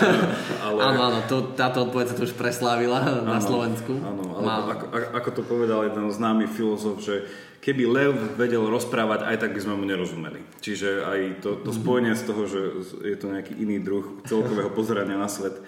ale... 0.63 0.79
Áno, 0.79 0.99
áno, 1.03 1.19
to, 1.27 1.51
táto 1.51 1.83
odpoveď 1.83 2.05
sa 2.07 2.15
tu 2.15 2.23
už 2.23 2.39
preslávila 2.39 3.03
ano, 3.03 3.27
na 3.27 3.43
Slovensku. 3.43 3.91
Áno, 3.91 4.23
ale 4.39 4.79
ako, 4.79 4.85
ako 5.19 5.29
to 5.35 5.41
povedal 5.43 5.83
jeden 5.83 6.07
známy 6.07 6.47
filozof, 6.47 7.03
že 7.03 7.27
keby 7.59 7.83
lev 7.91 8.15
vedel 8.39 8.63
rozprávať, 8.71 9.27
aj 9.27 9.35
tak 9.43 9.51
by 9.51 9.67
sme 9.67 9.75
mu 9.75 9.83
nerozumeli. 9.83 10.39
Čiže 10.63 11.03
aj 11.03 11.19
to, 11.43 11.59
to 11.59 11.75
spojenie 11.75 12.15
z 12.15 12.23
toho, 12.23 12.47
že 12.47 12.61
je 13.03 13.17
to 13.19 13.35
nejaký 13.35 13.51
iný 13.59 13.83
druh 13.83 14.23
celkového 14.23 14.71
pozerania 14.71 15.19
na 15.19 15.27
svet, 15.27 15.59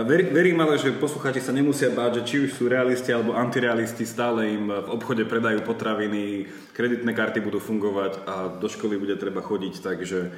ver, 0.00 0.32
verím 0.32 0.56
ale, 0.64 0.80
že 0.80 0.96
poslucháči 0.96 1.44
sa 1.44 1.52
nemusia 1.52 1.92
báť, 1.92 2.24
že 2.24 2.26
či 2.26 2.36
už 2.48 2.56
sú 2.56 2.64
realisti 2.64 3.12
alebo 3.12 3.36
antirealisti, 3.36 4.08
stále 4.08 4.48
im 4.48 4.72
v 4.72 4.88
obchode 4.88 5.28
predajú 5.28 5.60
potraviny, 5.68 6.48
kreditné 6.72 7.12
karty 7.12 7.44
budú 7.44 7.60
fungovať 7.60 8.24
a 8.24 8.56
do 8.56 8.68
školy 8.72 8.96
bude 8.96 9.20
treba 9.20 9.44
chodiť, 9.44 9.74
takže 9.84 10.32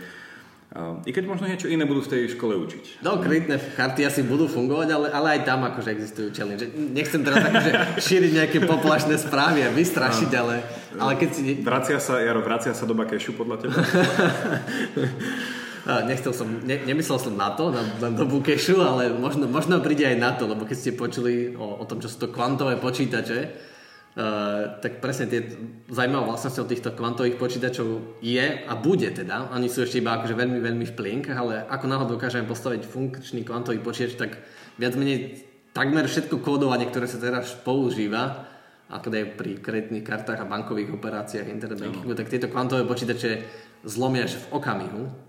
i 1.06 1.14
keď 1.14 1.30
možno 1.30 1.46
niečo 1.46 1.70
iné 1.70 1.86
budú 1.86 2.02
v 2.02 2.10
tej 2.10 2.34
škole 2.34 2.58
učiť. 2.58 3.06
No, 3.06 3.22
kreditné 3.22 3.62
karty 3.78 4.10
asi 4.10 4.26
budú 4.26 4.50
fungovať, 4.50 4.88
ale, 4.90 5.06
ale 5.14 5.28
aj 5.38 5.40
tam 5.46 5.62
akože 5.70 5.86
existujú 5.94 6.34
challenge. 6.34 6.66
Nechcem 6.74 7.22
teraz 7.22 7.46
akože 7.46 7.70
šíriť 8.02 8.30
nejaké 8.34 8.58
poplašné 8.66 9.14
správy 9.22 9.62
a 9.62 9.70
vystrašiť, 9.70 10.30
ale, 10.34 10.66
ale 10.98 11.12
keď 11.14 11.30
si... 11.30 11.42
Vracia 11.62 12.02
sa, 12.02 12.18
Jaro, 12.18 12.42
vracia 12.42 12.74
sa 12.74 12.90
doba 12.90 13.06
kešu 13.06 13.38
podľa 13.38 13.56
teba? 13.62 13.78
Nechcel 15.84 16.32
som, 16.32 16.48
ne, 16.64 16.80
nemyslel 16.80 17.20
som 17.20 17.36
na 17.36 17.52
to, 17.52 17.68
na, 17.68 17.84
na 18.00 18.08
dobu 18.08 18.40
kešu, 18.40 18.80
ale 18.80 19.12
možno, 19.12 19.44
možno 19.44 19.84
príde 19.84 20.08
aj 20.08 20.16
na 20.16 20.32
to, 20.32 20.48
lebo 20.48 20.64
keď 20.64 20.76
ste 20.80 20.96
počuli 20.96 21.52
o, 21.52 21.76
o 21.76 21.84
tom, 21.84 22.00
čo 22.00 22.08
sú 22.08 22.24
to 22.24 22.32
kvantové 22.32 22.80
počítače, 22.80 23.38
uh, 23.44 24.80
tak 24.80 25.04
presne 25.04 25.28
tie 25.28 25.44
zaujímavé 25.92 26.24
vlastnosťou 26.24 26.64
týchto 26.64 26.96
kvantových 26.96 27.36
počítačov 27.36 28.16
je 28.24 28.64
a 28.64 28.72
bude 28.80 29.12
teda, 29.12 29.52
oni 29.52 29.68
sú 29.68 29.84
ešte 29.84 30.00
iba 30.00 30.16
akože 30.16 30.32
veľmi, 30.32 30.58
veľmi 30.64 30.88
v 30.88 30.96
plienkach, 30.96 31.36
ale 31.36 31.68
ako 31.68 31.84
náhodou 31.84 32.16
dokážeme 32.16 32.48
postaviť 32.48 32.88
funkčný 32.88 33.44
kvantový 33.44 33.84
počítač, 33.84 34.16
tak 34.16 34.40
viac 34.80 34.96
menej 34.96 35.44
takmer 35.76 36.08
všetko 36.08 36.40
kódovanie, 36.40 36.88
ktoré 36.88 37.04
sa 37.04 37.20
teraz 37.20 37.52
používa, 37.60 38.48
ako 38.88 39.12
aj 39.12 39.36
pri 39.36 39.60
kreditných 39.60 40.04
kartách 40.04 40.40
a 40.40 40.48
bankových 40.48 40.96
operáciách, 40.96 41.44
internet 41.44 41.76
bankingu, 41.76 42.16
tak 42.16 42.32
tieto 42.32 42.48
kvantové 42.48 42.88
počítače 42.88 43.44
zlomia 43.84 44.24
až 44.24 44.40
v 44.40 44.56
okamihu 44.56 45.23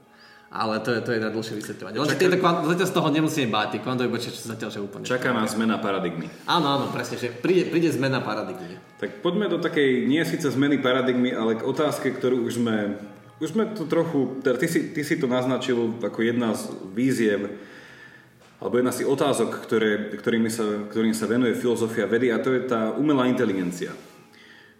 ale 0.56 0.80
to 0.80 0.96
je, 0.96 1.00
to 1.04 1.12
je 1.12 1.20
na 1.20 1.28
dlhšie 1.28 1.60
vysvetľovanie. 1.60 2.00
Lenže 2.00 2.16
tieto 2.16 2.40
kvant, 2.40 2.64
zatiaľ 2.64 2.88
z 2.88 2.96
toho 2.96 3.08
nemusíme 3.12 3.52
báť, 3.52 3.68
tie 3.76 3.82
kvantové 3.84 4.08
počítače 4.08 4.56
zatiaľ 4.56 4.70
že 4.72 4.80
úplne. 4.80 5.04
Čaká 5.04 5.36
nás 5.36 5.52
zmena 5.52 5.76
paradigmy. 5.76 6.32
Áno, 6.48 6.80
áno, 6.80 6.86
presne, 6.96 7.20
že 7.20 7.28
príde, 7.28 7.68
príde 7.68 7.92
zmena 7.92 8.24
paradigmy. 8.24 8.80
Tak 8.96 9.20
poďme 9.20 9.52
do 9.52 9.60
takej, 9.60 10.08
nie 10.08 10.24
síce 10.24 10.48
zmeny 10.48 10.80
paradigmy, 10.80 11.36
ale 11.36 11.60
k 11.60 11.68
otázke, 11.68 12.08
ktorú 12.16 12.48
už 12.48 12.64
sme, 12.64 12.96
už 13.44 13.52
sme 13.52 13.76
to 13.76 13.84
trochu, 13.84 14.40
teda 14.40 14.56
ty 14.56 14.68
si, 14.72 14.96
ty 14.96 15.04
si 15.04 15.20
to 15.20 15.28
naznačil 15.28 16.00
ako 16.00 16.20
jedna 16.24 16.56
z 16.56 16.72
víziev, 16.96 17.52
alebo 18.64 18.80
jedna 18.80 18.96
z 18.96 19.04
otázok, 19.04 19.68
ktoré, 19.68 20.16
ktorými 20.16 20.48
sa, 20.48 20.64
ktorým 20.88 21.12
sa 21.12 21.28
venuje 21.28 21.60
filozofia 21.60 22.08
vedy 22.08 22.32
a 22.32 22.40
to 22.40 22.56
je 22.56 22.64
tá 22.64 22.96
umelá 22.96 23.28
inteligencia. 23.28 23.92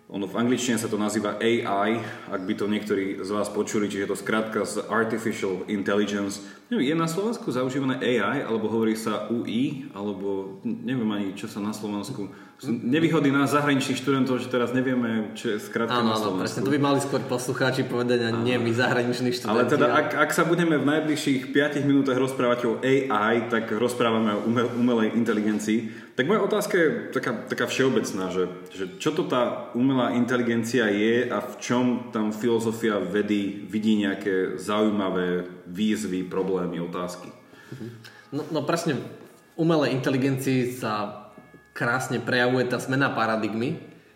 Ono 0.06 0.30
v 0.30 0.38
angličtine 0.38 0.78
sa 0.78 0.86
to 0.86 1.02
nazýva 1.02 1.42
AI, 1.42 1.98
ak 2.30 2.42
by 2.46 2.54
to 2.54 2.70
niektorí 2.70 3.26
z 3.26 3.30
vás 3.34 3.50
počuli, 3.50 3.90
čiže 3.90 4.14
to 4.14 4.14
skrátka 4.14 4.62
z 4.62 4.86
Artificial 4.86 5.66
Intelligence. 5.66 6.46
Je 6.70 6.94
na 6.94 7.10
Slovensku 7.10 7.50
zaužívané 7.50 7.98
AI, 7.98 8.46
alebo 8.46 8.70
hovorí 8.70 8.94
sa 8.94 9.26
UI, 9.34 9.90
alebo 9.98 10.62
neviem 10.62 11.10
ani, 11.10 11.28
čo 11.34 11.50
sa 11.50 11.58
na 11.58 11.74
Slovensku 11.74 12.30
nevýhody 12.64 13.36
nás 13.36 13.52
zahraničných 13.52 14.00
študentov, 14.00 14.40
že 14.40 14.48
teraz 14.48 14.72
nevieme, 14.72 15.36
čo 15.36 15.56
je 15.56 15.58
skrátka 15.60 16.00
áno, 16.00 16.16
na 16.16 16.16
Slovensku. 16.16 16.40
Áno, 16.40 16.44
presne, 16.48 16.60
to 16.64 16.72
by 16.72 16.80
mali 16.80 17.00
skôr 17.04 17.22
poslucháči 17.28 17.84
povedať 17.84 18.20
a 18.26 18.30
nie 18.32 18.56
my 18.56 18.72
zahraniční 18.72 19.36
študenti. 19.36 19.52
Ale 19.52 19.64
teda, 19.68 19.92
ak, 19.92 20.08
ak 20.16 20.32
sa 20.32 20.48
budeme 20.48 20.80
v 20.80 20.88
najbližších 20.88 21.52
5 21.52 21.84
minútach 21.84 22.16
rozprávať 22.16 22.60
o 22.64 22.80
AI, 22.80 23.52
tak 23.52 23.76
rozprávame 23.76 24.40
o 24.40 24.48
umel, 24.48 24.72
umelej 24.72 25.20
inteligencii. 25.20 26.08
Tak 26.16 26.32
moja 26.32 26.48
otázka 26.48 26.76
je 26.80 26.88
taká, 27.12 27.32
taká 27.44 27.66
všeobecná, 27.68 28.32
že, 28.32 28.48
že 28.72 28.88
čo 29.04 29.12
to 29.12 29.28
tá 29.28 29.76
umelá 29.76 30.16
inteligencia 30.16 30.88
je 30.88 31.28
a 31.28 31.44
v 31.44 31.54
čom 31.60 31.86
tam 32.16 32.32
filozofia 32.32 33.04
vedy 33.04 33.68
vidí 33.68 34.00
nejaké 34.00 34.56
zaujímavé 34.56 35.44
výzvy, 35.68 36.24
problémy, 36.24 36.80
otázky? 36.80 37.28
No, 38.32 38.48
no 38.48 38.64
presne, 38.64 38.96
umelej 39.60 39.92
inteligencii 39.92 40.72
sa 40.72 41.25
krásne 41.76 42.24
prejavuje 42.24 42.72
tá 42.72 42.80
zmena 42.80 43.12
paradigmy, 43.12 43.76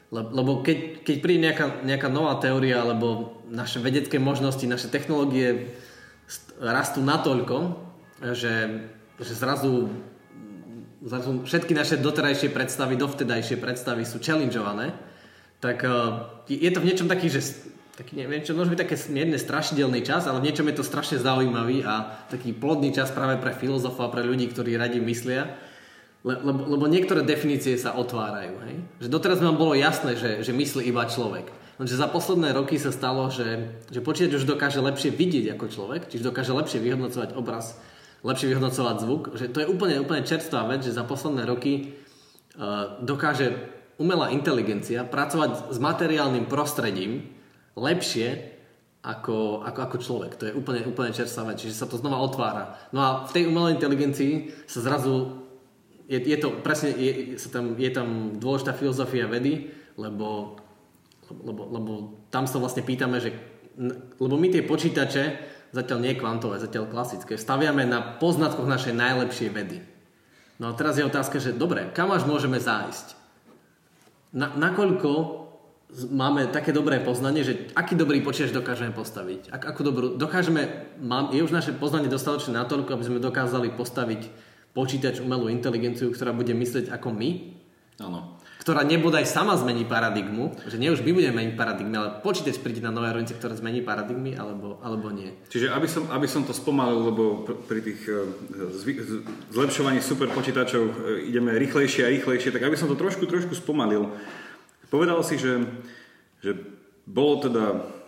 lebo 0.09 0.63
keď, 0.65 1.03
keď 1.05 1.15
príde 1.19 1.41
nejaká, 1.45 1.85
nejaká 1.85 2.09
nová 2.09 2.39
teória, 2.39 2.81
alebo 2.81 3.37
naše 3.51 3.83
vedecké 3.83 4.17
možnosti, 4.17 4.63
naše 4.65 4.87
technológie 4.89 5.75
rastú 6.57 7.03
natoľko, 7.03 7.77
že, 8.33 8.87
že 9.21 9.33
zrazu, 9.35 9.91
zrazu 11.03 11.45
všetky 11.45 11.75
naše 11.77 12.01
doterajšie 12.01 12.49
predstavy, 12.49 12.97
dovtedajšie 12.97 13.61
predstavy 13.61 14.07
sú 14.07 14.17
challengeované, 14.17 14.95
tak 15.59 15.83
e, 15.85 15.91
je 16.47 16.71
to 16.71 16.79
v 16.79 16.87
niečom 16.89 17.11
taký, 17.11 17.27
že 17.29 17.69
taký, 17.99 18.17
neviem, 18.17 18.41
čo 18.41 18.55
môže 18.55 18.71
byť 18.71 18.81
také 18.81 18.95
mierne 19.11 19.35
strašidelný 19.35 20.01
čas, 20.07 20.25
ale 20.25 20.39
v 20.39 20.47
niečom 20.49 20.65
je 20.71 20.79
to 20.79 20.87
strašne 20.87 21.19
zaujímavý 21.19 21.83
a 21.83 22.23
taký 22.31 22.55
plodný 22.55 22.95
čas 22.95 23.11
práve 23.11 23.35
pre 23.37 23.51
filozofov 23.51 24.09
a 24.09 24.13
pre 24.15 24.23
ľudí, 24.23 24.47
ktorí 24.47 24.79
radi 24.79 25.03
myslia 25.03 25.68
le, 26.23 26.35
lebo, 26.35 26.61
lebo 26.75 26.85
niektoré 26.91 27.23
definície 27.23 27.79
sa 27.79 27.95
otvárajú. 27.95 28.55
Hej? 28.67 28.75
Že 29.05 29.07
doteraz 29.07 29.39
nám 29.39 29.55
bolo 29.55 29.75
jasné, 29.75 30.19
že, 30.19 30.43
že 30.43 30.51
myslí 30.51 30.87
iba 30.87 31.07
človek. 31.07 31.47
Lenže 31.79 31.95
za 31.95 32.11
posledné 32.11 32.51
roky 32.51 32.75
sa 32.75 32.91
stalo, 32.91 33.31
že, 33.31 33.79
že 33.87 34.03
počítač 34.03 34.43
už 34.43 34.43
dokáže 34.43 34.83
lepšie 34.83 35.15
vidieť 35.15 35.55
ako 35.55 35.65
človek, 35.71 36.11
čiže 36.11 36.27
dokáže 36.27 36.51
lepšie 36.51 36.83
vyhodnocovať 36.83 37.39
obraz, 37.39 37.79
lepšie 38.27 38.51
vyhodnocovať 38.51 38.95
zvuk. 38.99 39.23
Že 39.39 39.45
to 39.55 39.57
je 39.63 39.67
úplne, 39.71 39.95
úplne 40.03 40.27
čerstvá 40.27 40.67
vec, 40.67 40.83
že 40.83 40.91
za 40.91 41.07
posledné 41.07 41.47
roky 41.47 41.95
uh, 42.59 42.99
dokáže 42.99 43.55
umelá 43.95 44.27
inteligencia 44.35 45.07
pracovať 45.07 45.71
s 45.71 45.79
materiálnym 45.79 46.51
prostredím 46.51 47.31
lepšie 47.79 48.59
ako, 48.99 49.63
ako, 49.63 49.79
ako 49.79 49.97
človek. 50.03 50.31
To 50.35 50.43
je 50.51 50.53
úplne, 50.59 50.83
úplne 50.83 51.15
čerstvá 51.15 51.47
vec, 51.47 51.63
čiže 51.63 51.79
sa 51.79 51.87
to 51.87 51.95
znova 51.95 52.19
otvára. 52.19 52.75
No 52.91 52.99
a 52.99 53.09
v 53.23 53.31
tej 53.31 53.43
umelej 53.47 53.79
inteligencii 53.79 54.51
sa 54.67 54.83
zrazu 54.83 55.38
je, 56.09 56.17
je 56.17 56.37
to 56.41 56.49
presne, 56.65 56.89
je, 56.97 57.37
sa 57.37 57.53
tam, 57.53 57.77
je 57.77 57.91
tam 57.93 58.41
dôležitá 58.41 58.73
filozofia 58.73 59.29
vedy, 59.29 59.69
lebo, 59.93 60.57
lebo, 61.29 61.61
lebo 61.69 61.91
tam 62.33 62.49
sa 62.49 62.57
vlastne 62.57 62.81
pýtame, 62.81 63.21
že 63.21 63.29
lebo 64.19 64.35
my 64.35 64.47
tie 64.51 64.65
počítače, 64.65 65.23
zatiaľ 65.71 65.99
nie 66.03 66.19
kvantové, 66.19 66.59
zatiaľ 66.59 66.91
klasické, 66.91 67.37
staviame 67.39 67.87
na 67.87 68.01
poznatkoch 68.19 68.67
našej 68.67 68.97
najlepšej 68.97 69.49
vedy. 69.53 69.79
No 70.59 70.73
a 70.73 70.75
teraz 70.75 70.99
je 70.99 71.07
otázka, 71.07 71.39
že 71.39 71.55
dobre, 71.55 71.87
kam 71.95 72.11
až 72.11 72.27
môžeme 72.27 72.59
zájsť? 72.59 73.15
Na, 74.35 74.51
nakoľko 74.51 75.39
máme 76.11 76.51
také 76.51 76.75
dobré 76.75 76.99
poznanie, 76.99 77.47
že 77.47 77.71
aký 77.73 77.95
dobrý 77.95 78.19
počítač 78.19 78.51
dokážeme 78.51 78.91
postaviť? 78.91 79.49
Ak, 79.55 79.63
akú 79.71 79.81
dobrú, 79.87 80.19
dokážeme, 80.19 80.91
mám, 80.99 81.31
je 81.31 81.39
už 81.39 81.55
naše 81.55 81.71
poznanie 81.71 82.11
dostatočné 82.11 82.59
natoľko, 82.59 82.99
aby 82.99 83.07
sme 83.07 83.23
dokázali 83.23 83.71
postaviť 83.73 84.48
počítač 84.79 85.19
umelú 85.19 85.51
inteligenciu, 85.51 86.07
ktorá 86.15 86.31
bude 86.31 86.55
myslieť 86.55 86.87
ako 86.95 87.11
my. 87.11 87.29
Áno. 87.99 88.39
Ktorá 88.63 88.87
nebude 88.87 89.19
aj 89.19 89.27
sama 89.27 89.59
zmení 89.59 89.83
paradigmu, 89.83 90.55
že 90.67 90.79
nie 90.79 90.87
už 90.87 91.03
my 91.03 91.11
budeme 91.11 91.35
meniť 91.35 91.53
paradigmy, 91.59 91.95
ale 91.99 92.23
počítač 92.23 92.63
príde 92.63 92.79
na 92.79 92.95
nové 92.95 93.11
rovnice, 93.11 93.35
ktoré 93.35 93.59
zmení 93.59 93.83
paradigmy, 93.83 94.39
alebo, 94.39 94.79
alebo 94.79 95.11
nie. 95.11 95.35
Čiže 95.51 95.71
aby 95.75 95.87
som, 95.87 96.07
aby 96.11 96.27
som 96.27 96.47
to 96.47 96.55
spomalil, 96.55 97.11
lebo 97.11 97.43
pri 97.67 97.83
tých 97.83 98.07
e, 98.07 98.23
zvy, 98.71 99.03
zlepšovaní 99.51 99.99
super 99.99 100.31
počítačov 100.31 100.83
e, 100.85 100.93
ideme 101.27 101.55
rýchlejšie 101.59 102.07
a 102.07 102.13
rýchlejšie, 102.13 102.55
tak 102.55 102.63
aby 102.63 102.75
som 102.79 102.87
to 102.87 102.99
trošku, 102.99 103.27
trošku 103.27 103.55
spomalil. 103.55 104.15
Povedal 104.91 105.19
si, 105.27 105.39
že, 105.39 105.59
že 106.39 106.55
bolo 107.07 107.39
teda 107.43 107.98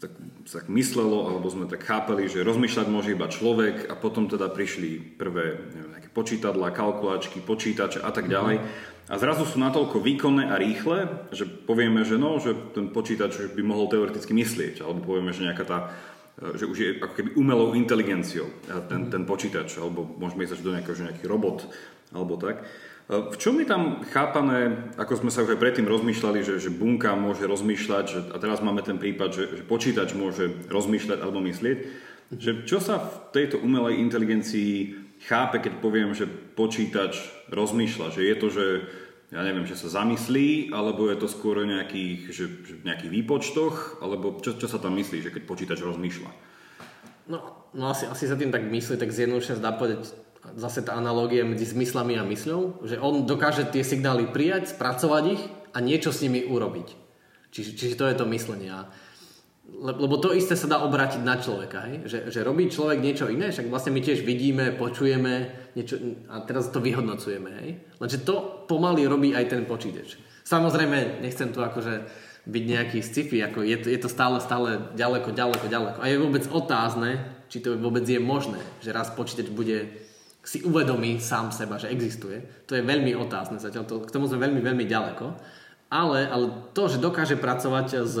tak 0.00 0.16
sa 0.48 0.64
myslelo, 0.72 1.28
alebo 1.28 1.52
sme 1.52 1.68
tak 1.68 1.84
chápali, 1.84 2.24
že 2.24 2.40
rozmýšľať 2.40 2.86
môže 2.88 3.12
iba 3.12 3.28
človek 3.28 3.92
a 3.92 3.94
potom 3.94 4.32
teda 4.32 4.48
prišli 4.48 5.20
prvé 5.20 5.60
neviem, 5.76 5.92
nejaké 5.92 6.08
počítadla, 6.08 6.72
kalkulačky, 6.72 7.44
počítače 7.44 8.00
a 8.00 8.08
tak 8.08 8.32
ďalej. 8.32 8.64
A 9.10 9.14
zrazu 9.20 9.44
sú 9.44 9.60
natoľko 9.60 10.00
výkonné 10.00 10.48
a 10.48 10.56
rýchle, 10.56 11.28
že 11.36 11.44
povieme, 11.44 12.00
že 12.08 12.16
no, 12.16 12.40
že 12.40 12.56
ten 12.72 12.88
počítač 12.88 13.52
by 13.52 13.60
mohol 13.60 13.92
teoreticky 13.92 14.32
myslieť, 14.32 14.80
alebo 14.80 15.04
povieme, 15.04 15.36
že 15.36 15.44
nejaká 15.44 15.64
tá 15.68 15.78
že 16.40 16.64
už 16.64 16.76
je 16.80 16.90
ako 17.04 17.14
keby 17.20 17.30
umelou 17.36 17.76
inteligenciou 17.76 18.48
ten, 18.88 19.12
ten 19.12 19.28
počítač, 19.28 19.76
alebo 19.76 20.08
môžeme 20.08 20.48
ísť 20.48 20.56
až 20.56 20.64
do 20.64 20.72
nejakého, 20.72 20.96
že 20.96 21.06
nejaký 21.12 21.24
robot, 21.28 21.68
alebo 22.16 22.40
tak. 22.40 22.64
V 23.10 23.36
čom 23.42 23.58
je 23.58 23.66
tam 23.66 24.06
chápané, 24.06 24.86
ako 24.94 25.18
sme 25.18 25.34
sa 25.34 25.42
už 25.42 25.58
aj 25.58 25.62
predtým 25.62 25.90
rozmýšľali, 25.90 26.46
že, 26.46 26.62
že 26.62 26.70
bunka 26.70 27.18
môže 27.18 27.42
rozmýšľať, 27.42 28.04
že, 28.06 28.18
a 28.30 28.38
teraz 28.38 28.62
máme 28.62 28.86
ten 28.86 29.02
prípad, 29.02 29.34
že, 29.34 29.44
že 29.58 29.62
počítač 29.66 30.14
môže 30.14 30.46
rozmýšľať 30.70 31.18
alebo 31.18 31.42
myslieť. 31.42 31.78
Že 32.30 32.50
čo 32.70 32.78
sa 32.78 33.02
v 33.02 33.34
tejto 33.34 33.58
umelej 33.58 33.98
inteligencii 33.98 34.94
chápe, 35.26 35.58
keď 35.58 35.82
poviem, 35.82 36.14
že 36.14 36.30
počítač 36.30 37.18
rozmýšľa, 37.50 38.14
že 38.14 38.22
je 38.22 38.34
to, 38.38 38.46
že 38.46 38.66
ja 39.34 39.42
neviem, 39.42 39.66
že 39.66 39.74
sa 39.74 39.90
zamyslí, 39.90 40.70
alebo 40.70 41.10
je 41.10 41.18
to 41.18 41.26
skôr 41.26 41.58
o 41.58 41.66
nejakých, 41.66 42.30
že, 42.30 42.44
že 42.62 42.74
nejakých 42.86 43.10
výpočtoch, 43.10 44.06
alebo 44.06 44.38
čo, 44.38 44.54
čo 44.54 44.70
sa 44.70 44.78
tam 44.78 44.94
myslí, 44.94 45.18
že 45.18 45.34
keď 45.34 45.50
počítač 45.50 45.82
rozmýšľa? 45.82 46.30
No, 47.26 47.38
no 47.74 47.84
asi, 47.90 48.06
asi 48.06 48.30
sa 48.30 48.38
tým 48.38 48.54
tak 48.54 48.70
myslí, 48.70 49.02
tak 49.02 49.10
zjednodušene 49.10 49.58
dá 49.58 49.74
povedať 49.74 50.29
zase 50.56 50.80
tá 50.80 50.96
analogia 50.96 51.44
medzi 51.44 51.68
zmyslami 51.68 52.16
a 52.16 52.24
mysľou, 52.24 52.84
že 52.88 52.96
on 52.96 53.28
dokáže 53.28 53.68
tie 53.68 53.84
signály 53.84 54.28
prijať, 54.28 54.72
spracovať 54.72 55.24
ich 55.36 55.42
a 55.76 55.78
niečo 55.84 56.10
s 56.10 56.24
nimi 56.24 56.42
urobiť. 56.48 56.88
Čiže, 57.50 57.70
čiže 57.76 57.98
to 57.98 58.08
je 58.08 58.16
to 58.16 58.26
myslenie. 58.30 58.72
Lebo 59.70 60.18
to 60.18 60.34
isté 60.34 60.58
sa 60.58 60.66
dá 60.66 60.82
obrátiť 60.82 61.22
na 61.22 61.38
človeka, 61.38 61.86
hej? 61.86 62.02
Že, 62.02 62.18
že 62.34 62.40
robí 62.42 62.66
človek 62.66 62.98
niečo 62.98 63.30
iné, 63.30 63.54
však 63.54 63.70
vlastne 63.70 63.94
my 63.94 64.02
tiež 64.02 64.26
vidíme, 64.26 64.74
počujeme 64.74 65.46
niečo, 65.78 65.94
a 66.26 66.42
teraz 66.42 66.74
to 66.74 66.82
vyhodnocujeme. 66.82 67.50
Hej? 67.62 67.70
Lenže 68.02 68.18
to 68.26 68.66
pomaly 68.66 69.06
robí 69.06 69.30
aj 69.30 69.46
ten 69.46 69.62
počítač. 69.70 70.18
Samozrejme, 70.42 71.22
nechcem 71.22 71.54
tu 71.54 71.62
akože 71.62 72.02
byť 72.50 72.64
nejaký 72.66 72.98
sci-fi, 72.98 73.46
ako 73.46 73.62
je, 73.62 73.76
to, 73.78 73.86
je 73.94 74.00
to 74.00 74.10
stále, 74.10 74.42
stále 74.42 74.90
ďaleko, 74.98 75.30
ďaleko, 75.30 75.66
ďaleko. 75.70 75.98
A 76.02 76.06
je 76.10 76.18
vôbec 76.18 76.44
otázne, 76.50 77.22
či 77.46 77.62
to 77.62 77.78
vôbec 77.78 78.02
je 78.02 78.18
možné, 78.18 78.58
že 78.82 78.90
raz 78.90 79.14
počítač 79.14 79.54
bude 79.54 80.09
si 80.40 80.64
uvedomí 80.64 81.20
sám 81.20 81.52
seba, 81.52 81.76
že 81.76 81.92
existuje. 81.92 82.40
To 82.66 82.76
je 82.76 82.82
veľmi 82.82 83.12
otázne 83.16 83.60
zatiaľ, 83.60 83.84
to, 83.84 84.02
k 84.04 84.14
tomu 84.14 84.26
sme 84.26 84.40
veľmi, 84.40 84.60
veľmi 84.64 84.84
ďaleko. 84.88 85.26
Ale, 85.90 86.24
ale 86.26 86.46
to, 86.72 86.86
že 86.86 87.02
dokáže 87.02 87.36
pracovať 87.36 87.86
s 88.06 88.14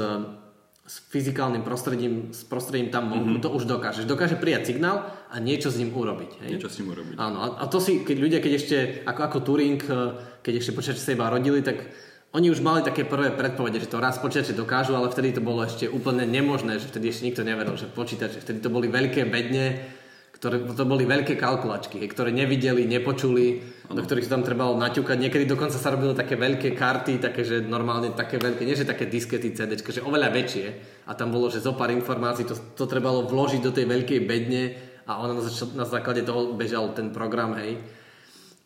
s 0.90 0.98
fyzikálnym 1.14 1.62
prostredím, 1.62 2.34
s 2.34 2.42
prostredím 2.42 2.90
tam 2.90 3.14
vonku, 3.14 3.38
mm-hmm. 3.38 3.46
to 3.46 3.54
už 3.54 3.62
dokáže. 3.70 4.02
Dokáže 4.10 4.34
prijať 4.34 4.74
signál 4.74 5.06
a 5.30 5.38
niečo 5.38 5.70
s 5.70 5.78
ním 5.78 5.94
urobiť. 5.94 6.42
Hej? 6.42 6.58
Niečo 6.58 6.66
s 6.66 6.82
ním 6.82 6.90
urobiť. 6.90 7.14
Áno, 7.14 7.38
a, 7.38 7.46
a 7.62 7.64
to 7.70 7.78
si, 7.78 8.02
keď 8.02 8.16
ľudia, 8.18 8.38
keď 8.42 8.52
ešte, 8.58 8.76
ako, 9.06 9.20
ako 9.22 9.38
Turing, 9.46 9.78
eh, 9.86 10.18
keď 10.42 10.52
ešte 10.58 10.74
počítače 10.74 10.98
sa 10.98 11.14
iba 11.14 11.30
rodili, 11.30 11.62
tak 11.62 11.86
oni 12.34 12.50
už 12.50 12.58
mali 12.58 12.82
také 12.82 13.06
prvé 13.06 13.30
predpovede, 13.30 13.78
že 13.86 13.86
to 13.86 14.02
raz 14.02 14.18
počítače 14.18 14.50
dokážu, 14.58 14.98
ale 14.98 15.14
vtedy 15.14 15.30
to 15.30 15.42
bolo 15.42 15.62
ešte 15.62 15.86
úplne 15.86 16.26
nemožné, 16.26 16.82
že 16.82 16.90
vtedy 16.90 17.14
ešte 17.14 17.26
nikto 17.26 17.46
nevedel, 17.46 17.78
že 17.78 17.86
počítače, 17.86 18.42
vtedy 18.42 18.58
to 18.58 18.70
boli 18.74 18.90
veľké 18.90 19.30
bedne, 19.30 19.78
ktoré, 20.40 20.64
to 20.72 20.88
boli 20.88 21.04
veľké 21.04 21.36
kalkulačky, 21.36 22.00
ktoré 22.08 22.32
nevideli, 22.32 22.88
nepočuli, 22.88 23.60
ano. 23.92 24.00
do 24.00 24.08
ktorých 24.08 24.24
sa 24.24 24.40
tam 24.40 24.44
trebalo 24.48 24.72
naťukať. 24.80 25.20
Niekedy 25.20 25.44
dokonca 25.44 25.76
sa 25.76 25.92
robilo 25.92 26.16
také 26.16 26.40
veľké 26.40 26.72
karty, 26.72 27.20
také, 27.20 27.44
že 27.44 27.60
normálne 27.60 28.16
také 28.16 28.40
veľké, 28.40 28.64
nie 28.64 28.72
že 28.72 28.88
také 28.88 29.04
diskety 29.04 29.52
CD, 29.52 29.76
že 29.76 30.00
oveľa 30.00 30.32
väčšie. 30.32 30.66
A 31.04 31.12
tam 31.12 31.28
bolo, 31.28 31.52
že 31.52 31.60
zo 31.60 31.76
pár 31.76 31.92
informácií 31.92 32.48
to, 32.48 32.56
to 32.72 32.88
trebalo 32.88 33.28
vložiť 33.28 33.60
do 33.60 33.68
tej 33.68 33.84
veľkej 33.84 34.20
bedne 34.24 34.80
a 35.04 35.20
ona 35.20 35.36
na, 35.36 35.44
na 35.76 35.84
základe 35.84 36.24
toho 36.24 36.56
bežal 36.56 36.96
ten 36.96 37.12
program, 37.12 37.60
hej. 37.60 37.76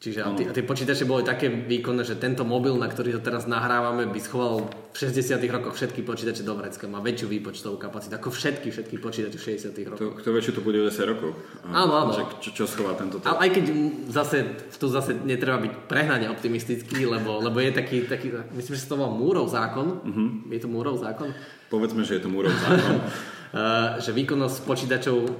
Čiže 0.05 0.21
a 0.21 0.37
tie, 0.37 0.45
a 0.45 0.53
tie 0.53 0.61
počítače 0.61 1.09
boli 1.09 1.25
také 1.25 1.49
výkonné, 1.49 2.05
že 2.05 2.21
tento 2.21 2.45
mobil, 2.45 2.77
na 2.77 2.93
ktorý 2.93 3.17
to 3.17 3.25
teraz 3.25 3.49
nahrávame, 3.49 4.05
by 4.05 4.21
schoval 4.21 4.69
v 4.93 4.97
60 5.01 5.41
rokoch 5.49 5.81
všetky 5.81 6.05
počítače 6.05 6.45
do 6.45 6.53
vrecka. 6.53 6.85
Má 6.85 7.01
väčšiu 7.01 7.33
výpočtovú 7.33 7.81
kapacitu 7.81 8.13
ako 8.13 8.29
všetky, 8.29 8.69
všetky 8.69 9.01
počítače 9.01 9.41
v 9.41 9.45
60 9.73 9.73
rokoch. 9.89 10.21
To, 10.21 10.21
kto 10.21 10.29
čo 10.45 10.53
to 10.53 10.61
bude 10.61 10.77
o 10.77 10.85
10 10.93 11.09
rokov. 11.09 11.33
Áno, 11.65 12.05
áno. 12.05 12.13
Čo, 12.37 12.53
čo 12.53 12.65
schová 12.69 12.93
tento 13.01 13.17
Ale 13.25 13.49
aj 13.49 13.51
keď 13.57 13.65
zase, 14.13 14.45
tu 14.77 14.93
zase 14.93 15.17
netreba 15.25 15.57
byť 15.57 15.73
prehnane 15.89 16.29
optimistický, 16.29 17.09
lebo, 17.09 17.41
lebo 17.41 17.57
je 17.65 17.73
taký, 17.73 18.05
taký, 18.05 18.29
myslím, 18.53 18.77
že 18.77 18.85
sa 18.85 18.93
to 18.93 19.01
volá 19.01 19.09
Múrov 19.09 19.49
zákon. 19.49 20.05
Uh-huh. 20.05 20.53
Je 20.53 20.61
to 20.61 20.69
Múrov 20.69 21.01
zákon? 21.01 21.33
Povedzme, 21.73 22.05
že 22.05 22.21
je 22.21 22.29
to 22.29 22.29
Múrov 22.29 22.53
zákon. 22.53 23.01
Uh, 23.55 24.03
že 24.03 24.11
výkonnosť 24.11 24.67
počítačov 24.67 25.17
uh, 25.23 25.31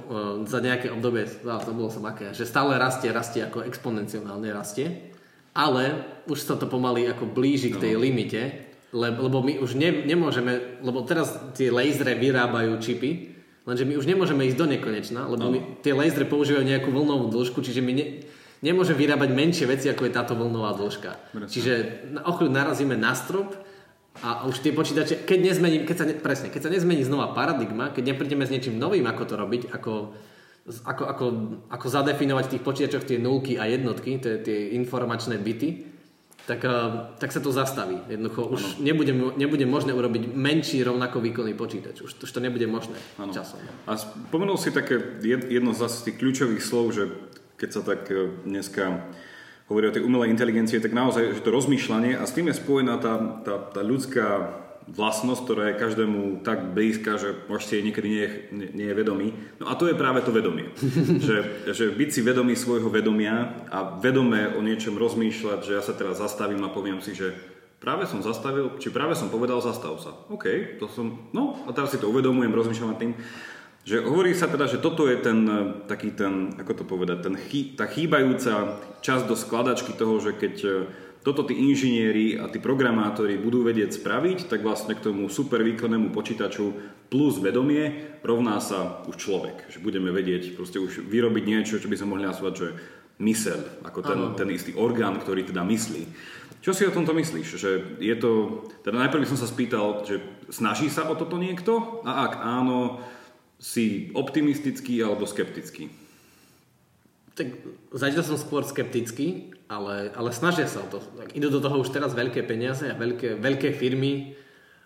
za 0.47 0.63
nejaké 0.63 0.87
obdobie, 0.87 1.27
to 1.27 1.71
bolo 1.75 1.91
som 1.91 2.07
aké, 2.07 2.31
že 2.31 2.47
stále 2.47 2.79
rastie, 2.79 3.11
rastie 3.11 3.43
ako 3.43 3.67
exponenciálne 3.67 4.55
rastie, 4.55 5.11
ale 5.51 5.99
už 6.23 6.39
sa 6.39 6.55
to 6.55 6.63
pomaly 6.71 7.11
ako 7.11 7.27
blíži 7.27 7.75
k 7.75 7.81
tej 7.83 7.93
no. 7.99 8.07
limite, 8.07 8.71
lebo, 8.95 9.43
my 9.43 9.59
už 9.59 9.75
ne, 9.75 10.07
nemôžeme, 10.07 10.79
lebo 10.79 11.03
teraz 11.03 11.35
tie 11.59 11.67
lasery 11.67 12.15
vyrábajú 12.15 12.79
čipy, 12.79 13.35
lenže 13.67 13.83
my 13.83 13.99
už 13.99 14.07
nemôžeme 14.07 14.47
ísť 14.47 14.63
do 14.63 14.67
nekonečna, 14.71 15.27
lebo 15.27 15.45
no. 15.47 15.51
my, 15.51 15.59
tie 15.83 15.91
lasery 15.91 16.23
používajú 16.23 16.63
nejakú 16.63 16.95
vlnovú 16.95 17.27
dĺžku, 17.35 17.59
čiže 17.59 17.83
my 17.83 17.91
ne, 17.99 18.23
nemôže 18.63 18.95
vyrábať 18.95 19.29
menšie 19.35 19.67
veci, 19.67 19.91
ako 19.91 20.07
je 20.07 20.15
táto 20.15 20.39
vlnová 20.39 20.71
dĺžka. 20.79 21.35
Presne. 21.35 21.51
Čiže 21.51 21.73
na, 22.15 22.23
o 22.23 22.31
narazíme 22.31 22.95
na 22.95 23.11
strop 23.11 23.59
a 24.23 24.47
už 24.47 24.63
tie 24.63 24.71
počítače, 24.71 25.27
keď 25.27 25.39
nezmení, 25.43 25.77
keď 25.83 25.95
sa 25.99 26.05
ne, 26.07 26.15
presne, 26.15 26.47
keď 26.47 26.61
sa 26.67 26.71
nezmení 26.71 27.03
znova 27.03 27.35
paradigma, 27.35 27.91
keď 27.91 28.15
neprídeme 28.15 28.47
s 28.47 28.53
niečím 28.53 28.79
novým, 28.79 29.03
ako 29.11 29.23
to 29.27 29.35
robiť, 29.35 29.61
ako, 29.75 30.15
ako, 30.87 31.03
ako, 31.03 31.25
ako 31.67 31.87
zadefinovať 31.91 32.43
v 32.47 32.53
tých 32.55 32.63
počítačoch 32.63 33.03
tie 33.03 33.19
nulky 33.19 33.59
a 33.59 33.67
jednotky, 33.67 34.15
tie, 34.23 34.39
tie 34.39 34.71
informačné 34.79 35.35
byty, 35.35 35.95
tak, 36.45 36.61
uh, 36.61 37.17
tak 37.17 37.33
sa 37.33 37.41
to 37.41 37.49
zastaví. 37.49 37.97
Jednoducho 38.05 38.45
už 38.45 38.77
nebude, 38.77 39.11
nebude 39.33 39.65
možné 39.65 39.97
urobiť 39.97 40.29
menší 40.37 40.85
rovnako 40.85 41.17
výkonný 41.17 41.57
počítač. 41.57 42.05
Už, 42.05 42.21
už 42.21 42.29
to 42.29 42.39
nebude 42.39 42.69
možné 42.69 42.95
ano. 43.17 43.33
časom. 43.33 43.57
A 43.89 43.97
spomenul 43.97 44.55
si 44.61 44.69
také 44.69 45.01
jedno 45.25 45.73
z 45.73 45.89
tých 46.05 46.21
kľúčových 46.21 46.61
slov, 46.61 46.93
že 46.93 47.09
keď 47.57 47.69
sa 47.73 47.81
tak 47.81 48.07
e, 48.13 48.29
dneska 48.45 49.09
hovorí 49.65 49.89
o 49.89 49.95
tej 49.95 50.05
umelej 50.05 50.29
inteligencie, 50.29 50.77
tak 50.77 50.93
naozaj, 50.93 51.41
že 51.41 51.45
to 51.45 51.49
rozmýšľanie 51.49 52.17
a 52.17 52.23
s 52.25 52.35
tým 52.37 52.53
je 52.53 52.59
spojená 52.59 53.01
tá, 53.01 53.17
tá, 53.41 53.55
tá 53.57 53.81
ľudská 53.81 54.61
vlastnosť, 54.85 55.41
ktorá 55.41 55.63
je 55.73 55.81
každému 55.81 56.45
tak 56.45 56.77
blízka, 56.77 57.17
že 57.17 57.33
možno 57.49 57.73
jej 57.73 57.81
niekedy 57.81 58.07
nie 58.07 58.21
je, 58.21 58.29
nie, 58.53 58.69
nie 58.69 58.87
je 58.93 58.97
vedomý. 58.97 59.27
No 59.57 59.65
a 59.65 59.73
to 59.73 59.89
je 59.89 59.97
práve 59.97 60.21
to 60.21 60.29
vedomie. 60.29 60.69
že, 61.25 61.65
že 61.73 61.89
byť 61.89 62.09
si 62.13 62.21
vedomý 62.21 62.53
svojho 62.53 62.93
vedomia 62.93 63.65
a 63.73 63.97
vedome 63.97 64.53
o 64.53 64.61
niečom 64.61 64.93
rozmýšľať, 64.93 65.59
že 65.65 65.73
ja 65.73 65.81
sa 65.81 65.97
teraz 65.97 66.21
zastavím 66.21 66.61
a 66.61 66.69
poviem 66.69 67.01
si, 67.01 67.17
že 67.17 67.33
práve 67.81 68.05
som 68.05 68.21
zastavil, 68.21 68.77
či 68.77 68.93
práve 68.93 69.17
som 69.17 69.33
povedal 69.33 69.57
zastav 69.57 69.97
sa. 69.97 70.13
OK, 70.29 70.77
to 70.77 70.85
som, 70.85 71.33
no 71.33 71.65
a 71.65 71.73
teraz 71.73 71.89
si 71.89 71.97
to 71.97 72.13
uvedomujem, 72.13 72.53
rozmýšľam 72.53 72.91
nad 72.93 73.01
tým. 73.01 73.17
Že 73.85 74.01
hovorí 74.01 74.33
sa 74.33 74.49
teda, 74.49 74.65
že 74.65 74.81
toto 74.81 75.05
je 75.05 75.13
ten 75.21 75.45
e, 75.45 75.85
taký 75.85 76.17
ten, 76.17 76.57
ako 76.57 76.73
to 76.73 76.83
povedať, 76.89 77.17
ten 77.21 77.35
chý, 77.37 77.77
tá 77.77 77.85
chýbajúca 77.85 78.81
časť 79.05 79.23
do 79.29 79.37
skladačky 79.37 79.93
toho, 79.93 80.17
že 80.17 80.33
keď 80.33 80.55
e, 80.65 80.69
toto 81.21 81.45
tí 81.45 81.53
inžinieri 81.53 82.41
a 82.41 82.49
tí 82.49 82.57
programátori 82.57 83.37
budú 83.37 83.61
vedieť 83.61 84.01
spraviť, 84.01 84.49
tak 84.49 84.65
vlastne 84.65 84.97
k 84.97 85.05
tomu 85.05 85.29
super 85.29 85.61
výkonnému 85.61 86.09
počítaču 86.09 86.73
plus 87.13 87.37
vedomie 87.37 88.17
rovná 88.25 88.57
sa 88.57 89.05
už 89.05 89.21
človek. 89.21 89.69
Že 89.69 89.85
budeme 89.85 90.09
vedieť 90.09 90.57
proste 90.57 90.81
už 90.81 91.05
vyrobiť 91.05 91.43
niečo, 91.45 91.77
čo 91.77 91.85
by 91.85 91.97
sme 91.97 92.17
mohli 92.17 92.25
nazvať, 92.25 92.53
že 92.57 92.67
myseľ, 93.21 93.85
ako 93.85 93.99
ten, 94.01 94.19
ten 94.33 94.49
istý 94.49 94.73
orgán, 94.73 95.21
ktorý 95.21 95.45
teda 95.45 95.61
myslí. 95.61 96.03
Čo 96.65 96.73
si 96.73 96.89
o 96.89 96.93
tomto 96.93 97.13
myslíš? 97.13 97.47
Že 97.61 97.71
je 98.01 98.15
to, 98.17 98.31
teda 98.81 98.97
najprv 98.97 99.21
by 99.21 99.29
som 99.29 99.37
sa 99.37 99.45
spýtal, 99.45 100.01
že 100.01 100.17
snaží 100.49 100.89
sa 100.89 101.05
o 101.05 101.13
toto 101.13 101.37
niekto? 101.37 102.01
A 102.01 102.25
ak 102.25 102.41
áno, 102.41 102.97
si 103.59 104.11
optimistický 104.11 104.99
alebo 105.03 105.23
skeptický? 105.23 105.87
Tak 107.35 107.47
zatiaľ 107.91 108.23
som 108.23 108.37
skôr 108.39 108.63
skeptický, 108.63 109.51
ale, 109.67 110.13
ale 110.15 110.29
snažia 110.31 110.69
sa 110.69 110.83
o 110.83 110.87
to. 110.87 111.03
Tak 111.03 111.35
idú 111.35 111.51
do 111.51 111.59
toho 111.59 111.83
už 111.83 111.91
teraz 111.91 112.15
veľké 112.15 112.47
peniaze 112.47 112.87
a 112.87 112.95
veľké, 112.95 113.39
veľké 113.41 113.75
firmy. 113.75 114.39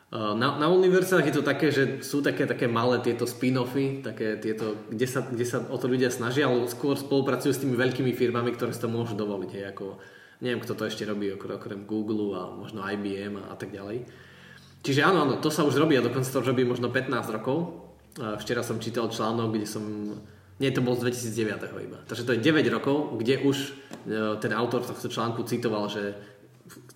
Na, 0.10 0.58
na 0.58 0.66
univerzitách 0.74 1.30
je 1.30 1.36
to 1.38 1.46
také, 1.46 1.70
že 1.70 2.02
sú 2.02 2.26
také, 2.26 2.50
také 2.50 2.66
malé 2.66 2.98
tieto 3.06 3.30
spin-offy, 3.30 4.02
také 4.02 4.42
tieto, 4.42 4.90
kde, 4.90 5.06
sa, 5.06 5.22
kde 5.22 5.46
sa 5.46 5.62
o 5.70 5.78
to 5.78 5.86
ľudia 5.86 6.10
snažia, 6.10 6.50
ale 6.50 6.66
skôr 6.66 6.98
spolupracujú 6.98 7.54
s 7.54 7.62
tými 7.62 7.78
veľkými 7.78 8.18
firmami, 8.18 8.50
ktoré 8.58 8.74
si 8.74 8.82
to 8.82 8.90
môžu 8.90 9.14
dovoliť. 9.14 9.52
Hej, 9.54 9.66
ako, 9.78 10.02
neviem, 10.42 10.66
kto 10.66 10.74
to 10.74 10.90
ešte 10.90 11.06
robí, 11.06 11.30
okrem 11.30 11.86
Google 11.86 12.34
a 12.34 12.50
možno 12.50 12.82
IBM 12.82 13.38
a, 13.38 13.54
a 13.54 13.56
tak 13.62 13.70
ďalej. 13.70 14.10
Čiže 14.82 15.06
áno, 15.06 15.30
áno, 15.30 15.38
to 15.38 15.54
sa 15.54 15.62
už 15.62 15.78
robí 15.78 15.94
a 15.94 16.02
dokonca 16.02 16.26
to 16.26 16.42
robí 16.42 16.66
možno 16.66 16.90
15 16.90 17.14
rokov 17.30 17.89
Včera 18.18 18.66
som 18.66 18.82
čítal 18.82 19.12
článok, 19.12 19.54
kde 19.54 19.68
som... 19.70 19.84
Nie, 20.60 20.76
to 20.76 20.84
bol 20.84 20.98
z 20.98 21.08
2009 21.32 21.88
iba. 21.88 21.98
Takže 22.04 22.24
to 22.28 22.36
je 22.36 22.44
9 22.44 22.68
rokov, 22.68 23.16
kde 23.16 23.40
už 23.48 23.58
e, 23.64 23.72
ten 24.44 24.52
autor 24.52 24.84
tohto 24.84 25.08
článku 25.08 25.48
citoval, 25.48 25.88
že 25.88 26.20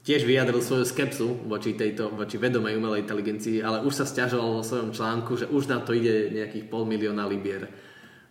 tiež 0.04 0.28
vyjadril 0.28 0.60
svoju 0.60 0.84
skepsu 0.84 1.48
voči, 1.48 1.72
tejto, 1.72 2.12
voči 2.12 2.36
vedomej 2.36 2.76
umelej 2.76 3.08
inteligencii, 3.08 3.64
ale 3.64 3.80
už 3.88 4.04
sa 4.04 4.06
stiažoval 4.06 4.60
vo 4.60 4.64
svojom 4.68 4.92
článku, 4.92 5.32
že 5.40 5.48
už 5.48 5.72
na 5.72 5.80
to 5.80 5.96
ide 5.96 6.36
nejakých 6.36 6.68
pol 6.68 6.84
milióna 6.84 7.24
libier. 7.24 7.72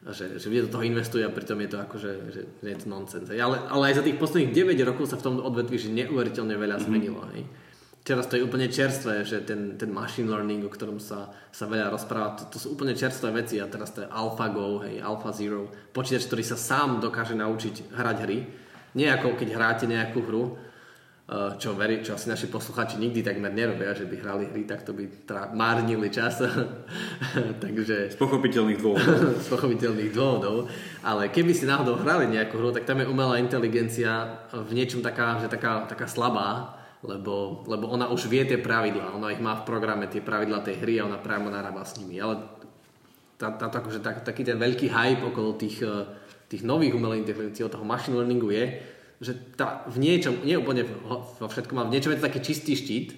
Že, 0.03 0.43
že 0.43 0.67
do 0.67 0.69
toho 0.69 0.83
investuje 0.83 1.23
a 1.23 1.31
pritom 1.31 1.63
je 1.63 1.71
to 1.71 1.79
akože, 1.79 2.11
že, 2.35 2.43
že 2.59 2.69
je 2.69 2.79
to 2.83 2.91
nonsense. 2.91 3.31
Ale, 3.31 3.57
ale 3.71 3.83
aj 3.89 4.03
za 4.03 4.05
tých 4.05 4.19
posledných 4.19 4.51
9 4.51 4.75
rokov 4.85 5.09
sa 5.09 5.17
v 5.17 5.25
tom 5.31 5.35
odvetví 5.39 5.79
že 5.79 5.95
neuveriteľne 5.95 6.59
veľa 6.59 6.77
mm-hmm. 6.77 6.87
zmenilo. 6.91 7.23
Hej. 7.33 7.47
Teraz 8.03 8.27
to 8.27 8.35
je 8.35 8.43
úplne 8.43 8.67
čerstvé, 8.67 9.23
že 9.23 9.47
ten, 9.47 9.79
ten 9.79 9.87
machine 9.95 10.27
learning, 10.27 10.67
o 10.67 10.75
ktorom 10.75 10.99
sa, 10.99 11.31
sa 11.55 11.71
veľa 11.71 11.95
rozpráva, 11.95 12.35
to, 12.35 12.51
to 12.51 12.59
sú 12.59 12.75
úplne 12.75 12.99
čerstvé 12.99 13.31
veci 13.31 13.63
a 13.63 13.71
teraz 13.71 13.95
to 13.95 14.03
je 14.03 14.11
AlphaGo, 14.11 14.83
hej, 14.83 14.99
AlphaZero, 14.99 15.71
počítač, 15.95 16.27
ktorý 16.27 16.43
sa 16.43 16.59
sám 16.59 16.99
dokáže 16.99 17.39
naučiť 17.39 17.95
hrať 17.95 18.17
hry. 18.27 18.39
Nie 18.99 19.15
ako 19.15 19.39
keď 19.39 19.49
hráte 19.55 19.85
nejakú 19.87 20.19
hru 20.27 20.59
čo, 21.33 21.73
veri, 21.73 22.05
čo 22.05 22.19
asi 22.19 22.29
naši 22.29 22.51
posluchači 22.51 23.01
nikdy 23.01 23.25
takmer 23.25 23.55
nerobia, 23.55 23.97
že 23.97 24.05
by 24.05 24.17
hrali 24.21 24.45
hry, 24.53 24.63
tak 24.69 24.85
to 24.85 24.93
by 24.93 25.09
teda 25.09 25.55
márnili 25.57 26.13
čas. 26.13 26.43
Takže... 27.63 28.13
Z 28.13 28.19
pochopiteľných 28.21 28.77
dôvodov. 28.77 29.41
z 29.47 29.49
pochopiteľných 29.49 30.13
dôvodov. 30.13 30.69
Ale 31.01 31.33
keby 31.33 31.57
si 31.57 31.65
náhodou 31.65 31.97
hrali 31.97 32.29
nejakú 32.29 32.61
hru, 32.61 32.75
tak 32.75 32.85
tam 32.85 33.01
je 33.01 33.09
umelá 33.09 33.41
inteligencia 33.41 34.45
v 34.53 34.71
niečom 34.77 35.01
taká, 35.01 35.41
že 35.41 35.49
taká, 35.49 35.89
taká 35.89 36.05
slabá, 36.05 36.82
lebo, 37.03 37.67
lebo 37.67 37.91
ona 37.91 38.07
už 38.15 38.31
vie 38.31 38.47
tie 38.47 38.63
pravidlá, 38.63 39.19
ona 39.19 39.35
ich 39.35 39.43
má 39.43 39.59
v 39.59 39.67
programe, 39.67 40.07
tie 40.07 40.23
pravidlá 40.23 40.63
tej 40.63 40.79
hry 40.79 41.03
a 41.03 41.07
ona 41.11 41.19
priamo 41.19 41.51
narába 41.51 41.83
s 41.83 41.99
nimi. 41.99 42.23
Ale 42.23 42.39
tá, 43.35 43.51
tá, 43.51 43.67
tá, 43.67 43.83
akože 43.83 43.99
tak, 43.99 44.23
taký 44.23 44.47
ten 44.47 44.55
veľký 44.55 44.87
hype 44.87 45.27
okolo 45.35 45.59
tých, 45.59 45.83
eh, 45.83 46.07
tých 46.47 46.63
nových 46.63 46.95
umelých 46.95 47.27
inteligencií, 47.27 47.67
toho 47.67 47.83
machine 47.83 48.15
learningu 48.15 48.55
je, 48.55 48.65
že 49.23 49.33
tá, 49.59 49.83
v 49.91 49.99
niečom, 49.99 50.47
nie 50.47 50.59
úplne 50.59 50.83
vo 51.39 51.47
všetkom, 51.47 51.79
ale 51.79 51.91
v 51.91 51.95
niečom 51.99 52.11
je 52.15 52.19
to 52.23 52.27
taký 52.27 52.41
čistý 52.43 52.75
štít, 52.75 53.09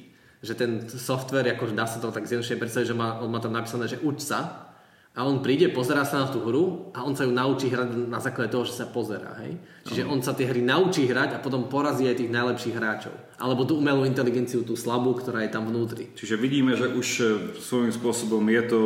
že 0.44 0.52
ten 0.52 0.84
software, 0.84 1.56
akože 1.56 1.72
dá 1.72 1.88
sa 1.88 2.00
to 2.00 2.12
tak 2.12 2.28
zjednodušene 2.28 2.60
predstaviť, 2.60 2.88
že 2.92 2.96
má, 2.96 3.20
on 3.24 3.32
má 3.32 3.40
tam 3.40 3.56
napísané, 3.56 3.88
že 3.88 4.00
uč 4.04 4.20
sa 4.20 4.68
a 5.14 5.22
on 5.22 5.46
príde, 5.46 5.70
pozerá 5.70 6.02
sa 6.02 6.26
na 6.26 6.26
tú 6.26 6.42
hru 6.42 6.90
a 6.90 7.06
on 7.06 7.14
sa 7.14 7.22
ju 7.22 7.30
naučí 7.30 7.70
hrať 7.70 8.10
na 8.10 8.18
základe 8.18 8.50
toho, 8.50 8.66
že 8.66 8.74
sa 8.74 8.90
pozerá. 8.90 9.38
Hej? 9.46 9.62
Čiže 9.86 10.02
on 10.10 10.18
sa 10.18 10.34
tie 10.34 10.42
hry 10.42 10.58
naučí 10.58 11.06
hrať 11.06 11.38
a 11.38 11.42
potom 11.44 11.70
porazí 11.70 12.10
aj 12.10 12.18
tých 12.18 12.34
najlepších 12.34 12.74
hráčov. 12.74 13.14
Alebo 13.38 13.62
tú 13.62 13.78
umelú 13.78 14.02
inteligenciu, 14.02 14.66
tú 14.66 14.74
slabú, 14.74 15.14
ktorá 15.14 15.46
je 15.46 15.54
tam 15.54 15.70
vnútri. 15.70 16.10
Čiže 16.18 16.34
vidíme, 16.34 16.74
že 16.74 16.90
už 16.90 17.06
e, 17.22 17.24
svojím 17.62 17.94
spôsobom 17.94 18.42
je 18.42 18.62
to, 18.66 18.80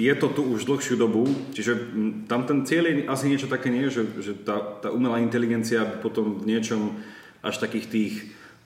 je 0.00 0.14
to 0.16 0.26
tu 0.32 0.42
už 0.48 0.64
dlhšiu 0.64 0.96
dobu. 0.96 1.28
Čiže 1.52 1.92
tam 2.24 2.48
ten 2.48 2.64
cieľ 2.64 2.88
je 2.88 2.94
asi 3.04 3.28
niečo 3.28 3.52
také 3.52 3.68
nie, 3.68 3.92
že, 3.92 4.08
že 4.16 4.32
tá, 4.40 4.80
tá 4.80 4.88
umelá 4.88 5.20
inteligencia 5.20 5.84
potom 5.84 6.40
v 6.40 6.56
niečom 6.56 6.96
až 7.44 7.60
takých 7.60 7.86
tých 7.92 8.14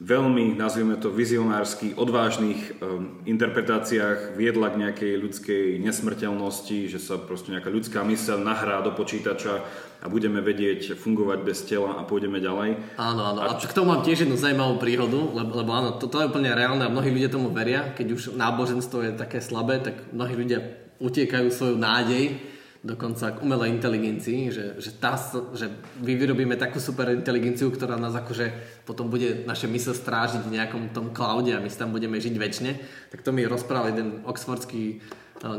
veľmi, 0.02 0.58
nazvime 0.58 0.98
to, 0.98 1.10
vizionársky, 1.10 1.94
odvážnych 1.94 2.82
um, 2.82 3.22
interpretáciách 3.24 4.34
viedla 4.34 4.74
k 4.74 4.80
nejakej 4.86 5.12
ľudskej 5.22 5.64
nesmrteľnosti, 5.78 6.90
že 6.90 6.98
sa 6.98 7.14
proste 7.14 7.54
nejaká 7.54 7.70
ľudská 7.70 8.02
myseľ 8.02 8.42
nahrá 8.42 8.82
do 8.82 8.90
počítača 8.90 9.62
a 10.02 10.06
budeme 10.10 10.42
vedieť 10.42 10.98
fungovať 10.98 11.38
bez 11.46 11.64
tela 11.64 11.96
a 11.96 12.02
pôjdeme 12.02 12.42
ďalej. 12.42 12.98
Áno, 12.98 13.22
áno. 13.22 13.38
A, 13.46 13.54
a 13.54 13.58
k 13.58 13.72
tomu 13.72 13.94
mám 13.94 14.02
tiež 14.02 14.26
jednu 14.26 14.34
zaujímavú 14.34 14.82
príhodu, 14.82 15.16
lebo, 15.16 15.62
lebo 15.62 15.70
áno, 15.72 15.96
toto 15.96 16.18
je 16.18 16.28
úplne 16.28 16.52
reálne 16.52 16.84
a 16.84 16.92
mnohí 16.92 17.14
ľudia 17.14 17.32
tomu 17.32 17.54
veria. 17.54 17.94
Keď 17.94 18.06
už 18.12 18.22
náboženstvo 18.34 18.98
je 19.00 19.10
také 19.14 19.38
slabé, 19.38 19.80
tak 19.80 20.10
mnohí 20.10 20.34
ľudia 20.34 20.60
utiekajú 20.98 21.48
svoju 21.50 21.76
nádej 21.78 22.53
dokonca 22.84 23.32
k 23.32 23.40
umelej 23.40 23.72
inteligencii, 23.80 24.52
že, 24.52 24.64
že, 24.76 24.92
tá, 25.00 25.16
že 25.56 25.72
my 26.04 26.12
vyrobíme 26.12 26.52
takú 26.60 26.76
super 26.76 27.08
inteligenciu, 27.16 27.72
ktorá 27.72 27.96
nás 27.96 28.12
akože 28.12 28.52
potom 28.84 29.08
bude 29.08 29.48
naše 29.48 29.64
mysle 29.72 29.96
strážiť 29.96 30.44
v 30.44 30.60
nejakom 30.60 30.92
tom 30.92 31.08
cloude 31.16 31.56
a 31.56 31.64
my 31.64 31.72
si 31.72 31.80
tam 31.80 31.96
budeme 31.96 32.20
žiť 32.20 32.36
väčšine. 32.36 32.72
Tak 33.08 33.24
to 33.24 33.32
mi 33.32 33.48
rozprával 33.48 33.96
jeden 33.96 34.20
oxfordský 34.28 35.00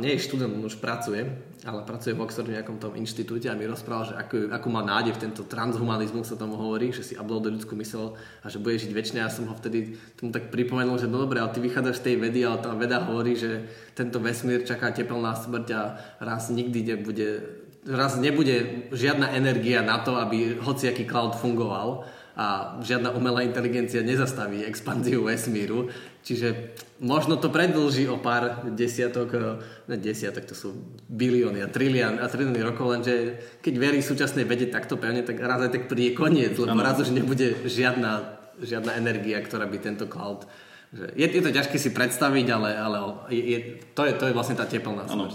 nie 0.02 0.18
je 0.18 0.26
študent, 0.26 0.50
on 0.50 0.66
už 0.66 0.82
pracuje, 0.82 1.22
ale 1.62 1.86
pracuje 1.86 2.18
v 2.18 2.26
Oxforde 2.26 2.50
v 2.50 2.58
nejakom 2.58 2.82
tom 2.82 2.98
inštitúte 2.98 3.46
a 3.46 3.54
mi 3.54 3.70
rozprával, 3.70 4.10
že 4.10 4.16
akú, 4.18 4.50
akú 4.50 4.68
má 4.74 4.82
nádej 4.82 5.14
v 5.14 5.30
tento 5.30 5.46
transhumanizmus 5.46 6.26
sa 6.26 6.34
tomu 6.34 6.58
hovorí, 6.58 6.90
že 6.90 7.06
si 7.06 7.14
uploaduje 7.14 7.62
ľudskú 7.62 7.78
mysel 7.78 8.18
a 8.42 8.50
že 8.50 8.58
bude 8.58 8.82
žiť 8.82 8.90
väčšine. 8.90 9.22
Ja 9.22 9.30
som 9.30 9.46
ho 9.46 9.54
vtedy 9.54 9.94
tomu 10.18 10.34
tak 10.34 10.50
pripomenul, 10.50 10.98
že 10.98 11.06
no 11.06 11.22
dobre, 11.22 11.38
ale 11.38 11.54
ty 11.54 11.62
vychádzaš 11.62 12.02
z 12.02 12.06
tej 12.10 12.16
vedy, 12.18 12.42
ale 12.42 12.66
tá 12.66 12.74
veda 12.74 12.98
hovorí, 13.06 13.38
že 13.38 13.70
tento 13.94 14.18
vesmír 14.18 14.66
čaká 14.66 14.90
tepelná 14.90 15.38
smrť 15.38 15.68
a 15.78 15.82
raz 16.18 16.50
nikdy 16.50 16.80
nebude 16.82 17.30
raz 17.86 18.18
nebude 18.18 18.90
žiadna 18.90 19.38
energia 19.38 19.86
na 19.86 20.02
to, 20.02 20.18
aby 20.18 20.58
hociaký 20.58 21.06
cloud 21.06 21.38
fungoval 21.38 22.10
a 22.36 22.78
žiadna 22.84 23.16
umelá 23.16 23.48
inteligencia 23.48 24.04
nezastaví 24.04 24.68
expanziu 24.68 25.24
vesmíru. 25.24 25.88
Čiže 26.26 26.76
možno 27.00 27.40
to 27.40 27.48
predlží 27.48 28.12
o 28.12 28.20
pár 28.20 28.68
desiatok, 28.76 29.30
eh, 29.34 29.44
ne 29.88 29.98
desiatok, 29.98 30.44
to 30.44 30.56
sú 30.56 30.76
bilióny 31.08 31.64
a 31.64 31.72
trilión 31.72 32.20
a 32.20 32.28
trilióny 32.28 32.60
rokov, 32.60 32.92
lenže 32.92 33.14
keď 33.64 33.74
verí 33.80 34.00
súčasnej 34.04 34.44
vede 34.44 34.68
takto 34.68 35.00
pevne, 35.00 35.24
tak 35.24 35.40
raz 35.40 35.64
aj 35.64 35.72
tak 35.72 35.84
príde 35.88 36.18
koniec, 36.18 36.60
lebo 36.60 36.76
ano. 36.76 36.84
raz 36.84 37.00
už 37.00 37.16
nebude 37.16 37.66
žiadna, 37.66 38.42
žiadna 38.60 39.00
energia, 39.00 39.40
ktorá 39.40 39.64
by 39.66 39.78
tento 39.80 40.06
cloud 40.12 40.44
je, 40.96 41.28
je 41.28 41.42
to 41.44 41.52
ťažké 41.52 41.76
si 41.76 41.92
predstaviť, 41.92 42.46
ale, 42.56 42.70
ale 42.78 42.98
je, 43.28 43.42
je, 43.44 43.58
to, 43.92 44.08
je, 44.08 44.14
to 44.16 44.32
je 44.32 44.34
vlastne 44.38 44.56
tá 44.56 44.64
teplná 44.64 45.10
smrť. 45.10 45.34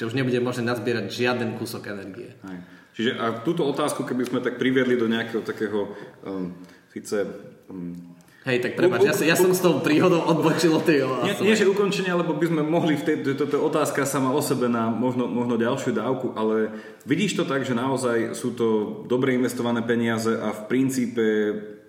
Že 0.00 0.02
už 0.08 0.14
nebude 0.16 0.38
možné 0.40 0.64
nazbierať 0.64 1.12
žiaden 1.12 1.60
kúsok 1.60 1.92
energie. 1.92 2.32
Aj. 2.46 2.58
Čiže 2.94 3.18
a 3.18 3.42
túto 3.42 3.66
otázku, 3.66 4.06
keby 4.06 4.22
sme 4.24 4.40
tak 4.40 4.56
priviedli 4.56 4.94
do 4.94 5.10
nejakého 5.10 5.42
takého 5.42 5.90
um, 6.22 6.54
síce 6.94 7.26
um, 7.66 8.14
Hej, 8.44 8.60
tak 8.60 8.76
prepáč, 8.76 9.08
ja, 9.08 9.32
ja 9.32 9.36
som 9.40 9.56
s 9.56 9.64
tou 9.64 9.80
príhodou 9.80 10.20
odbočil 10.20 10.68
od 10.76 10.84
tej 10.84 11.08
nie, 11.24 11.32
nie, 11.48 11.56
že 11.56 11.64
ukončenie, 11.64 12.12
lebo 12.12 12.36
by 12.36 12.52
sme 12.52 12.60
mohli 12.60 12.92
v 12.92 13.00
tej, 13.00 13.16
toto 13.40 13.56
otázka 13.64 14.04
sama 14.04 14.36
o 14.36 14.44
sebe 14.44 14.68
na 14.68 14.92
možno, 14.92 15.24
možno 15.24 15.56
ďalšiu 15.56 15.96
dávku, 15.96 16.36
ale 16.36 16.68
vidíš 17.08 17.40
to 17.40 17.48
tak, 17.48 17.64
že 17.64 17.72
naozaj 17.72 18.36
sú 18.36 18.52
to 18.52 19.00
dobre 19.08 19.32
investované 19.32 19.80
peniaze 19.80 20.28
a 20.28 20.52
v 20.52 20.60
princípe 20.68 21.24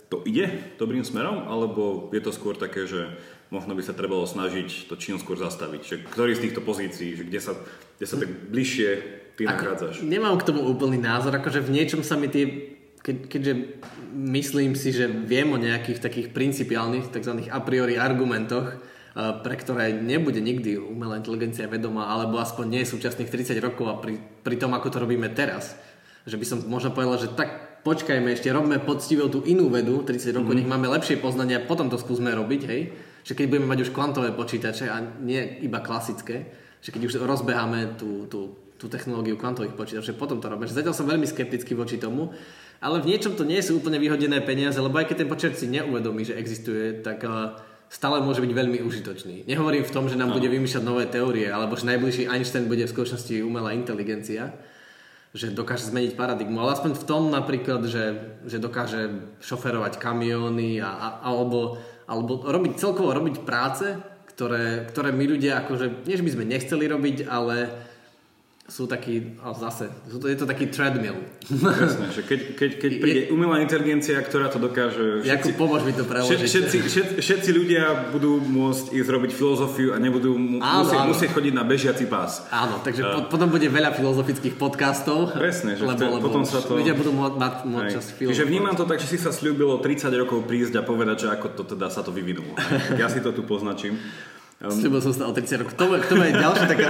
to 0.08 0.24
ide 0.24 0.48
dobrým 0.80 1.04
smerom, 1.04 1.44
alebo 1.52 2.08
je 2.16 2.24
to 2.24 2.32
skôr 2.32 2.56
také, 2.56 2.88
že 2.88 3.12
možno 3.52 3.76
by 3.76 3.84
sa 3.84 3.92
trebalo 3.92 4.24
snažiť 4.24 4.88
to 4.88 4.96
čím 4.96 5.20
skôr 5.20 5.36
zastaviť? 5.36 5.82
Že 5.84 5.96
ktorý 6.08 6.32
z 6.40 6.44
týchto 6.48 6.64
pozícií, 6.64 7.20
že 7.20 7.28
kde 7.28 7.40
sa, 7.44 7.52
kde 8.00 8.06
sa 8.08 8.16
tak 8.16 8.32
bližšie 8.32 8.90
ty 9.36 9.44
Ako? 9.44 9.92
Nemám 10.04 10.40
k 10.40 10.48
tomu 10.48 10.64
úplný 10.64 10.98
názor, 10.98 11.36
akože 11.36 11.60
v 11.60 11.74
niečom 11.76 12.02
sa 12.02 12.16
mi 12.16 12.32
tie, 12.32 12.76
keď, 13.04 13.16
keďže 13.28 13.54
myslím 14.16 14.74
si, 14.74 14.96
že 14.96 15.12
viem 15.12 15.52
o 15.52 15.60
nejakých 15.60 16.00
takých 16.00 16.28
principiálnych, 16.32 17.12
tzv. 17.12 17.52
a 17.52 17.60
priori 17.62 18.00
argumentoch, 18.00 18.74
eh, 18.74 18.80
pre 19.44 19.56
ktoré 19.60 19.92
nebude 19.94 20.40
nikdy 20.40 20.80
umelá 20.80 21.20
inteligencia 21.20 21.68
vedomá, 21.68 22.08
alebo 22.08 22.40
aspoň 22.40 22.66
nie 22.66 22.84
súčasných 22.88 23.30
30 23.30 23.60
rokov 23.60 23.86
a 23.92 24.00
pri, 24.00 24.18
pri 24.42 24.56
tom, 24.56 24.74
ako 24.74 24.88
to 24.90 24.98
robíme 25.04 25.28
teraz. 25.36 25.76
Že 26.26 26.42
by 26.42 26.46
som 26.48 26.58
možno 26.66 26.90
povedal, 26.96 27.22
že 27.22 27.30
tak 27.38 27.76
počkajme 27.86 28.34
ešte, 28.34 28.50
robme 28.50 28.82
poctivo 28.82 29.30
tú 29.30 29.46
inú 29.46 29.70
vedu, 29.70 30.02
30 30.02 30.34
rokov, 30.34 30.58
mm-hmm. 30.58 30.66
nech 30.66 30.72
máme 30.74 30.90
lepšie 30.90 31.22
poznania, 31.22 31.62
potom 31.62 31.86
to 31.86 32.02
skúsme 32.02 32.34
robiť, 32.34 32.62
hej. 32.66 32.82
Že 33.22 33.34
keď 33.38 33.46
budeme 33.46 33.70
mať 33.70 33.80
už 33.86 33.94
kvantové 33.94 34.34
počítače 34.34 34.90
a 34.90 34.98
nie 35.22 35.62
iba 35.62 35.86
klasické, 35.86 36.50
že 36.82 36.90
keď 36.90 37.02
už 37.06 37.14
rozbeháme 37.22 37.98
tú, 37.98 38.26
tú 38.26 38.65
tú 38.76 38.92
technológiu 38.92 39.40
kvantových 39.40 39.76
počítačov, 39.76 40.20
potom 40.20 40.44
to 40.44 40.52
robíme. 40.52 40.68
Zatiaľ 40.68 40.96
som 40.96 41.08
veľmi 41.08 41.24
skeptický 41.24 41.74
voči 41.76 41.96
tomu, 41.96 42.36
ale 42.84 43.00
v 43.00 43.16
niečom 43.16 43.40
to 43.40 43.48
nie 43.48 43.64
sú 43.64 43.80
úplne 43.80 43.96
vyhodené 43.98 44.44
peniaze, 44.44 44.76
lebo 44.78 45.00
aj 45.00 45.08
keď 45.08 45.24
ten 45.24 45.32
počítač 45.32 45.56
si 45.64 45.68
neuvedomí, 45.72 46.28
že 46.28 46.36
existuje, 46.36 47.00
tak 47.00 47.24
uh, 47.24 47.56
stále 47.88 48.20
môže 48.20 48.44
byť 48.44 48.52
veľmi 48.52 48.84
užitočný. 48.84 49.48
Nehovorím 49.48 49.88
v 49.88 49.94
tom, 49.96 50.12
že 50.12 50.20
nám 50.20 50.34
no. 50.34 50.38
bude 50.38 50.52
vymýšľať 50.52 50.84
nové 50.84 51.08
teórie, 51.08 51.48
alebo 51.48 51.80
že 51.80 51.88
najbližší 51.88 52.28
Einstein 52.28 52.68
bude 52.68 52.84
v 52.84 52.94
skutočnosti 52.94 53.32
umelá 53.46 53.72
inteligencia, 53.72 54.52
že 55.36 55.52
dokáže 55.52 55.92
zmeniť 55.92 56.16
paradigmu, 56.16 56.60
ale 56.64 56.76
aspoň 56.80 56.92
v 56.96 57.08
tom 57.08 57.28
napríklad, 57.28 57.84
že, 57.88 58.40
že 58.48 58.60
dokáže 58.60 59.36
šoferovať 59.44 60.00
kamióny 60.00 60.80
a, 60.80 60.92
a, 60.92 61.08
alebo, 61.28 61.80
alebo 62.08 62.44
robiť, 62.44 62.80
celkovo 62.80 63.12
robiť 63.12 63.44
práce, 63.44 64.00
ktoré, 64.36 64.88
ktoré 64.88 65.12
my 65.16 65.26
ľudia 65.28 65.64
akože, 65.64 66.08
nie 66.08 66.16
že 66.20 66.24
by 66.24 66.32
sme 66.36 66.46
nechceli 66.48 66.86
robiť, 66.88 67.18
ale 67.28 67.72
sú 68.66 68.90
takí, 68.90 69.38
a 69.46 69.54
zase, 69.54 69.94
sú 70.10 70.18
to, 70.18 70.26
je 70.26 70.34
to 70.42 70.50
taký 70.50 70.66
treadmill. 70.74 71.14
Jasné, 71.54 72.10
že 72.10 72.26
keď, 72.26 72.40
keď, 72.58 72.72
keď 72.82 72.92
príde 72.98 73.22
je, 73.30 73.30
umelá 73.30 73.62
inteligencia, 73.62 74.18
ktorá 74.18 74.50
to 74.50 74.58
dokáže... 74.58 75.22
Všetci, 75.22 75.54
pomôž 75.54 75.86
mi 75.86 75.94
to 75.94 76.02
preložiť. 76.02 76.50
Všetci, 76.50 76.78
všetci, 76.82 77.22
všetci 77.22 77.50
ľudia 77.54 78.10
budú 78.10 78.42
môcť 78.42 78.90
ísť 78.90 79.10
robiť 79.14 79.32
filozofiu 79.38 79.94
a 79.94 80.02
nebudú 80.02 80.34
áno, 80.58 80.82
musieť, 80.82 80.98
áno. 80.98 81.10
musieť 81.14 81.30
chodiť 81.38 81.54
na 81.54 81.62
bežiaci 81.62 82.10
pás. 82.10 82.42
Áno, 82.50 82.82
takže 82.82 83.06
uh, 83.06 83.30
potom 83.30 83.54
bude 83.54 83.70
veľa 83.70 83.94
filozofických 83.94 84.58
podcastov. 84.58 85.38
Presne, 85.38 85.78
že 85.78 85.86
lebo, 85.86 86.18
lebo 86.18 86.26
potom 86.26 86.42
sa 86.42 86.66
to... 86.66 86.74
ľudia 86.74 86.98
budú 86.98 87.14
môcť 87.14 87.38
mať 87.38 87.54
môcť 87.70 87.90
čas 87.94 88.06
Čiže 88.18 88.50
vnímam 88.50 88.74
to 88.74 88.90
tak, 88.90 88.98
že 88.98 89.14
si 89.14 89.22
sa 89.22 89.30
slúbilo 89.30 89.78
30 89.78 90.10
rokov 90.26 90.42
prísť 90.50 90.74
a 90.74 90.82
povedať, 90.82 91.30
že 91.30 91.38
ako 91.38 91.54
to 91.54 91.64
teda 91.78 91.94
sa 91.94 92.02
to 92.02 92.10
vyvinulo. 92.10 92.58
ja 92.98 93.14
si 93.14 93.22
to 93.22 93.30
tu 93.30 93.46
poznačím. 93.46 94.02
Um, 94.66 94.74
Sľubil 94.74 95.02
som 95.06 95.14
sa 95.14 95.30
o 95.30 95.34
30 95.34 95.62
rokov. 95.62 95.74
To, 95.78 95.86
to 95.94 96.16
je 96.18 96.34
ďalšia 96.34 96.66
taká, 96.66 96.88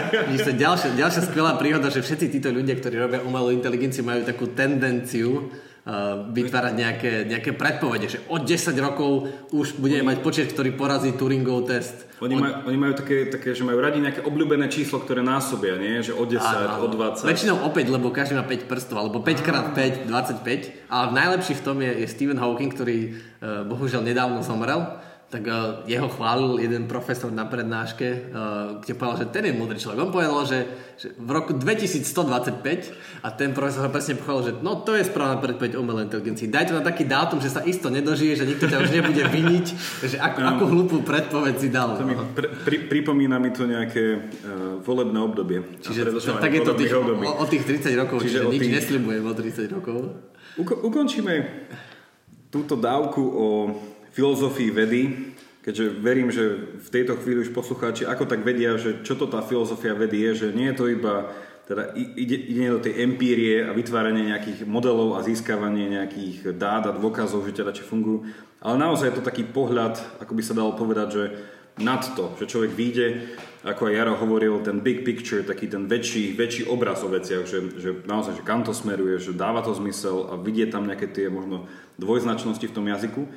ďalšia, 0.55 0.89
ďalšia 0.95 1.21
skvelá 1.27 1.59
príhoda, 1.59 1.91
že 1.91 1.99
všetci 1.99 2.31
títo 2.31 2.47
ľudia, 2.47 2.79
ktorí 2.79 2.95
robia 2.95 3.19
umelú 3.19 3.51
inteligenciu, 3.51 4.07
majú 4.07 4.23
takú 4.23 4.47
tendenciu 4.55 5.51
uh, 5.83 6.23
vytvárať 6.31 6.71
nejaké, 6.71 7.11
nejaké 7.27 7.51
predpovede, 7.51 8.07
že 8.07 8.19
od 8.31 8.47
10 8.47 8.71
rokov 8.79 9.27
už 9.51 9.75
budeme 9.75 10.07
mať 10.15 10.23
počet, 10.23 10.47
ktorý 10.55 10.71
porazí 10.79 11.19
Turingov 11.19 11.67
test. 11.67 12.07
Oni, 12.23 12.39
od... 12.39 12.47
maj, 12.47 12.63
oni 12.63 12.77
majú 12.79 12.93
také, 12.95 13.27
také, 13.27 13.51
že 13.51 13.67
majú 13.67 13.83
radi 13.83 13.99
nejaké 13.99 14.23
obľúbené 14.23 14.71
číslo, 14.71 15.03
ktoré 15.03 15.19
násobia, 15.19 15.75
nie? 15.75 15.99
Že 15.99 16.15
od 16.15 16.27
10, 16.31 16.47
áno, 16.47 16.87
od 16.87 16.91
20. 16.95 17.27
Väčšinou 17.27 17.57
opäť, 17.67 17.91
lebo 17.91 18.07
každý 18.07 18.39
má 18.39 18.47
5 18.47 18.71
prstov, 18.71 19.03
alebo 19.03 19.19
5x5, 19.19 20.07
25. 20.07 20.87
A 20.87 21.11
najlepší 21.11 21.59
v 21.59 21.63
tom 21.67 21.83
je, 21.83 21.91
je 21.91 22.07
Stephen 22.07 22.39
Hawking, 22.39 22.71
ktorý 22.71 23.11
uh, 23.11 23.67
bohužiaľ 23.67 23.99
nedávno 23.99 24.39
zomrel 24.47 25.03
tak 25.25 25.41
uh, 25.49 25.81
jeho 25.89 26.05
chválil 26.05 26.61
jeden 26.61 26.85
profesor 26.85 27.33
na 27.33 27.49
prednáške, 27.49 28.29
uh, 28.29 28.77
kde 28.77 28.93
povedal, 28.93 29.25
že 29.25 29.27
ten 29.33 29.43
je 29.49 29.53
múdry 29.57 29.81
človek. 29.81 29.97
On 29.97 30.13
povedal, 30.13 30.45
že, 30.45 30.59
že 31.01 31.07
v 31.17 31.29
roku 31.33 31.57
2125 31.57 33.25
a 33.25 33.27
ten 33.33 33.49
profesor 33.49 33.89
presne 33.89 34.21
povedal, 34.21 34.53
že 34.53 34.53
no 34.61 34.85
to 34.85 34.93
je 34.93 35.01
správna 35.01 35.41
predpoveď 35.41 35.81
umelej 35.81 36.13
inteligencii. 36.13 36.53
Daj 36.53 36.69
to 36.69 36.77
na 36.77 36.85
taký 36.85 37.09
dátum, 37.09 37.41
že 37.41 37.49
sa 37.49 37.65
isto 37.65 37.89
nedožije, 37.89 38.37
že 38.37 38.45
nikto 38.45 38.69
ťa 38.69 38.77
už 38.85 38.91
nebude 38.93 39.23
viniť, 39.25 39.65
že 40.13 40.17
ako, 40.21 40.39
no. 40.39 40.47
ako 40.55 40.63
hlúpu 40.69 40.95
predpoveď 41.01 41.55
si 41.57 41.73
dal. 41.73 41.97
To 41.97 42.05
mi, 42.05 42.13
pri, 42.13 42.47
pri, 42.61 42.77
pripomína 42.85 43.41
mi 43.41 43.49
to 43.49 43.65
nejaké 43.65 44.29
uh, 44.45 44.77
volebné 44.85 45.19
obdobie. 45.25 45.81
Čiže 45.81 46.21
tak 46.37 46.53
je 46.53 46.61
to 46.61 46.77
tých, 46.77 46.93
o, 46.93 47.01
o 47.41 47.45
tých 47.49 47.65
30 47.65 47.97
rokov, 47.97 48.21
čiže, 48.21 48.45
čiže 48.45 48.53
nič 48.53 48.61
tých... 48.61 48.73
neslibujem 48.77 49.23
o 49.25 49.33
30 49.33 49.73
rokov. 49.73 49.97
Uko, 50.55 50.85
ukončíme 50.85 51.33
túto 52.55 52.79
dávku 52.79 53.19
o 53.19 53.47
filozofii 54.15 54.71
vedy, 54.71 55.01
keďže 55.59 55.85
verím, 55.99 56.31
že 56.31 56.71
v 56.79 56.89
tejto 56.89 57.19
chvíli 57.19 57.43
už 57.43 57.51
poslucháči 57.51 58.07
ako 58.07 58.23
tak 58.23 58.47
vedia, 58.47 58.79
že 58.79 59.03
čo 59.03 59.19
to 59.19 59.27
tá 59.27 59.43
filozofia 59.43 59.91
vedy 59.91 60.23
je, 60.31 60.47
že 60.47 60.47
nie 60.55 60.71
je 60.71 60.77
to 60.79 60.85
iba 60.87 61.35
teda 61.65 61.97
ide, 61.97 62.37
ide 62.45 62.77
do 62.77 62.81
tej 62.81 63.01
empírie 63.01 63.65
a 63.65 63.73
vytváranie 63.73 64.29
nejakých 64.29 64.69
modelov 64.69 65.17
a 65.17 65.25
získavanie 65.25 65.89
nejakých 65.89 66.53
dát 66.53 66.85
a 66.85 66.93
dôkazov, 66.93 67.41
že 67.41 67.57
teda 67.57 67.73
či 67.73 67.81
fungujú. 67.81 68.29
Ale 68.61 68.77
naozaj 68.77 69.09
je 69.09 69.17
to 69.17 69.25
taký 69.25 69.49
pohľad, 69.49 69.97
ako 70.21 70.33
by 70.37 70.43
sa 70.45 70.53
dalo 70.53 70.77
povedať, 70.77 71.07
že 71.09 71.23
nad 71.81 72.05
to, 72.15 72.37
že 72.39 72.47
človek 72.47 72.71
vyjde, 72.71 73.07
ako 73.65 73.89
aj 73.89 73.93
Jaro 73.97 74.13
hovoril, 74.15 74.61
ten 74.63 74.79
big 74.79 75.03
picture, 75.03 75.43
taký 75.43 75.67
ten 75.67 75.89
väčší, 75.89 76.37
väčší 76.37 76.69
obraz 76.69 77.03
o 77.03 77.11
veciach, 77.11 77.43
že, 77.49 77.81
že 77.81 77.89
naozaj, 78.05 78.39
že 78.39 78.47
kam 78.47 78.63
to 78.63 78.71
smeruje, 78.71 79.19
že 79.19 79.35
dáva 79.35 79.59
to 79.59 79.75
zmysel 79.75 80.31
a 80.31 80.39
vidie 80.39 80.69
tam 80.69 80.87
nejaké 80.87 81.09
tie 81.11 81.27
možno 81.27 81.67
dvojznačnosti 81.99 82.63
v 82.63 82.75
tom 82.77 82.85
jazyku. 82.87 83.27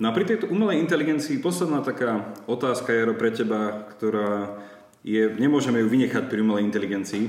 No 0.00 0.08
a 0.08 0.16
pri 0.16 0.24
tejto 0.24 0.48
umelej 0.48 0.80
inteligencii 0.80 1.44
posledná 1.44 1.84
taká 1.84 2.32
otázka, 2.48 2.88
Jaro, 2.88 3.12
pre 3.12 3.36
teba, 3.36 3.84
ktorá 3.92 4.56
je, 5.04 5.28
nemôžeme 5.36 5.84
ju 5.84 5.92
vynechať 5.92 6.32
pri 6.32 6.40
umelej 6.40 6.64
inteligencii, 6.72 7.24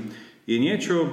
je 0.48 0.56
niečo, 0.56 1.12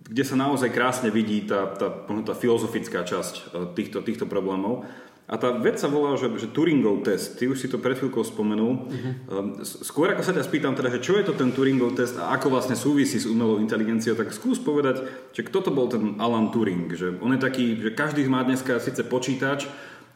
kde 0.00 0.24
sa 0.24 0.36
naozaj 0.40 0.72
krásne 0.72 1.12
vidí 1.12 1.44
tá, 1.44 1.68
tá, 1.76 1.92
tá 2.08 2.32
filozofická 2.32 3.04
časť 3.04 3.34
e, 3.36 3.42
týchto, 3.76 4.00
týchto 4.00 4.24
problémov. 4.24 4.88
A 5.24 5.40
tá 5.40 5.56
vec 5.56 5.80
sa 5.80 5.88
volá, 5.88 6.20
že, 6.20 6.28
že 6.36 6.52
Turingov 6.52 7.00
test. 7.00 7.40
Ty 7.40 7.48
už 7.48 7.56
si 7.56 7.72
to 7.72 7.80
pred 7.80 7.96
chvíľkou 7.96 8.20
spomenul. 8.20 8.72
Uh-huh. 8.76 9.64
Skôr 9.64 10.12
ako 10.12 10.20
sa 10.20 10.36
ťa 10.36 10.44
spýtam 10.44 10.76
teda, 10.76 10.92
že 10.92 11.00
čo 11.00 11.16
je 11.16 11.24
to 11.24 11.32
ten 11.32 11.48
Turingov 11.48 11.96
test 11.96 12.20
a 12.20 12.36
ako 12.36 12.52
vlastne 12.52 12.76
súvisí 12.76 13.16
s 13.16 13.24
umelou 13.24 13.56
inteligenciou, 13.56 14.20
tak 14.20 14.36
skús 14.36 14.60
povedať, 14.60 15.00
že 15.32 15.40
kto 15.48 15.64
to 15.64 15.70
bol 15.72 15.88
ten 15.88 16.20
Alan 16.20 16.52
Turing. 16.52 16.92
Že 16.92 17.24
on 17.24 17.32
je 17.32 17.40
taký, 17.40 17.72
že 17.80 17.96
každý 17.96 18.28
má 18.28 18.44
dneska 18.44 18.76
síce 18.76 19.00
počítač, 19.00 19.64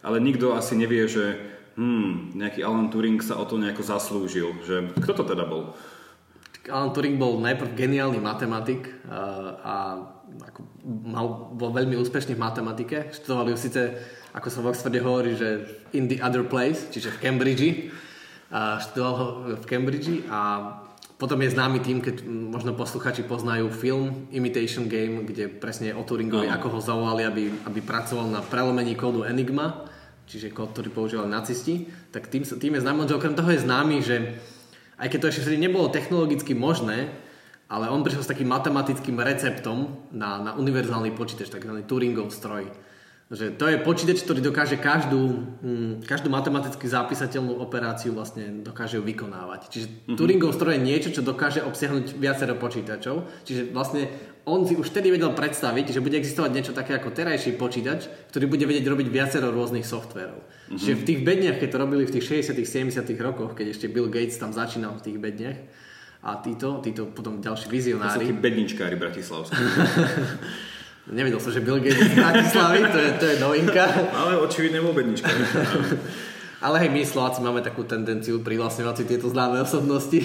ale 0.09 0.25
nikto 0.25 0.57
asi 0.57 0.73
nevie, 0.73 1.05
že 1.05 1.37
hmm, 1.77 2.33
nejaký 2.33 2.65
Alan 2.65 2.89
Turing 2.89 3.21
sa 3.21 3.37
o 3.37 3.45
to 3.45 3.61
nejako 3.61 3.85
zaslúžil. 3.85 4.57
Že, 4.65 4.97
kto 5.05 5.13
to 5.13 5.25
teda 5.29 5.45
bol? 5.45 5.77
Alan 6.69 6.93
Turing 6.97 7.21
bol 7.21 7.37
najprv 7.41 7.77
geniálny 7.77 8.17
matematik 8.21 8.89
a, 9.09 9.21
a 9.61 9.75
ako 10.53 10.61
mal, 11.05 11.27
bol 11.57 11.73
veľmi 11.73 11.97
úspešný 11.97 12.37
v 12.37 12.45
matematike. 12.45 12.97
Študoval 13.13 13.53
ju 13.53 13.57
síce, 13.57 13.81
ako 14.33 14.49
sa 14.49 14.61
v 14.61 14.69
Oxforde 14.73 15.01
hovorí, 15.01 15.33
že 15.37 15.65
in 15.97 16.09
the 16.09 16.21
other 16.21 16.45
place, 16.45 16.89
čiže 16.93 17.13
v 17.17 17.21
Cambridge. 17.25 17.69
A 18.49 18.81
študoval 18.81 19.15
ho 19.17 19.27
v 19.61 19.65
Cambridge 19.69 20.25
a 20.29 20.41
potom 21.19 21.41
je 21.43 21.51
známy 21.51 21.83
tým, 21.83 21.99
keď 21.99 22.23
možno 22.29 22.79
posluchači 22.79 23.27
poznajú 23.27 23.75
film 23.75 24.31
Imitation 24.31 24.87
Game, 24.87 25.27
kde 25.27 25.51
presne 25.51 25.91
o 25.91 26.07
Turingovi, 26.07 26.47
no. 26.47 26.55
ako 26.55 26.79
ho 26.79 26.81
zavolali, 26.81 27.27
aby, 27.27 27.45
aby 27.67 27.81
pracoval 27.83 28.31
na 28.31 28.39
prelomení 28.39 28.95
kódu 28.95 29.27
Enigma 29.27 29.89
čiže 30.29 30.53
kód, 30.53 30.77
ktorý 30.77 30.93
používali 30.93 31.33
nacisti, 31.33 31.89
tak 32.13 32.29
tým, 32.29 32.45
tým 32.45 32.77
je 32.77 32.85
známy, 32.85 33.09
že 33.09 33.17
okrem 33.17 33.35
toho 33.35 33.51
je 33.51 33.65
známy, 33.65 33.97
že 34.05 34.17
aj 35.01 35.09
keď 35.09 35.19
to 35.19 35.31
ešte 35.33 35.43
vtedy 35.49 35.59
nebolo 35.65 35.89
technologicky 35.89 36.53
možné, 36.53 37.09
ale 37.69 37.89
on 37.89 38.05
prišiel 38.05 38.25
s 38.25 38.33
takým 38.33 38.49
matematickým 38.49 39.17
receptom 39.21 40.09
na, 40.13 40.41
na 40.41 40.53
univerzálny 40.57 41.17
počítač, 41.17 41.49
takzvaný 41.49 41.89
Turingov 41.89 42.33
stroj 42.33 42.69
že 43.29 43.53
to 43.53 43.69
je 43.69 43.77
počítač, 43.77 44.25
ktorý 44.25 44.41
dokáže 44.41 44.81
každú, 44.81 45.21
hm, 45.61 46.01
každú 46.09 46.33
matematicky 46.33 46.89
zapísateľnú 46.89 47.61
operáciu 47.61 48.17
vlastne 48.17 48.65
dokáže 48.65 48.97
ju 48.97 49.05
vykonávať. 49.05 49.69
Čiže 49.69 49.87
mm-hmm. 49.93 50.17
Turingov 50.17 50.57
stroj 50.57 50.81
je 50.81 50.87
niečo, 50.89 51.13
čo 51.13 51.21
dokáže 51.21 51.61
obsiahnuť 51.61 52.17
viacero 52.17 52.57
počítačov. 52.57 53.29
Čiže 53.45 53.77
vlastne 53.77 54.09
on 54.49 54.65
si 54.65 54.75
už 54.75 54.89
vtedy 54.89 55.13
vedel 55.13 55.37
predstaviť, 55.37 55.93
že 55.93 56.01
bude 56.01 56.17
existovať 56.17 56.51
niečo 56.51 56.73
také 56.73 56.97
ako 56.97 57.13
terajší 57.13 57.61
počítač, 57.61 58.09
ktorý 58.33 58.49
bude 58.49 58.65
vedieť 58.65 58.89
robiť 58.89 59.09
viacero 59.13 59.53
rôznych 59.53 59.85
softverov. 59.85 60.41
Mm-hmm. 60.41 60.79
Čiže 60.81 60.95
v 60.99 61.07
tých 61.07 61.21
bedniach, 61.21 61.57
keď 61.61 61.69
to 61.69 61.79
robili 61.79 62.03
v 62.09 62.13
tých 62.17 62.49
60 62.49 62.57
70 62.57 63.05
rokoch, 63.21 63.53
keď 63.53 63.77
ešte 63.77 63.87
Bill 63.93 64.09
Gates 64.09 64.41
tam 64.41 64.51
začínal 64.51 64.97
v 64.97 65.05
tých 65.05 65.19
bedniach, 65.21 65.59
a 66.19 66.43
títo, 66.43 66.83
títo 66.83 67.15
potom 67.15 67.39
ďalší 67.39 67.71
vizionári. 67.71 68.27
To 68.27 68.35
sú 68.35 68.43
bedničkári 68.43 68.99
bratislavskí. 68.99 69.63
Nevedel 71.09 71.41
som, 71.41 71.55
že 71.55 71.65
Bill 71.65 71.81
Gates 71.81 72.05
z 72.05 72.21
Bratislavy, 72.21 72.79
to 72.93 72.99
je, 73.01 73.11
to 73.17 73.25
je 73.33 73.37
novinka. 73.41 73.85
Ale 74.13 74.37
očividne 74.45 74.85
bol 74.85 74.93
bednička. 74.93 75.31
Ale 76.67 76.83
hej, 76.83 76.91
my 76.91 77.07
Slováci 77.07 77.39
máme 77.39 77.63
takú 77.63 77.87
tendenciu 77.87 78.43
privlastňovať 78.43 78.95
si 78.99 79.05
tieto 79.15 79.31
známe 79.31 79.63
osobnosti. 79.63 80.19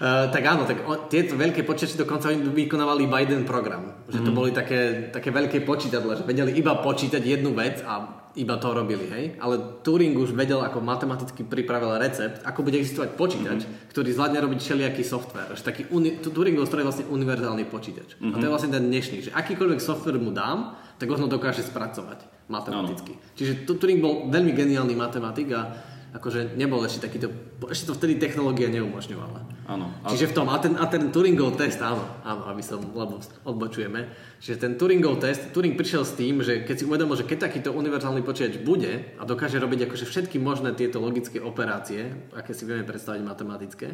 Uh, 0.00 0.32
tak 0.32 0.48
áno, 0.48 0.64
tak 0.64 0.80
o, 0.88 1.12
tieto 1.12 1.36
veľké 1.36 1.60
počítače 1.60 2.00
dokonca 2.00 2.32
vykonávali 2.32 3.04
iba 3.04 3.20
jeden 3.20 3.44
program. 3.44 4.00
Že 4.08 4.24
to 4.24 4.30
mm. 4.32 4.36
boli 4.40 4.48
také, 4.48 5.12
také 5.12 5.28
veľké 5.28 5.60
počítadle, 5.60 6.16
že 6.16 6.24
vedeli 6.24 6.56
iba 6.56 6.72
počítať 6.80 7.20
jednu 7.20 7.52
vec 7.52 7.84
a 7.84 8.24
iba 8.38 8.56
to 8.56 8.72
robili, 8.72 9.10
hej? 9.10 9.24
Ale 9.42 9.82
Turing 9.84 10.16
už 10.16 10.32
vedel, 10.32 10.62
ako 10.62 10.80
matematicky 10.80 11.42
pripravil 11.42 11.98
recept, 11.98 12.40
ako 12.46 12.62
bude 12.62 12.78
existovať 12.78 13.12
počítač, 13.18 13.60
mm-hmm. 13.66 13.90
ktorý 13.90 14.08
zvládne 14.14 14.38
robiť 14.40 14.58
všelijaký 14.62 15.02
software. 15.02 15.52
Že 15.52 15.62
taký 15.66 15.82
uni- 15.90 16.16
Turingov 16.22 16.70
stroj 16.70 16.86
je 16.86 16.88
vlastne 16.88 17.06
univerzálny 17.10 17.68
počítač. 17.68 18.16
Mm-hmm. 18.16 18.32
A 18.32 18.36
to 18.38 18.44
je 18.46 18.48
mhm. 18.48 18.54
vlastne 18.54 18.72
ten 18.72 18.84
dnešný, 18.86 19.18
že 19.28 19.30
akýkoľvek 19.34 19.80
software 19.82 20.16
mu 20.16 20.30
dám, 20.30 20.78
tak 20.96 21.12
on 21.12 21.20
ho 21.20 21.28
dokáže 21.28 21.66
spracovať 21.66 22.48
matematicky. 22.48 23.18
Ano. 23.18 23.34
Čiže 23.34 23.52
Turing 23.66 23.98
bol 23.98 24.28
veľmi 24.30 24.52
geniálny 24.54 24.94
matematik 24.94 25.54
a 25.54 25.89
akože 26.10 26.58
nebol 26.58 26.82
ešte 26.82 27.06
takýto, 27.06 27.30
ešte 27.70 27.86
to 27.90 27.94
vtedy 27.94 28.18
technológia 28.18 28.66
neumožňovala. 28.66 29.40
Áno. 29.70 29.86
Čiže 30.10 30.30
v 30.30 30.34
tom, 30.34 30.50
a 30.50 30.58
ten, 30.58 30.74
a 30.74 30.84
ten 30.90 31.14
Turingov 31.14 31.54
test, 31.54 31.78
áno, 31.78 32.02
áno, 32.26 32.50
aby 32.50 32.58
som, 32.58 32.82
lebo 32.82 33.22
odbočujeme, 33.46 34.10
že 34.42 34.58
ten 34.58 34.74
Turingov 34.74 35.22
test, 35.22 35.54
Turing 35.54 35.78
prišiel 35.78 36.02
s 36.02 36.18
tým, 36.18 36.42
že 36.42 36.66
keď 36.66 36.74
si 36.74 36.84
uvedomil, 36.90 37.14
že 37.14 37.28
keď 37.30 37.46
takýto 37.46 37.70
univerzálny 37.70 38.26
počítač 38.26 38.58
bude 38.58 39.14
a 39.14 39.22
dokáže 39.22 39.62
robiť 39.62 39.86
akože 39.86 40.10
všetky 40.10 40.42
možné 40.42 40.74
tieto 40.74 40.98
logické 40.98 41.38
operácie, 41.38 42.10
aké 42.34 42.50
si 42.50 42.66
vieme 42.66 42.82
predstaviť 42.82 43.22
matematické, 43.22 43.88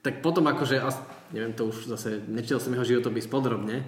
tak 0.00 0.24
potom 0.24 0.48
akože, 0.48 0.80
neviem, 1.36 1.52
to 1.52 1.68
už 1.68 1.92
zase, 1.92 2.24
nečítal 2.24 2.56
som 2.56 2.72
jeho 2.72 2.88
životopis 2.88 3.28
podrobne, 3.28 3.84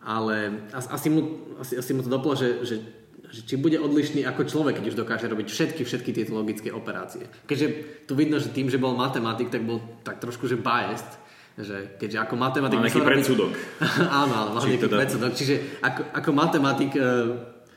ale 0.00 0.64
asi 0.72 1.08
mu, 1.12 1.20
asi, 1.60 1.76
asi 1.76 1.92
mu 1.92 2.00
to 2.00 2.08
doplo, 2.08 2.32
že, 2.32 2.64
že 2.64 3.03
že 3.34 3.42
či 3.42 3.58
bude 3.58 3.82
odlišný 3.82 4.22
ako 4.22 4.46
človek, 4.46 4.78
keď 4.78 4.94
už 4.94 4.96
dokáže 5.02 5.26
robiť 5.26 5.50
všetky, 5.50 5.82
všetky 5.82 6.14
tieto 6.14 6.38
logické 6.38 6.70
operácie. 6.70 7.26
Keďže 7.50 7.66
tu 8.06 8.14
vidno, 8.14 8.38
že 8.38 8.54
tým, 8.54 8.70
že 8.70 8.78
bol 8.78 8.94
matematik, 8.94 9.50
tak 9.50 9.66
bol 9.66 9.82
tak 10.06 10.22
trošku, 10.22 10.46
že 10.46 10.54
biased, 10.54 11.18
že 11.58 11.98
keďže 11.98 12.22
ako 12.22 12.34
matematik... 12.38 12.78
Má 12.78 12.86
nejaký 12.86 13.02
predsudok. 13.02 13.50
áno, 14.22 14.34
áno, 14.38 14.50
mal 14.54 14.62
nejaký 14.62 14.86
teda... 14.86 14.94
predsudok. 15.02 15.32
Čiže 15.34 15.82
ako, 15.82 16.00
ako 16.14 16.30
matematik 16.30 16.94
e, 16.94 17.02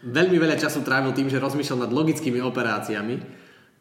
veľmi 0.05 0.37
veľa 0.37 0.61
času 0.61 0.85
trávil 0.85 1.17
tým, 1.17 1.33
že 1.33 1.41
rozmýšľal 1.41 1.89
nad 1.89 1.91
logickými 1.93 2.37
operáciami, 2.37 3.17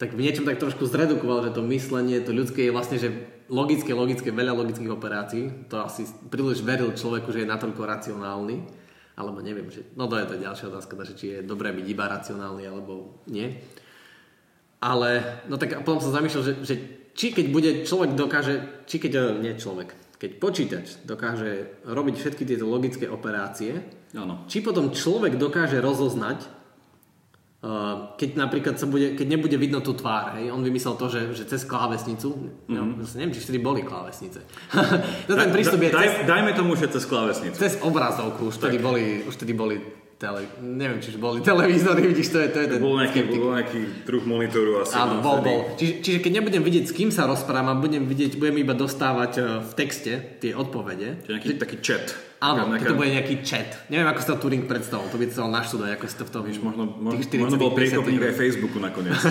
tak 0.00 0.16
v 0.16 0.24
niečom 0.24 0.48
tak 0.48 0.56
trošku 0.56 0.88
zredukoval, 0.88 1.44
že 1.44 1.56
to 1.56 1.60
myslenie, 1.72 2.24
to 2.24 2.32
ľudské 2.32 2.68
je 2.68 2.72
vlastne, 2.72 2.96
že 2.96 3.12
logické, 3.52 3.92
logické, 3.92 4.32
veľa 4.32 4.56
logických 4.56 4.92
operácií. 4.92 5.68
To 5.68 5.84
asi 5.84 6.08
príliš 6.32 6.64
veril 6.64 6.92
človeku, 6.96 7.32
že 7.32 7.44
je 7.44 7.52
natoľko 7.52 7.84
racionálny 7.84 8.85
alebo 9.16 9.40
neviem, 9.40 9.72
že, 9.72 9.88
no 9.96 10.04
to 10.06 10.20
je 10.20 10.28
to 10.28 10.36
ďalšia 10.36 10.68
otázka, 10.68 10.92
že 11.08 11.14
či 11.16 11.26
je 11.32 11.38
dobré 11.40 11.72
byť 11.72 11.86
iba 11.88 12.04
racionálny 12.04 12.68
alebo 12.68 13.24
nie. 13.32 13.48
Ale, 14.84 15.40
no 15.48 15.56
tak 15.56 15.72
a 15.72 15.80
potom 15.80 16.04
som 16.04 16.12
zamýšľal, 16.12 16.44
že, 16.44 16.54
že 16.60 16.74
či 17.16 17.32
keď 17.32 17.46
bude 17.48 17.70
človek 17.88 18.12
dokáže, 18.12 18.84
či 18.84 19.00
keď, 19.00 19.12
eh, 19.16 19.24
nie 19.40 19.52
človek, 19.56 20.20
keď 20.20 20.30
počítač 20.36 20.86
dokáže 21.08 21.80
robiť 21.88 22.14
všetky 22.20 22.44
tieto 22.44 22.68
logické 22.68 23.08
operácie, 23.08 23.80
ano. 24.12 24.44
či 24.48 24.60
potom 24.60 24.92
človek 24.92 25.40
dokáže 25.40 25.80
rozoznať, 25.80 26.44
keď 28.14 28.30
napríklad 28.38 28.74
sa 28.78 28.86
bude, 28.86 29.18
keď 29.18 29.26
nebude 29.26 29.56
vidno 29.58 29.82
tú 29.82 29.96
tvár, 29.96 30.38
hej, 30.38 30.54
on 30.54 30.62
vymyslel 30.62 30.94
to, 30.94 31.10
že, 31.10 31.20
že 31.34 31.44
cez 31.50 31.66
klávesnicu, 31.66 32.30
mm-hmm. 32.30 32.76
no, 32.76 33.02
zase 33.02 33.18
neviem, 33.18 33.34
či 33.34 33.42
vtedy 33.42 33.58
boli 33.58 33.82
klávesnice. 33.82 34.44
no 35.28 35.32
ten 35.34 35.50
prístup 35.50 35.80
je 35.82 35.90
cez, 35.90 36.12
dajme 36.28 36.54
tomu, 36.54 36.78
že 36.78 36.86
cez 36.92 37.02
klávesnicu. 37.08 37.56
Cez 37.58 37.80
obrazovku, 37.82 38.54
už 38.54 38.62
vtedy 38.62 38.78
boli, 38.78 39.24
už 39.26 39.34
vtedy 39.34 39.52
boli 39.56 39.82
tele, 40.16 40.48
neviem, 40.64 40.96
či 41.04 41.12
boli 41.20 41.44
televízory, 41.44 42.08
vidíš, 42.08 42.32
to 42.32 42.38
je, 42.40 42.48
to 42.48 42.58
je 42.64 42.68
ten 42.72 42.80
bol 42.80 42.96
nejaký, 42.96 43.20
bol 43.28 43.52
nejaký 43.52 43.80
druh 44.08 44.24
monitoru 44.24 44.80
asi. 44.80 44.96
Áno, 44.96 45.20
bol, 45.20 45.44
bol. 45.44 45.76
Čiže, 45.76 45.92
čiže, 46.00 46.18
keď 46.24 46.32
nebudem 46.40 46.62
vidieť, 46.64 46.84
s 46.88 46.92
kým 46.96 47.12
sa 47.12 47.28
rozprávam, 47.28 47.84
budem 47.84 48.08
vidieť, 48.08 48.40
budem 48.40 48.64
iba 48.64 48.72
dostávať 48.72 49.32
e, 49.36 49.40
v 49.60 49.72
texte 49.76 50.12
tie 50.40 50.56
odpovede. 50.56 51.20
Čiže 51.20 51.32
nejaký 51.36 51.48
že, 51.52 51.60
taký 51.60 51.76
chat. 51.84 52.06
Áno, 52.40 52.64
nejaká... 52.64 52.88
to 52.88 52.96
bude 52.96 53.12
nejaký 53.12 53.34
chat. 53.44 53.76
Neviem, 53.92 54.08
ako 54.08 54.20
sa 54.24 54.28
to 54.32 54.36
Turing 54.40 54.64
predstavil, 54.64 55.04
to 55.12 55.20
by 55.20 55.26
chcel 55.28 55.46
naštudovať, 55.52 55.90
ako 56.00 56.04
si 56.08 56.16
to 56.16 56.24
v 56.24 56.30
tom... 56.32 56.42
Víš, 56.48 56.60
možno, 56.64 56.84
možno, 56.96 57.20
možno 57.20 57.56
bol 57.60 57.72
priekopník 57.76 58.22
aj 58.24 58.34
Facebooku 58.40 58.80
nakoniec. 58.80 59.20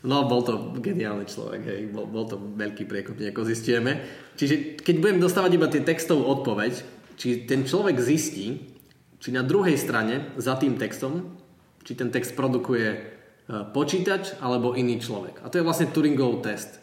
No, 0.00 0.24
bol 0.24 0.40
to 0.40 0.80
geniálny 0.80 1.28
človek, 1.28 1.60
hej. 1.68 1.80
Bol, 1.92 2.08
bol 2.08 2.24
to 2.24 2.40
veľký 2.40 2.88
priekopník, 2.88 3.36
ako 3.36 3.44
zistíme. 3.44 4.00
Čiže 4.32 4.80
keď 4.80 4.96
budem 4.96 5.18
dostávať 5.20 5.60
iba 5.60 5.68
tie 5.68 5.84
textovú 5.84 6.24
odpoveď, 6.24 6.72
či 7.20 7.44
ten 7.44 7.68
človek 7.68 8.00
zistí, 8.00 8.79
či 9.20 9.28
na 9.30 9.44
druhej 9.44 9.76
strane 9.76 10.32
za 10.40 10.56
tým 10.56 10.80
textom, 10.80 11.36
či 11.84 11.92
ten 11.92 12.08
text 12.08 12.32
produkuje 12.32 12.88
e, 12.88 12.98
počítač 13.70 14.40
alebo 14.40 14.72
iný 14.74 14.96
človek. 14.96 15.44
A 15.44 15.52
to 15.52 15.60
je 15.60 15.66
vlastne 15.66 15.92
Turingov 15.92 16.40
test, 16.40 16.76
e, 16.76 16.80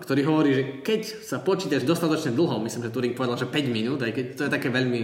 ktorý 0.00 0.20
hovorí, 0.24 0.50
že 0.56 0.62
keď 0.80 1.00
sa 1.20 1.44
počítač 1.44 1.84
dostatočne 1.84 2.32
dlho, 2.32 2.64
myslím, 2.64 2.88
že 2.88 2.94
Turing 2.94 3.14
povedal, 3.14 3.36
že 3.36 3.46
5 3.46 3.68
minút, 3.68 4.00
aj 4.00 4.12
keď 4.16 4.26
to 4.34 4.42
je 4.48 4.50
také 4.50 4.72
veľmi 4.72 5.02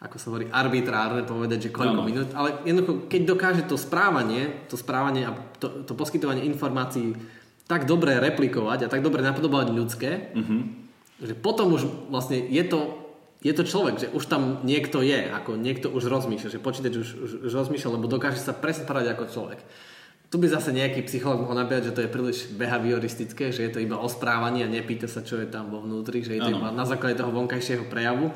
ako 0.00 0.16
sa 0.16 0.32
hovorí, 0.32 0.48
arbitrárne 0.48 1.28
povedať, 1.28 1.68
že 1.68 1.76
koľko 1.76 2.00
no. 2.00 2.08
minút, 2.08 2.32
ale 2.32 2.64
jednoducho, 2.64 3.04
keď 3.12 3.22
dokáže 3.36 3.62
to 3.68 3.76
správanie, 3.76 4.64
to 4.72 4.80
správanie 4.80 5.28
a 5.28 5.36
to, 5.60 5.84
to 5.84 5.92
poskytovanie 5.92 6.48
informácií 6.48 7.12
tak 7.68 7.84
dobre 7.84 8.16
replikovať 8.16 8.88
a 8.88 8.90
tak 8.90 9.04
dobre 9.04 9.20
napodobovať 9.20 9.68
ľudské, 9.70 10.32
mm-hmm. 10.32 10.60
že 11.20 11.34
potom 11.36 11.76
už 11.76 12.08
vlastne 12.08 12.40
je 12.40 12.64
to, 12.64 12.99
je 13.40 13.52
to 13.56 13.64
človek, 13.64 13.96
že 13.96 14.08
už 14.12 14.24
tam 14.28 14.60
niekto 14.68 15.00
je, 15.00 15.32
ako 15.32 15.56
niekto 15.56 15.88
už 15.88 16.12
rozmýšľa, 16.12 16.52
že 16.52 16.60
počítač 16.60 16.94
už, 17.00 17.08
už, 17.16 17.30
už 17.48 17.52
rozmýšľa, 17.56 17.96
lebo 17.96 18.04
dokáže 18.04 18.36
sa 18.36 18.52
presne 18.52 18.84
správať 18.84 19.16
ako 19.16 19.24
človek. 19.32 19.60
Tu 20.30 20.38
by 20.38 20.46
zase 20.46 20.70
nejaký 20.70 21.08
psycholog 21.10 21.42
mohol 21.42 21.58
napísať, 21.58 21.90
že 21.90 21.96
to 21.96 22.04
je 22.06 22.12
príliš 22.12 22.38
behavioristické, 22.54 23.50
že 23.50 23.66
je 23.66 23.72
to 23.72 23.82
iba 23.82 23.98
o 23.98 24.06
správaní 24.06 24.62
a 24.62 24.70
nepýta 24.70 25.10
sa, 25.10 25.26
čo 25.26 25.40
je 25.40 25.48
tam 25.48 25.72
vo 25.72 25.82
vnútri, 25.82 26.22
že 26.22 26.38
je 26.38 26.40
to 26.44 26.54
ano. 26.54 26.58
iba 26.62 26.70
na 26.70 26.86
základe 26.86 27.18
toho 27.18 27.34
vonkajšieho 27.34 27.90
prejavu. 27.90 28.30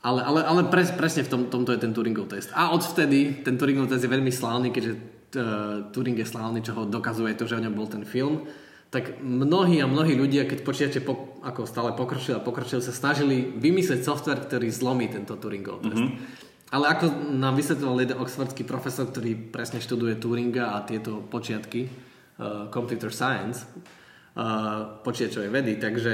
Ale, 0.00 0.24
ale, 0.24 0.40
ale 0.48 0.62
pres, 0.72 0.88
presne 0.96 1.26
v 1.26 1.28
tom, 1.28 1.42
tomto 1.52 1.76
je 1.76 1.84
ten 1.84 1.92
Turingov 1.92 2.32
test. 2.32 2.48
A 2.56 2.72
odvtedy 2.72 3.44
ten 3.44 3.60
Turingov 3.60 3.92
test 3.92 4.00
je 4.00 4.08
veľmi 4.08 4.32
slávny, 4.32 4.72
keďže 4.72 4.92
uh, 4.96 5.92
Turing 5.92 6.16
je 6.16 6.24
slávny, 6.24 6.64
čo 6.64 6.72
ho 6.72 6.88
dokazuje 6.88 7.36
to, 7.36 7.44
že 7.44 7.60
o 7.60 7.64
ňom 7.68 7.76
bol 7.76 7.84
ten 7.84 8.08
film. 8.08 8.48
Tak 8.90 9.22
mnohí 9.22 9.78
a 9.78 9.86
mnohí 9.86 10.18
ľudia, 10.18 10.50
keď 10.50 10.66
počítače 10.66 11.00
po, 11.06 11.38
ako 11.46 11.62
stále 11.62 11.94
pokročili 11.94 12.34
a 12.34 12.42
pokročili, 12.42 12.82
sa 12.82 12.90
snažili 12.90 13.46
vymyslieť 13.54 14.02
software, 14.02 14.42
ktorý 14.42 14.66
zlomí 14.66 15.06
tento 15.06 15.38
Turingov 15.38 15.86
test. 15.86 16.02
Mm-hmm. 16.02 16.50
Ale 16.70 16.86
ako 16.86 17.34
nám 17.34 17.54
vysvetloval 17.58 18.02
jeden 18.02 18.18
oxfordský 18.18 18.62
profesor, 18.62 19.06
ktorý 19.10 19.50
presne 19.50 19.82
študuje 19.82 20.18
Turinga 20.18 20.74
a 20.74 20.86
tieto 20.86 21.22
počiatky, 21.22 21.86
uh, 21.86 22.70
computer 22.70 23.10
science, 23.10 23.66
uh, 23.66 24.98
počítačovej 25.02 25.50
vedy, 25.50 25.78
takže 25.78 26.12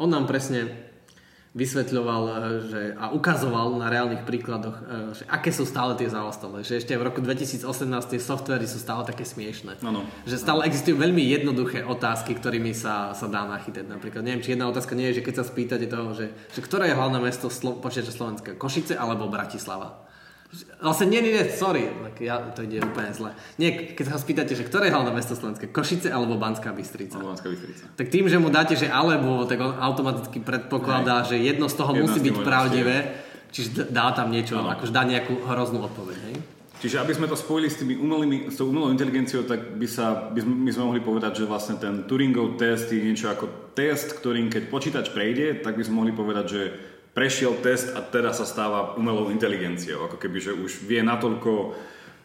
on 0.00 0.08
nám 0.08 0.24
presne 0.24 0.87
vysvetľoval 1.56 2.22
e, 2.24 2.32
že, 2.68 2.82
a 2.96 3.12
ukazoval 3.12 3.80
na 3.80 3.88
reálnych 3.88 4.24
príkladoch, 4.28 4.76
e, 4.76 4.84
že 5.16 5.24
aké 5.28 5.48
sú 5.48 5.64
stále 5.64 5.96
tie 5.96 6.08
zaostalé. 6.10 6.60
Že 6.64 6.74
ešte 6.84 6.92
v 6.96 7.06
roku 7.06 7.20
2018 7.20 7.64
tie 8.08 8.20
softvery 8.20 8.66
sú 8.68 8.76
stále 8.80 9.06
také 9.08 9.24
smiešné. 9.24 9.80
Ano. 9.80 10.04
Že 10.28 10.36
stále 10.36 10.66
existujú 10.68 11.00
veľmi 11.00 11.22
jednoduché 11.24 11.84
otázky, 11.84 12.36
ktorými 12.36 12.76
sa, 12.76 13.16
sa 13.16 13.26
dá 13.30 13.48
nachytať. 13.48 13.88
Napríklad, 13.88 14.24
neviem, 14.24 14.44
či 14.44 14.56
jedna 14.56 14.68
otázka 14.68 14.92
nie 14.98 15.12
je, 15.12 15.22
že 15.22 15.24
keď 15.24 15.34
sa 15.40 15.44
spýtate 15.44 15.86
toho, 15.88 16.12
že, 16.12 16.32
že 16.52 16.60
ktoré 16.60 16.92
je 16.92 16.98
hlavné 16.98 17.18
mesto 17.22 17.48
Slo- 17.48 17.78
počítača 17.78 18.12
Slovenska? 18.12 18.56
Košice 18.56 18.96
alebo 18.96 19.30
Bratislava? 19.30 20.07
Vlastne 20.80 21.12
nie, 21.12 21.20
nie, 21.20 21.36
nie, 21.36 21.44
sorry, 21.52 21.92
tak 21.92 22.24
ja, 22.24 22.40
to 22.56 22.64
ide 22.64 22.80
úplne 22.80 23.12
zle. 23.12 23.36
Nie, 23.60 23.92
keď 23.92 24.04
sa 24.08 24.12
ho 24.16 24.20
spýtate, 24.20 24.56
že 24.56 24.64
ktoré 24.64 24.88
je 24.88 24.96
hlavné 24.96 25.12
mesto 25.12 25.36
Slovenské, 25.36 25.68
Košice 25.68 26.08
alebo 26.08 26.40
Banská 26.40 26.72
Bystrica. 26.72 27.20
Banská 27.20 27.52
Bystrica. 27.52 27.84
Tak 27.92 28.08
tým, 28.08 28.32
že 28.32 28.40
mu 28.40 28.48
dáte, 28.48 28.72
že 28.72 28.88
alebo, 28.88 29.44
tak 29.44 29.60
on 29.60 29.76
automaticky 29.76 30.40
predpokladá, 30.40 31.20
hej. 31.28 31.36
že 31.36 31.36
jedno 31.52 31.68
z 31.68 31.76
toho 31.76 31.92
jedno 31.92 32.08
musí 32.08 32.24
byť 32.24 32.36
pravdivé, 32.40 32.96
čiže 33.52 33.92
dá 33.92 34.08
tam 34.16 34.32
niečo, 34.32 34.56
no. 34.56 34.72
akože 34.72 34.88
dá 34.88 35.04
nejakú 35.04 35.36
hroznú 35.44 35.84
odpoveď, 35.84 36.18
hej? 36.32 36.36
Čiže 36.78 37.02
aby 37.02 37.12
sme 37.12 37.26
to 37.26 37.34
spojili 37.34 37.66
s, 37.66 37.82
tými 37.82 37.98
umelými, 37.98 38.54
s 38.54 38.56
tou 38.56 38.70
umelou 38.70 38.94
inteligenciou, 38.94 39.42
tak 39.42 39.74
by, 39.74 39.88
sa, 39.90 40.30
by, 40.30 40.38
sme, 40.38 40.54
by 40.62 40.70
sme 40.70 40.84
mohli 40.86 41.02
povedať, 41.02 41.42
že 41.42 41.50
vlastne 41.50 41.74
ten 41.74 42.06
Turingov 42.06 42.54
test 42.54 42.94
je 42.94 43.02
niečo 43.02 43.34
ako 43.34 43.74
test, 43.74 44.14
ktorým 44.14 44.46
keď 44.46 44.70
počítač 44.70 45.10
prejde, 45.10 45.58
tak 45.58 45.74
by 45.74 45.82
sme 45.82 46.06
mohli 46.06 46.12
povedať, 46.14 46.46
že 46.46 46.62
prešiel 47.12 47.56
test 47.64 47.92
a 47.96 48.00
teraz 48.04 48.40
sa 48.40 48.46
stáva 48.46 48.94
umelou 48.96 49.28
inteligenciou. 49.32 50.06
Ako 50.08 50.16
keby, 50.16 50.38
že 50.40 50.52
už 50.54 50.84
vie 50.86 51.00
natoľko 51.04 51.76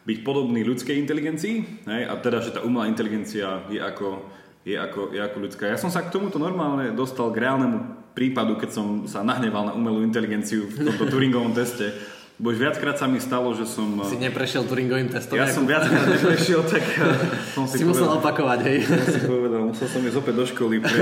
byť 0.04 0.18
podobný 0.20 0.60
ľudskej 0.64 1.00
inteligencii 1.00 1.56
hej, 1.88 2.02
a 2.04 2.12
teda, 2.20 2.44
že 2.44 2.52
tá 2.52 2.60
umelá 2.60 2.84
inteligencia 2.86 3.64
je 3.72 3.80
ako, 3.80 4.20
je, 4.68 4.76
ako, 4.76 5.16
je 5.16 5.20
ako 5.24 5.36
ľudská. 5.40 5.64
Ja 5.64 5.80
som 5.80 5.88
sa 5.88 6.04
k 6.04 6.12
tomuto 6.12 6.36
normálne 6.36 6.92
dostal 6.92 7.32
k 7.32 7.40
reálnemu 7.40 8.12
prípadu, 8.12 8.60
keď 8.60 8.70
som 8.70 8.86
sa 9.08 9.24
nahneval 9.24 9.72
na 9.72 9.74
umelú 9.74 10.04
inteligenciu 10.04 10.68
v 10.70 10.92
tomto 10.92 11.08
Turingovom 11.08 11.56
teste 11.56 11.90
Bo 12.34 12.50
už 12.50 12.58
viackrát 12.58 12.98
sa 12.98 13.06
mi 13.06 13.22
stalo, 13.22 13.54
že 13.54 13.62
som... 13.62 13.86
Si 14.10 14.18
neprešiel 14.18 14.66
Turingovým 14.66 15.06
testom? 15.06 15.38
Ja 15.38 15.46
som 15.46 15.70
viackrát 15.70 16.02
neprešiel, 16.02 16.66
tak 16.66 16.82
eh, 16.82 17.30
som 17.54 17.62
si, 17.62 17.78
si 17.78 17.86
musel 17.86 18.10
opakovať, 18.10 18.58
hej? 18.66 18.78
Som 18.90 19.06
si 19.06 19.20
povedal, 19.22 19.60
musel 19.70 19.86
som 19.86 20.02
ísť 20.02 20.18
opäť 20.18 20.34
do 20.34 20.46
školy 20.50 20.82
pre, 20.82 21.00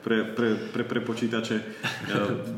pre, 0.00 0.16
pre, 0.32 0.48
pre, 0.72 0.82
pre 0.88 1.00
počítače. 1.04 1.60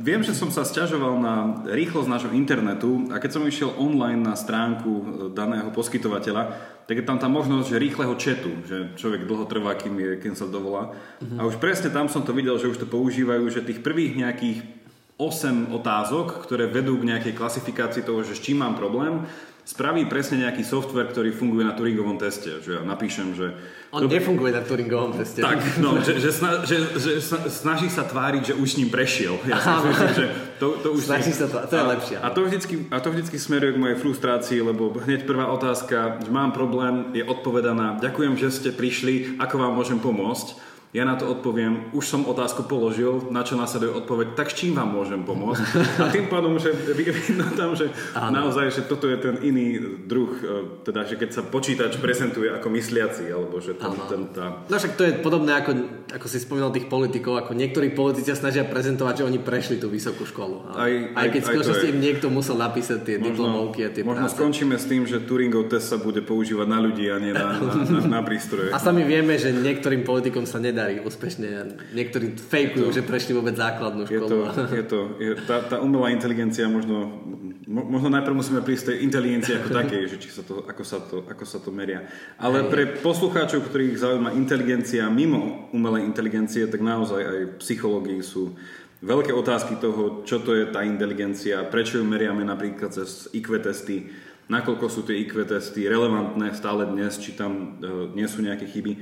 Viem, 0.06 0.22
že 0.22 0.38
som 0.38 0.54
sa 0.54 0.62
sťažoval 0.62 1.18
na 1.18 1.66
rýchlosť 1.66 2.06
nášho 2.06 2.30
internetu 2.30 3.10
a 3.10 3.18
keď 3.18 3.30
som 3.34 3.42
išiel 3.42 3.74
online 3.74 4.22
na 4.22 4.38
stránku 4.38 4.90
eh, 4.94 5.04
daného 5.34 5.74
poskytovateľa, 5.74 6.42
tak 6.86 7.02
je 7.02 7.06
tam 7.06 7.18
tá 7.18 7.26
možnosť 7.26 7.74
že 7.74 7.82
rýchleho 7.82 8.14
četu, 8.22 8.54
že 8.70 8.94
človek 9.02 9.26
dlho 9.26 9.50
trvá, 9.50 9.74
kým, 9.74 9.98
je, 9.98 10.10
kým 10.22 10.38
sa 10.38 10.46
dovolá. 10.46 10.94
Uh-huh. 10.94 11.42
A 11.42 11.50
už 11.50 11.58
presne 11.58 11.90
tam 11.90 12.06
som 12.06 12.22
to 12.22 12.30
videl, 12.30 12.54
že 12.54 12.70
už 12.70 12.78
to 12.78 12.86
používajú, 12.86 13.50
že 13.50 13.66
tých 13.66 13.82
prvých 13.82 14.14
nejakých 14.14 14.81
8 15.22 15.70
otázok, 15.70 16.42
ktoré 16.42 16.66
vedú 16.66 16.98
k 16.98 17.14
nejakej 17.14 17.38
klasifikácii 17.38 18.02
toho, 18.02 18.26
že 18.26 18.34
s 18.34 18.42
čím 18.42 18.58
mám 18.58 18.74
problém, 18.74 19.22
spraví 19.62 20.10
presne 20.10 20.42
nejaký 20.42 20.66
software, 20.66 21.06
ktorý 21.14 21.30
funguje 21.30 21.62
na 21.62 21.74
Turingovom 21.78 22.18
teste. 22.18 22.58
Že 22.66 22.70
ja 22.72 22.82
napíšem, 22.82 23.30
že... 23.38 23.54
On 23.94 24.02
to... 24.02 24.10
nefunguje 24.10 24.50
na 24.50 24.62
Turingovom 24.66 25.14
teste. 25.14 25.38
Tak, 25.38 25.78
no, 25.78 25.96
že, 26.06 26.18
že, 26.18 26.30
sna, 26.34 26.66
že, 26.66 26.98
že 26.98 27.22
snaží 27.46 27.86
sa 27.86 28.02
tváriť, 28.02 28.52
že 28.52 28.54
už 28.58 28.68
s 28.74 28.76
ním 28.82 28.90
prešiel. 28.90 29.38
Ja 29.46 29.62
si 29.62 29.70
myslím, 29.70 30.12
že 30.18 30.26
to, 30.58 30.82
to 30.82 30.88
už... 30.98 31.06
Snaží 31.06 31.30
sa 31.30 31.46
to, 31.46 31.62
to 31.62 31.74
je 31.78 31.84
lepšie. 31.86 32.16
A 32.18 32.28
to, 32.34 32.40
vždycky, 32.42 32.74
a 32.90 32.98
to 32.98 33.08
vždycky 33.14 33.36
smeruje 33.38 33.78
k 33.78 33.82
mojej 33.82 33.98
frustrácii, 34.02 34.58
lebo 34.66 34.90
hneď 34.98 35.30
prvá 35.30 35.46
otázka, 35.54 36.18
že 36.26 36.30
mám 36.34 36.50
problém, 36.50 37.14
je 37.14 37.22
odpovedaná. 37.22 38.02
Ďakujem, 38.02 38.34
že 38.34 38.50
ste 38.50 38.70
prišli, 38.74 39.38
ako 39.38 39.62
vám 39.62 39.78
môžem 39.78 40.02
pomôcť 40.02 40.71
ja 40.92 41.08
na 41.08 41.16
to 41.16 41.24
odpoviem, 41.24 41.88
už 41.96 42.04
som 42.04 42.28
otázku 42.28 42.68
položil, 42.68 43.32
na 43.32 43.40
čo 43.40 43.56
následuje 43.56 43.96
odpoveď, 43.96 44.36
tak 44.36 44.52
s 44.52 44.60
čím 44.60 44.76
vám 44.76 44.92
môžem 44.92 45.24
pomôcť? 45.24 45.64
A 46.04 46.12
tým 46.12 46.28
pádom, 46.28 46.60
že 46.60 46.68
vidno 46.92 47.48
tam, 47.56 47.72
že 47.72 47.88
Áno. 48.12 48.44
naozaj, 48.44 48.68
že 48.68 48.84
toto 48.84 49.08
je 49.08 49.16
ten 49.16 49.40
iný 49.40 49.80
druh, 50.04 50.36
e, 50.44 50.84
teda, 50.84 51.08
že 51.08 51.16
keď 51.16 51.30
sa 51.32 51.42
počítač 51.48 51.96
prezentuje 51.96 52.52
ako 52.52 52.68
mysliaci, 52.76 53.24
alebo 53.32 53.56
že 53.56 53.72
ten, 53.72 53.88
ten 54.04 54.22
tá... 54.36 54.68
No 54.68 54.76
však 54.76 54.92
to 55.00 55.08
je 55.08 55.12
podobné, 55.24 55.56
ako, 55.64 55.72
ako 56.12 56.26
si 56.28 56.36
spomínal 56.44 56.68
tých 56.68 56.92
politikov, 56.92 57.40
ako 57.40 57.56
niektorí 57.56 57.96
politici 57.96 58.28
snažia 58.36 58.68
prezentovať, 58.68 59.24
že 59.24 59.28
oni 59.32 59.40
prešli 59.40 59.80
tú 59.80 59.88
vysokú 59.88 60.28
školu. 60.28 60.76
Aj, 60.76 60.92
aj, 60.92 61.16
aj 61.16 61.26
keď 61.32 61.42
skutočnosti 61.48 61.88
im 61.88 62.00
niekto 62.04 62.28
musel 62.28 62.60
napísať 62.60 63.00
tie 63.00 63.16
možno, 63.16 63.32
diplomovky 63.32 63.80
a 63.88 63.88
tie 63.88 64.04
Možno 64.04 64.28
práce. 64.28 64.36
skončíme 64.36 64.76
s 64.76 64.84
tým, 64.84 65.08
že 65.08 65.24
Turingov 65.24 65.72
test 65.72 65.88
sa 65.88 65.96
bude 65.96 66.20
používať 66.20 66.68
na 66.68 66.78
ľudí 66.84 67.08
a 67.08 67.16
nie 67.16 67.32
na, 67.32 67.56
na, 67.56 67.72
na, 67.80 68.00
na 68.04 68.20
prístroje. 68.28 68.68
A 68.68 68.76
sami 68.76 69.08
vieme, 69.08 69.40
že 69.40 69.56
niektorým 69.56 70.04
politikom 70.04 70.44
sa 70.44 70.60
nedá 70.60 70.81
nedarí 70.82 70.98
úspešne. 71.06 71.78
Niektorí 71.94 72.34
fejkujú, 72.34 72.90
že 72.90 73.06
prešli 73.06 73.38
vôbec 73.38 73.54
základnú 73.54 74.10
školu. 74.10 74.26
Je 74.26 74.26
to, 74.26 74.38
je 74.74 74.84
to, 74.84 75.00
je, 75.22 75.30
tá, 75.46 75.62
tá 75.62 75.76
umelá 75.78 76.10
inteligencia 76.10 76.66
možno, 76.66 77.22
možno 77.70 78.10
najprv 78.10 78.34
musíme 78.34 78.60
prísť 78.66 78.90
tej 78.90 79.06
inteligencii 79.06 79.62
ako 79.62 79.68
takej, 79.70 80.02
že 80.10 80.16
či 80.18 80.28
sa 80.34 80.42
to, 80.42 80.66
ako, 80.66 80.82
sa 80.82 80.98
to, 80.98 81.22
ako 81.30 81.44
sa 81.46 81.62
to 81.62 81.70
meria. 81.70 82.02
Ale 82.42 82.66
pre 82.66 82.98
poslucháčov, 82.98 83.70
ktorých 83.70 84.02
zaujíma 84.02 84.34
inteligencia 84.34 85.06
mimo 85.06 85.70
umelej 85.70 86.02
inteligencie, 86.02 86.66
tak 86.66 86.82
naozaj 86.82 87.22
aj 87.22 87.38
psychológii 87.62 88.18
sú 88.18 88.58
veľké 89.02 89.30
otázky 89.30 89.78
toho, 89.78 90.26
čo 90.26 90.42
to 90.42 90.58
je 90.58 90.66
tá 90.70 90.82
inteligencia, 90.82 91.62
prečo 91.66 92.02
ju 92.02 92.04
meriame 92.06 92.42
napríklad 92.42 92.90
cez 92.90 93.30
IQ 93.34 93.62
testy, 93.62 94.10
nakoľko 94.46 94.86
sú 94.86 95.00
tie 95.06 95.18
IQ 95.22 95.46
testy 95.46 95.86
relevantné 95.86 96.54
stále 96.54 96.86
dnes, 96.86 97.18
či 97.18 97.34
tam 97.34 97.78
e, 97.82 98.14
nie 98.14 98.26
sú 98.26 98.42
nejaké 98.42 98.66
chyby. 98.70 98.92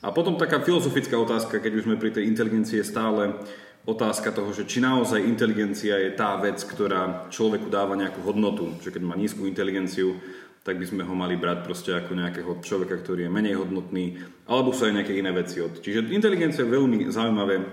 A 0.00 0.08
potom 0.16 0.40
taká 0.40 0.64
filozofická 0.64 1.12
otázka, 1.20 1.60
keď 1.60 1.72
už 1.76 1.84
sme 1.84 2.00
pri 2.00 2.08
tej 2.08 2.24
inteligencii, 2.32 2.80
stále 2.80 3.36
otázka 3.84 4.32
toho, 4.32 4.52
že 4.52 4.64
či 4.64 4.80
naozaj 4.80 5.20
inteligencia 5.20 5.96
je 6.00 6.16
tá 6.16 6.36
vec, 6.40 6.60
ktorá 6.60 7.28
človeku 7.28 7.68
dáva 7.68 7.96
nejakú 7.96 8.24
hodnotu. 8.24 8.76
Že 8.80 8.96
keď 8.96 9.02
má 9.04 9.14
nízku 9.16 9.44
inteligenciu, 9.44 10.16
tak 10.60 10.76
by 10.76 10.84
sme 10.84 11.02
ho 11.08 11.14
mali 11.16 11.40
brať 11.40 11.64
proste 11.64 11.88
ako 11.96 12.12
nejakého 12.12 12.52
človeka, 12.60 13.00
ktorý 13.00 13.24
je 13.24 13.30
menej 13.32 13.56
hodnotný, 13.56 14.20
alebo 14.44 14.76
sú 14.76 14.92
aj 14.92 15.00
nejaké 15.00 15.16
iné 15.16 15.32
veci 15.32 15.56
od. 15.64 15.80
Čiže 15.80 16.12
inteligencia 16.12 16.68
je 16.68 16.76
veľmi 16.76 17.08
zaujímavé 17.08 17.56
eh, 17.56 17.64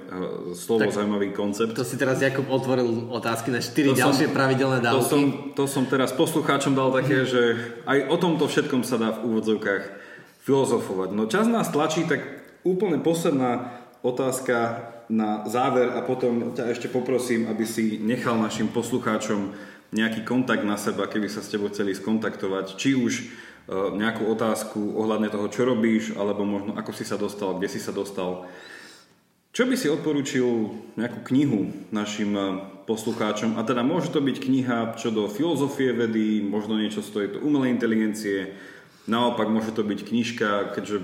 slovo, 0.56 0.88
tak 0.88 0.96
zaujímavý 0.96 1.36
koncept. 1.36 1.76
To 1.76 1.84
si 1.84 2.00
teraz 2.00 2.24
Jakub 2.24 2.48
otvoril 2.48 3.12
otázky 3.12 3.52
na 3.52 3.60
4 3.60 3.92
to 3.92 4.00
ďalšie 4.00 4.28
som, 4.32 4.36
pravidelné 4.36 4.80
dávky. 4.80 4.96
To 4.96 5.04
som, 5.04 5.24
to 5.52 5.64
som 5.68 5.84
teraz 5.84 6.16
poslucháčom 6.16 6.80
dal 6.80 6.96
také, 6.96 7.28
že 7.28 7.60
aj 7.84 8.08
o 8.08 8.16
tomto 8.16 8.48
všetkom 8.48 8.88
sa 8.88 8.96
dá 8.96 9.12
v 9.20 9.36
úvodzovkách 9.36 10.07
filozofovať. 10.48 11.12
No 11.12 11.28
čas 11.28 11.52
nás 11.52 11.68
tlačí, 11.68 12.08
tak 12.08 12.24
úplne 12.64 13.04
posledná 13.04 13.76
otázka 14.00 14.88
na 15.12 15.44
záver 15.52 15.92
a 15.92 16.00
potom 16.00 16.56
ťa 16.56 16.72
ešte 16.72 16.88
poprosím, 16.88 17.52
aby 17.52 17.68
si 17.68 18.00
nechal 18.00 18.40
našim 18.40 18.72
poslucháčom 18.72 19.52
nejaký 19.92 20.24
kontakt 20.24 20.64
na 20.64 20.80
seba, 20.80 21.08
keby 21.08 21.28
sa 21.28 21.44
s 21.44 21.52
tebou 21.52 21.72
chceli 21.72 21.96
skontaktovať, 21.96 22.76
či 22.80 22.96
už 22.96 23.14
nejakú 23.72 24.32
otázku 24.32 24.96
ohľadne 24.96 25.28
toho, 25.28 25.52
čo 25.52 25.68
robíš, 25.68 26.16
alebo 26.16 26.48
možno 26.48 26.80
ako 26.80 26.96
si 26.96 27.04
sa 27.04 27.20
dostal, 27.20 27.60
kde 27.60 27.68
si 27.68 27.84
sa 27.84 27.92
dostal. 27.92 28.48
Čo 29.52 29.68
by 29.68 29.76
si 29.76 29.92
odporúčil 29.92 30.48
nejakú 30.96 31.26
knihu 31.34 31.74
našim 31.90 32.30
e, 32.38 32.42
poslucháčom? 32.86 33.58
A 33.58 33.66
teda 33.66 33.82
môže 33.82 34.14
to 34.14 34.22
byť 34.22 34.38
kniha 34.38 34.94
čo 35.02 35.10
do 35.10 35.26
filozofie 35.26 35.98
vedy, 35.98 36.46
možno 36.46 36.78
niečo 36.78 37.02
z 37.02 37.26
tejto 37.26 37.42
umelej 37.42 37.74
inteligencie, 37.74 38.54
naopak 39.08 39.48
môže 39.48 39.72
to 39.74 39.82
byť 39.82 40.00
knižka, 40.04 40.76
keďže 40.76 41.02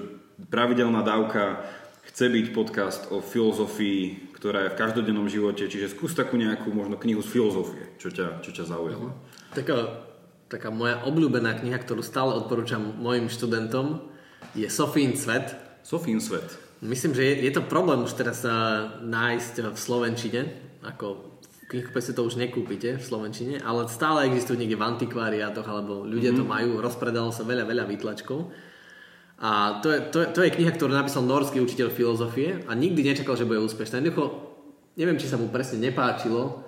pravidelná 0.51 1.01
dávka 1.01 1.63
chce 2.11 2.29
byť 2.29 2.45
podcast 2.51 3.01
o 3.09 3.23
filozofii, 3.23 4.35
ktorá 4.35 4.67
je 4.67 4.73
v 4.75 4.79
každodennom 4.79 5.31
živote, 5.31 5.65
čiže 5.71 5.95
skús 5.95 6.11
takú 6.13 6.35
nejakú 6.35 6.69
možno 6.69 6.99
knihu 6.99 7.23
z 7.23 7.31
filozofie, 7.31 7.95
čo 7.97 8.11
ťa, 8.11 8.43
čo 8.43 8.51
ťa 8.51 8.63
zaujalo. 8.67 9.15
Taká, 9.55 10.03
taká 10.51 10.69
moja 10.69 10.99
obľúbená 11.07 11.63
kniha, 11.63 11.79
ktorú 11.79 12.03
stále 12.03 12.35
odporúčam 12.35 12.99
mojim 12.99 13.31
študentom, 13.31 14.03
je 14.53 14.67
Sofín 14.67 15.15
svet. 15.15 15.55
Sofín 15.81 16.19
svet. 16.19 16.45
Myslím, 16.83 17.15
že 17.15 17.23
je, 17.23 17.47
je 17.47 17.51
to 17.55 17.63
problém 17.63 18.03
už 18.03 18.19
teraz 18.19 18.43
uh, 18.43 18.99
nájsť 18.99 19.71
v 19.71 19.77
Slovenčine, 19.79 20.41
ako 20.83 21.32
knihkupectve 21.73 22.13
to 22.13 22.21
už 22.21 22.37
nekúpite 22.37 23.01
v 23.01 23.03
Slovenčine, 23.03 23.57
ale 23.65 23.89
stále 23.89 24.29
existujú 24.29 24.61
niekde 24.61 24.77
v 24.77 24.85
antikváriátoch, 24.85 25.65
alebo 25.65 26.05
ľudia 26.05 26.31
mm-hmm. 26.31 26.39
to 26.39 26.45
mhm. 26.45 26.51
majú, 26.53 26.69
rozpredalo 26.79 27.33
sa 27.33 27.41
veľa, 27.41 27.65
veľa 27.65 27.89
výtlačkov. 27.89 28.53
A 29.43 29.81
to 29.83 29.91
je, 29.91 29.99
to, 30.13 30.17
to 30.31 30.39
je 30.45 30.55
kniha, 30.55 30.71
ktorú 30.71 30.93
napísal 30.93 31.25
norský 31.25 31.59
učiteľ 31.59 31.91
filozofie 31.91 32.63
a 32.63 32.71
nikdy 32.77 33.01
nečakal, 33.03 33.35
že 33.35 33.49
bude 33.49 33.59
úspešná. 33.59 33.99
Jednoducho, 33.99 34.55
neviem, 34.95 35.19
či 35.19 35.27
sa 35.27 35.35
mu 35.35 35.51
presne 35.51 35.83
nepáčilo, 35.83 36.63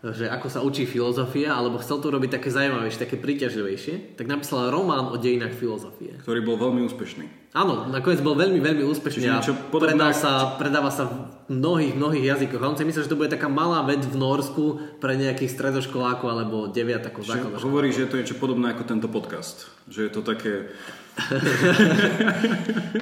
že 0.00 0.28
ako 0.28 0.46
sa 0.48 0.60
učí 0.60 0.84
filozofia, 0.84 1.56
alebo 1.56 1.80
chcel 1.80 2.00
to 2.00 2.12
robiť 2.12 2.40
také 2.40 2.48
zaujímavejšie, 2.52 3.04
také 3.08 3.16
príťažlivejšie, 3.16 4.16
tak 4.20 4.28
napísal 4.28 4.68
román 4.68 5.08
o 5.12 5.16
dejinách 5.16 5.56
filozofie. 5.56 6.16
Ktorý 6.20 6.40
bol 6.44 6.56
veľmi 6.60 6.84
úspešný. 6.88 7.43
Áno, 7.54 7.86
nakoniec 7.86 8.18
bol 8.18 8.34
veľmi, 8.34 8.58
veľmi 8.58 8.82
úspešný 8.82 9.30
a 9.30 9.38
predal 9.70 10.10
sa, 10.10 10.58
predáva 10.58 10.90
sa 10.90 11.06
v 11.06 11.30
mnohých, 11.54 11.94
mnohých 11.94 12.34
jazykoch. 12.34 12.58
A 12.58 12.66
on 12.66 12.74
si 12.74 12.82
myslel, 12.82 13.06
že 13.06 13.12
to 13.14 13.20
bude 13.20 13.30
taká 13.30 13.46
malá 13.46 13.86
vec 13.86 14.02
v 14.02 14.18
Norsku 14.18 14.98
pre 14.98 15.14
nejakých 15.14 15.54
stredoškolákov 15.54 16.26
alebo 16.26 16.66
deviatakov 16.66 17.22
základných. 17.22 17.62
Hovorí, 17.62 17.94
že 17.94 18.04
je 18.04 18.10
to 18.10 18.18
niečo 18.18 18.42
podobné 18.42 18.74
ako 18.74 18.82
tento 18.90 19.06
podcast. 19.06 19.70
Že 19.86 20.00
je 20.02 20.10
to 20.10 20.20
také 20.26 20.74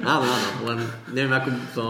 áno, 0.05 0.27
áno, 0.29 0.49
len 0.69 0.79
neviem 1.17 1.33
ako 1.33 1.49
to... 1.73 1.83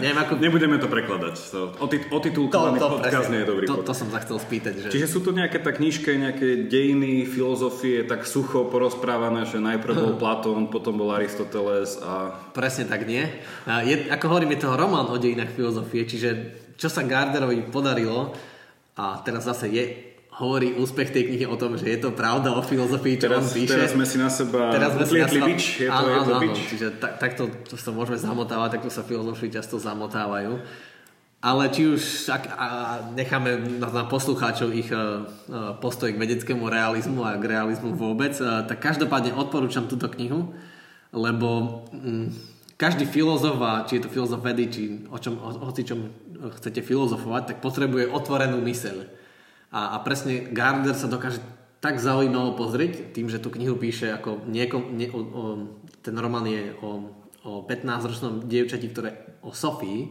Neviem 0.00 0.16
ako... 0.24 0.32
Nebudeme 0.40 0.80
to 0.80 0.88
prekladať. 0.88 1.34
To, 1.52 1.76
otit, 1.76 2.08
otitulkovaný 2.08 2.80
to, 2.80 2.88
to, 2.88 2.92
podcast 2.96 3.12
presne, 3.12 3.32
nie 3.36 3.40
je 3.44 3.48
dobrý 3.52 3.64
to, 3.68 3.84
to 3.84 3.92
som 3.92 4.08
sa 4.08 4.24
chcel 4.24 4.40
spýtať. 4.40 4.74
Že... 4.80 4.88
Čiže 4.96 5.08
sú 5.12 5.20
to 5.20 5.36
nejaké 5.36 5.60
tak 5.60 5.76
knižke, 5.76 6.08
nejaké 6.16 6.72
dejiny, 6.72 7.28
filozofie, 7.28 8.08
tak 8.08 8.24
sucho 8.24 8.64
porozprávané, 8.72 9.44
že 9.44 9.60
najprv 9.60 9.92
bol 9.92 10.14
Platón, 10.22 10.72
potom 10.72 10.96
bol 10.96 11.12
Aristoteles 11.12 11.81
a... 12.02 12.32
Presne 12.54 12.86
tak 12.86 13.04
nie. 13.04 13.26
Je, 13.66 14.08
ako 14.10 14.26
hovorím, 14.30 14.54
je 14.56 14.66
to 14.66 14.78
román 14.78 15.08
o 15.10 15.16
dejinách 15.18 15.54
filozofie, 15.54 16.06
čiže 16.06 16.30
čo 16.78 16.88
sa 16.90 17.06
Garderovi 17.06 17.62
podarilo, 17.68 18.32
a 18.98 19.20
teraz 19.24 19.48
zase 19.48 19.72
je 19.72 19.84
hovorí 20.32 20.72
úspech 20.80 21.12
tej 21.12 21.28
knihy 21.28 21.44
o 21.44 21.60
tom, 21.60 21.76
že 21.76 21.92
je 21.92 22.00
to 22.00 22.16
pravda 22.16 22.56
o 22.56 22.64
filozofii, 22.64 23.20
čo 23.20 23.28
teraz, 23.28 23.44
on 23.44 23.48
píše. 23.52 23.76
Teraz 23.76 23.92
sme 23.92 24.06
si 24.08 24.16
na 24.16 24.32
seba 24.32 24.72
teraz 24.72 24.96
sme 24.96 25.04
si 25.04 25.16
na 25.20 25.28
seba... 25.28 25.46
bič, 25.46 25.62
je 25.76 25.88
to, 25.88 25.92
áno, 25.92 26.08
je 26.08 26.20
to 26.24 26.32
áno, 26.32 26.42
bič. 26.48 26.56
Čiže 26.72 26.86
tak, 26.96 27.12
takto 27.20 27.42
to 27.68 27.76
sa 27.76 27.92
môžeme 27.92 28.16
zamotávať, 28.16 28.80
takto 28.80 28.88
sa 28.88 29.04
filozofii 29.04 29.52
často 29.52 29.76
zamotávajú. 29.76 30.56
Ale 31.42 31.74
či 31.74 31.90
už 31.90 32.02
ak, 32.30 32.42
a 32.54 32.66
necháme 33.18 33.82
na, 33.82 33.90
na 33.90 34.04
poslucháčov 34.06 34.70
ich 34.72 34.88
uh, 34.94 35.26
postoj 35.82 36.08
k 36.14 36.16
vedeckému 36.16 36.64
realizmu 36.70 37.26
a 37.26 37.34
k 37.36 37.44
realizmu 37.50 37.92
vôbec, 37.98 38.32
uh, 38.38 38.62
tak 38.64 38.80
každopádne 38.80 39.34
odporúčam 39.36 39.84
túto 39.84 40.06
knihu, 40.16 40.54
lebo 41.12 41.48
um, 41.92 42.32
každý 42.80 43.06
filozof, 43.06 43.60
a 43.62 43.84
či 43.86 44.00
je 44.00 44.04
to 44.08 44.10
filozof 44.10 44.42
vedy, 44.42 44.64
či 44.66 44.82
o 45.06 45.18
čom, 45.20 45.38
o, 45.38 45.48
o 45.68 45.70
čom 45.70 46.10
chcete 46.58 46.82
filozofovať, 46.82 47.42
tak 47.54 47.56
potrebuje 47.62 48.10
otvorenú 48.10 48.58
myseľ. 48.58 49.06
A, 49.72 49.94
a 49.94 49.96
presne 50.02 50.50
Gardner 50.50 50.96
sa 50.96 51.06
dokáže 51.06 51.38
tak 51.78 52.02
zaujímavo 52.02 52.58
pozrieť, 52.58 53.14
tým, 53.14 53.30
že 53.30 53.42
tú 53.42 53.50
knihu 53.54 53.78
píše 53.78 54.10
ako 54.10 54.46
niekom, 54.50 54.98
nie, 54.98 55.06
o, 55.12 55.20
o, 55.20 55.42
ten 56.02 56.14
román 56.18 56.46
je 56.50 56.74
o, 56.82 57.10
o 57.46 57.52
15-ročnom 57.62 58.46
dievčati, 58.50 58.86
ktoré 58.90 59.38
o 59.42 59.54
Sofii, 59.54 60.10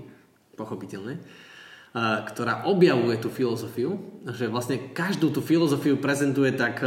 pochopiteľne, 0.55 1.17
ktorá 2.31 2.67
objavuje 2.71 3.19
tú 3.19 3.27
filozofiu, 3.27 3.99
že 4.31 4.47
vlastne 4.47 4.95
každú 4.95 5.31
tú 5.31 5.43
filozofiu 5.43 5.99
prezentuje 5.99 6.55
tak, 6.55 6.79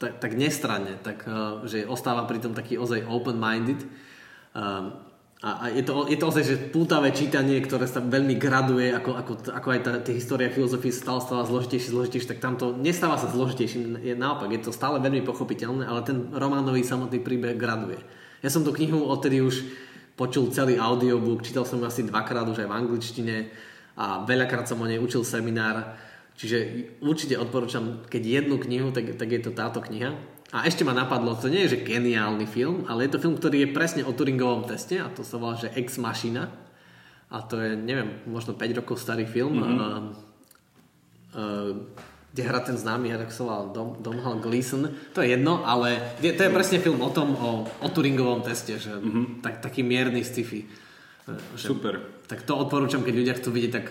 tak, 0.00 0.16
tak 0.16 0.32
nestranne, 0.32 0.96
tak, 1.04 1.28
že 1.68 1.84
ostáva 1.84 2.24
pritom 2.24 2.56
taký 2.56 2.80
ozaj 2.80 3.04
open-minded. 3.04 3.84
A, 4.56 4.92
a 5.40 5.64
je, 5.72 5.84
to, 5.84 6.08
je 6.08 6.16
to 6.16 6.28
ozaj, 6.28 6.44
že 6.44 6.56
pútavé 6.72 7.12
čítanie, 7.12 7.60
ktoré 7.60 7.84
sa 7.84 8.00
veľmi 8.00 8.36
graduje, 8.36 8.92
ako, 8.92 9.10
ako, 9.16 9.32
ako 9.52 9.68
aj 9.72 9.80
tá, 9.84 9.92
tá 10.00 10.12
história 10.12 10.52
filozofie 10.52 10.92
stále 10.92 11.20
stáva 11.20 11.48
zložitejšie, 11.48 11.96
zložitejšie, 11.96 12.28
tak 12.32 12.44
tamto 12.44 12.76
nestáva 12.76 13.16
sa 13.16 13.28
zložitejším, 13.28 14.04
je 14.04 14.12
naopak, 14.16 14.52
je 14.52 14.68
to 14.68 14.72
stále 14.72 15.00
veľmi 15.00 15.24
pochopiteľné, 15.24 15.88
ale 15.88 16.04
ten 16.04 16.28
románový 16.32 16.84
samotný 16.84 17.24
príbeh 17.24 17.56
graduje. 17.56 18.00
Ja 18.40 18.52
som 18.52 18.64
tú 18.64 18.72
knihu 18.72 19.04
odtedy 19.04 19.40
už 19.40 19.64
počul 20.16 20.52
celý 20.52 20.76
audiobook, 20.76 21.40
čítal 21.40 21.64
som 21.64 21.80
ju 21.80 21.88
asi 21.88 22.04
dvakrát 22.04 22.44
už 22.44 22.64
aj 22.64 22.68
v 22.68 22.76
angličtine 22.76 23.36
a 23.96 24.24
veľakrát 24.28 24.68
som 24.68 24.80
o 24.80 24.84
nej 24.84 25.00
učil 25.00 25.24
seminár, 25.24 25.96
čiže 26.40 26.58
určite 27.04 27.36
odporúčam, 27.36 28.00
keď 28.08 28.40
jednu 28.40 28.56
knihu, 28.56 28.88
tak, 28.96 29.20
tak 29.20 29.28
je 29.28 29.40
to 29.44 29.52
táto 29.52 29.84
kniha. 29.84 30.16
A 30.50 30.66
ešte 30.66 30.82
ma 30.82 30.96
napadlo, 30.96 31.36
to 31.36 31.52
nie 31.52 31.68
je 31.68 31.78
že 31.78 31.86
geniálny 31.86 32.48
film, 32.48 32.88
ale 32.88 33.06
je 33.06 33.14
to 33.14 33.22
film, 33.22 33.36
ktorý 33.36 33.68
je 33.68 33.76
presne 33.76 34.02
o 34.02 34.16
Turingovom 34.16 34.66
teste 34.66 34.98
a 34.98 35.12
to 35.12 35.22
sa 35.22 35.38
volá, 35.38 35.54
že 35.54 35.70
Ex 35.76 36.00
Machina. 36.00 36.50
A 37.30 37.46
to 37.46 37.62
je, 37.62 37.78
neviem, 37.78 38.18
možno 38.26 38.58
5 38.58 38.80
rokov 38.82 38.98
starý 38.98 39.22
film. 39.22 39.62
Mm-hmm. 39.62 39.78
Uh, 39.78 40.02
uh, 41.38 41.72
kde 42.30 42.42
hrá 42.46 42.58
ten 42.62 42.78
známy 42.78 43.10
herec, 43.10 43.30
sa 43.30 43.42
volal 43.42 43.70
Dom, 43.70 44.02
Domhal 44.02 44.42
Gleeson. 44.42 44.90
To 45.14 45.22
je 45.22 45.34
jedno, 45.34 45.62
ale 45.66 46.18
je, 46.22 46.34
to 46.34 46.46
je 46.46 46.50
presne 46.50 46.82
film 46.82 47.02
o 47.02 47.10
tom, 47.10 47.34
o, 47.34 47.66
o 47.66 47.88
Turingovom 47.90 48.42
teste, 48.42 48.78
že 48.78 48.90
mm-hmm. 48.90 49.42
tak, 49.42 49.62
taký 49.62 49.82
mierny 49.82 50.22
sci-fi. 50.22 50.66
Že, 51.54 51.66
Super. 51.74 51.94
Tak 52.26 52.42
to 52.42 52.58
odporúčam, 52.58 53.02
keď 53.02 53.14
ľudia 53.14 53.34
chcú 53.38 53.50
vidieť 53.54 53.72
tak 53.82 53.86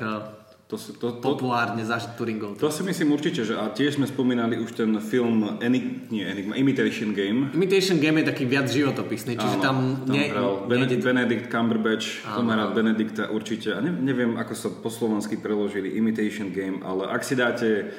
to, 0.70 0.78
to, 0.78 1.18
to, 1.18 1.26
populárne 1.26 1.82
zažiť 1.82 2.14
Turingov. 2.14 2.54
To 2.62 2.70
si 2.70 2.86
myslím 2.86 3.18
určite, 3.18 3.42
že 3.42 3.58
a 3.58 3.74
tiež 3.74 3.98
sme 3.98 4.06
spomínali 4.06 4.62
už 4.62 4.78
ten 4.78 4.94
film 5.02 5.58
Enig, 5.66 6.14
nie, 6.14 6.22
Enigma, 6.22 6.54
Imitation 6.62 7.10
Game. 7.18 7.50
Imitation 7.58 7.98
Game 7.98 8.22
je 8.22 8.30
taký 8.30 8.46
viac 8.46 8.70
životopisný, 8.70 9.34
čiže 9.34 9.58
Áno, 9.58 9.66
tam... 9.66 9.76
tam 10.06 10.14
nie, 10.14 10.30
hral 10.30 10.70
Benedict, 10.70 11.02
Benedict 11.02 11.50
Cumberbatch, 11.50 12.22
Áno. 12.22 12.70
Benedikta 12.70 13.34
určite. 13.34 13.74
A 13.74 13.82
ne, 13.82 13.90
neviem, 13.90 14.38
ako 14.38 14.54
sa 14.54 14.70
po 14.70 14.94
slovensky 14.94 15.42
preložili 15.42 15.98
Imitation 15.98 16.54
Game, 16.54 16.86
ale 16.86 17.10
ak 17.10 17.26
si 17.26 17.34
dáte 17.34 17.90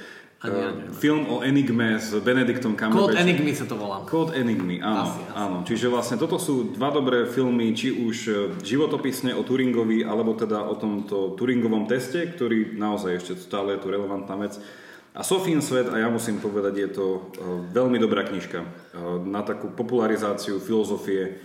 ja 0.49 0.73
film 0.97 1.29
o 1.29 1.45
Enigme 1.45 2.01
s 2.01 2.17
Benediktom 2.17 2.73
Cumberbatchom. 2.73 3.13
Code 3.13 3.21
Enigmy 3.21 3.53
sa 3.53 3.69
to 3.69 3.77
volá. 3.77 4.01
Code 4.09 4.33
Enigmy, 4.33 4.81
áno, 4.81 5.05
asi, 5.05 5.21
asi. 5.21 5.37
áno. 5.37 5.57
Čiže 5.69 5.87
vlastne 5.93 6.17
toto 6.17 6.41
sú 6.41 6.73
dva 6.73 6.89
dobré 6.89 7.29
filmy, 7.29 7.77
či 7.77 7.93
už 7.93 8.17
e, 8.25 8.33
životopisne 8.65 9.37
o 9.37 9.45
Turingovi, 9.45 10.01
alebo 10.01 10.33
teda 10.33 10.65
o 10.65 10.81
tomto 10.81 11.37
Turingovom 11.37 11.85
teste, 11.85 12.25
ktorý 12.25 12.73
naozaj 12.73 13.21
ešte 13.21 13.33
stále 13.37 13.77
je 13.77 13.85
tu 13.85 13.93
relevantná 13.93 14.33
vec. 14.41 14.57
A 15.13 15.21
Sofín 15.21 15.61
svet, 15.61 15.91
a 15.93 16.01
ja 16.01 16.09
musím 16.09 16.41
povedať, 16.41 16.75
je 16.89 16.91
to 16.95 17.07
e, 17.07 17.21
veľmi 17.77 18.01
dobrá 18.01 18.25
knižka 18.25 18.65
e, 18.65 18.69
na 19.29 19.45
takú 19.45 19.69
popularizáciu 19.69 20.57
filozofie 20.57 21.37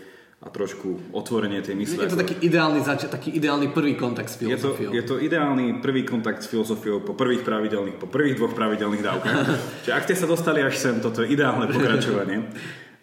a 0.45 0.49
trošku 0.53 1.09
otvorenie 1.09 1.65
tej 1.65 1.73
mysle. 1.73 2.05
Je 2.05 2.13
to 2.13 2.21
taký 2.21 2.37
ideálny, 2.45 2.85
zač- 2.85 3.09
taký 3.09 3.33
ideálny 3.33 3.73
prvý 3.73 3.97
kontakt 3.97 4.29
s 4.29 4.37
filozofiou. 4.37 4.93
Je 4.93 5.01
to, 5.01 5.17
je 5.17 5.17
to 5.17 5.25
ideálny 5.25 5.81
prvý 5.81 6.05
kontakt 6.05 6.45
s 6.45 6.47
filozofiou 6.53 7.01
po 7.01 7.17
prvých 7.17 7.41
pravidelných, 7.41 7.97
po 7.97 8.05
prvých 8.05 8.37
dvoch 8.37 8.53
pravidelných 8.53 9.01
dávkach. 9.01 9.37
Čiže 9.89 9.93
ak 9.97 10.05
ste 10.05 10.15
sa 10.15 10.29
dostali 10.29 10.61
až 10.61 10.77
sem, 10.77 11.01
toto 11.01 11.25
je 11.25 11.33
ideálne 11.33 11.65
pokračovanie. 11.65 12.45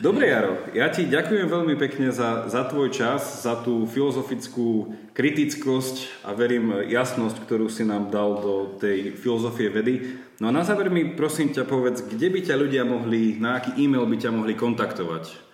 Dobre, 0.03 0.35
Jaro, 0.35 0.59
ja 0.75 0.91
ti 0.91 1.07
ďakujem 1.07 1.47
veľmi 1.47 1.79
pekne 1.79 2.11
za, 2.11 2.51
za 2.51 2.67
tvoj 2.67 2.91
čas, 2.91 3.47
za 3.47 3.55
tú 3.63 3.87
filozofickú 3.87 4.91
kritickosť 5.15 6.27
a 6.27 6.35
verím 6.35 6.75
jasnosť, 6.91 7.47
ktorú 7.47 7.71
si 7.71 7.87
nám 7.87 8.11
dal 8.11 8.43
do 8.43 8.55
tej 8.83 9.15
filozofie 9.15 9.71
vedy. 9.71 10.19
No 10.43 10.51
a 10.51 10.55
na 10.55 10.67
záver 10.67 10.91
mi 10.91 11.15
prosím 11.15 11.55
ťa 11.55 11.63
povedz, 11.71 12.03
kde 12.03 12.35
by 12.35 12.41
ťa 12.43 12.55
ľudia 12.59 12.83
mohli, 12.83 13.39
na 13.39 13.63
aký 13.63 13.79
e-mail 13.79 14.03
by 14.11 14.19
ťa 14.19 14.35
mohli 14.35 14.59
kontaktovať? 14.59 15.52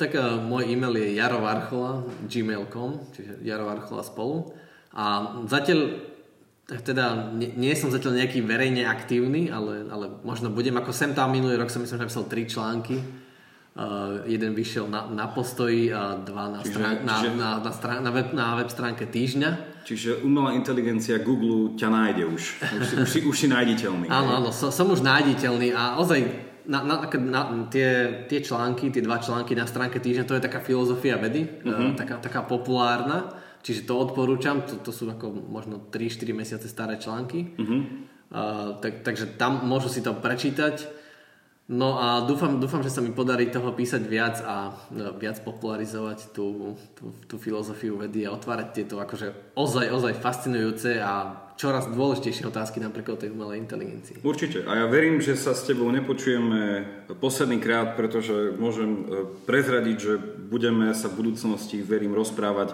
Tak 0.00 0.16
uh, 0.16 0.40
môj 0.40 0.72
e-mail 0.72 0.96
je 0.96 1.20
jarovarchola 1.20 2.08
gmail.com, 2.24 3.12
čiže 3.12 3.44
jarovarchola 3.44 4.00
spolu. 4.00 4.48
A 4.96 5.36
zatiaľ, 5.44 6.00
teda 6.64 7.36
nie, 7.36 7.52
nie 7.52 7.76
som 7.76 7.92
zatiaľ 7.92 8.24
nejaký 8.24 8.40
verejne 8.40 8.88
aktívny, 8.88 9.52
ale, 9.52 9.84
ale 9.92 10.08
možno 10.24 10.48
budem, 10.48 10.72
ako 10.80 10.96
sem 10.96 11.12
tam 11.12 11.36
minulý 11.36 11.60
rok 11.60 11.68
som 11.68 11.84
myslím, 11.84 12.00
že 12.00 12.04
napísal 12.08 12.24
tri 12.32 12.48
články. 12.48 12.96
Uh, 13.70 14.24
jeden 14.26 14.56
vyšiel 14.56 14.88
na, 14.90 15.06
na 15.06 15.30
postoji 15.30 15.92
a 15.94 16.18
dva 16.18 16.48
na, 16.48 16.64
čiže, 16.64 16.74
strán, 16.74 16.96
na, 17.06 17.14
čiže, 17.20 17.30
na, 17.36 17.48
na, 17.60 17.70
strán, 17.70 17.98
na, 18.00 18.10
web, 18.10 18.28
na 18.32 18.46
web 18.56 18.68
stránke 18.72 19.04
týždňa. 19.04 19.84
Čiže 19.84 20.24
umelá 20.24 20.56
inteligencia 20.56 21.20
Google 21.20 21.76
ťa 21.76 21.88
nájde 21.92 22.24
už. 22.24 22.42
Už 22.56 22.86
už 23.04 23.08
si, 23.08 23.18
už 23.20 23.36
si 23.36 23.46
nájditeľný. 23.52 24.08
áno, 24.08 24.42
áno, 24.42 24.50
som, 24.50 24.72
som 24.74 24.88
už 24.90 25.04
nájditeľný 25.04 25.76
a 25.76 26.00
ozaj 26.02 26.49
na, 26.66 26.84
na, 26.84 27.06
na, 27.06 27.40
tie, 27.68 28.24
tie 28.28 28.40
články, 28.42 28.92
tie 28.92 29.04
dva 29.04 29.22
články 29.22 29.56
na 29.56 29.64
stránke 29.64 30.02
týždňa, 30.02 30.28
to 30.28 30.36
je 30.36 30.46
taká 30.46 30.60
filozofia 30.60 31.16
vedy, 31.16 31.46
uh-huh. 31.46 31.96
taká, 31.96 32.20
taká 32.20 32.40
populárna, 32.44 33.32
čiže 33.64 33.86
to 33.86 33.94
odporúčam, 33.96 34.64
to, 34.64 34.80
to 34.80 34.92
sú 34.92 35.08
ako 35.08 35.32
možno 35.32 35.80
3-4 35.88 36.36
mesiace 36.36 36.66
staré 36.68 37.00
články, 37.00 37.56
uh-huh. 37.56 37.80
uh, 38.32 38.68
tak, 38.82 39.06
takže 39.06 39.38
tam 39.40 39.64
môžu 39.64 39.88
si 39.88 40.04
to 40.04 40.12
prečítať 40.16 41.00
No 41.70 42.02
a 42.02 42.26
dúfam, 42.26 42.58
dúfam, 42.58 42.82
že 42.82 42.90
sa 42.90 42.98
mi 42.98 43.14
podarí 43.14 43.46
toho 43.46 43.70
písať 43.70 44.02
viac 44.02 44.42
a 44.42 44.74
no, 44.90 45.14
viac 45.14 45.38
popularizovať 45.46 46.34
tú, 46.34 46.74
tú, 46.98 47.14
tú 47.30 47.38
filozofiu 47.38 47.94
vedy 47.94 48.26
a 48.26 48.34
otvárať 48.34 48.82
tieto 48.82 48.98
akože 48.98 49.54
ozaj, 49.54 49.86
ozaj 49.86 50.18
fascinujúce 50.18 50.98
a 50.98 51.30
čoraz 51.60 51.92
dôležitejšie 51.92 52.48
otázky 52.48 52.80
napríklad 52.80 53.20
o 53.20 53.20
tej 53.20 53.36
umelej 53.36 53.60
inteligencii. 53.60 54.24
Určite. 54.24 54.64
A 54.64 54.80
ja 54.80 54.86
verím, 54.88 55.20
že 55.20 55.36
sa 55.36 55.52
s 55.52 55.68
tebou 55.68 55.92
nepočujeme 55.92 56.88
posledný 57.20 57.60
krát, 57.60 58.00
pretože 58.00 58.56
môžem 58.56 58.88
e, 58.88 59.02
prezradiť, 59.44 59.96
že 60.00 60.16
budeme 60.48 60.96
sa 60.96 61.12
v 61.12 61.20
budúcnosti, 61.20 61.84
verím, 61.84 62.16
rozprávať 62.16 62.72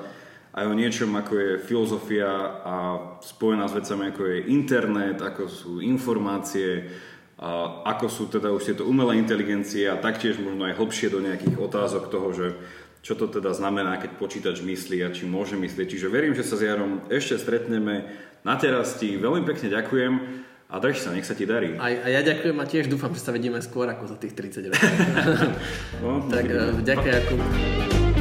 aj 0.54 0.64
o 0.70 0.78
niečom, 0.78 1.10
ako 1.18 1.34
je 1.34 1.50
filozofia 1.66 2.30
a 2.62 2.76
spojená 3.26 3.66
s 3.66 3.76
vecami, 3.76 4.14
ako 4.14 4.22
je 4.22 4.38
internet, 4.54 5.18
ako 5.18 5.50
sú 5.50 5.72
informácie, 5.82 6.86
a 7.36 7.84
ako 7.92 8.06
sú 8.08 8.24
teda 8.32 8.48
už 8.48 8.72
tieto 8.72 8.88
umelé 8.88 9.20
inteligencie 9.20 9.84
a 9.84 10.00
taktiež 10.00 10.40
možno 10.40 10.64
aj 10.64 10.80
hlbšie 10.80 11.12
do 11.12 11.20
nejakých 11.20 11.60
otázok 11.60 12.08
toho, 12.08 12.32
že 12.32 12.56
čo 13.04 13.14
to 13.14 13.28
teda 13.28 13.52
znamená, 13.52 14.00
keď 14.00 14.18
počítač 14.18 14.64
myslí 14.64 15.04
a 15.04 15.14
či 15.14 15.28
môže 15.28 15.54
myslieť. 15.54 15.86
Čiže 15.86 16.10
verím, 16.10 16.34
že 16.34 16.42
sa 16.42 16.58
s 16.58 16.66
Jarom 16.66 17.06
ešte 17.06 17.38
stretneme. 17.38 18.08
Na 18.46 18.54
teraz 18.54 18.94
ti 18.94 19.18
veľmi 19.18 19.42
pekne 19.42 19.74
ďakujem 19.74 20.12
a 20.70 20.78
drž 20.78 21.02
sa, 21.02 21.10
nech 21.10 21.26
sa 21.26 21.34
ti 21.34 21.50
darí. 21.50 21.74
A, 21.82 21.90
a 21.90 22.08
ja 22.14 22.22
ďakujem 22.22 22.54
a 22.62 22.64
tiež 22.64 22.86
dúfam, 22.86 23.10
že 23.10 23.18
sa 23.18 23.34
vidíme 23.34 23.58
skôr 23.58 23.90
ako 23.90 24.06
za 24.06 24.16
tých 24.22 24.38
30 24.38 24.70
rokov. 24.70 24.92
no, 25.98 26.22
tak 26.30 26.46
ďakujem. 26.86 28.15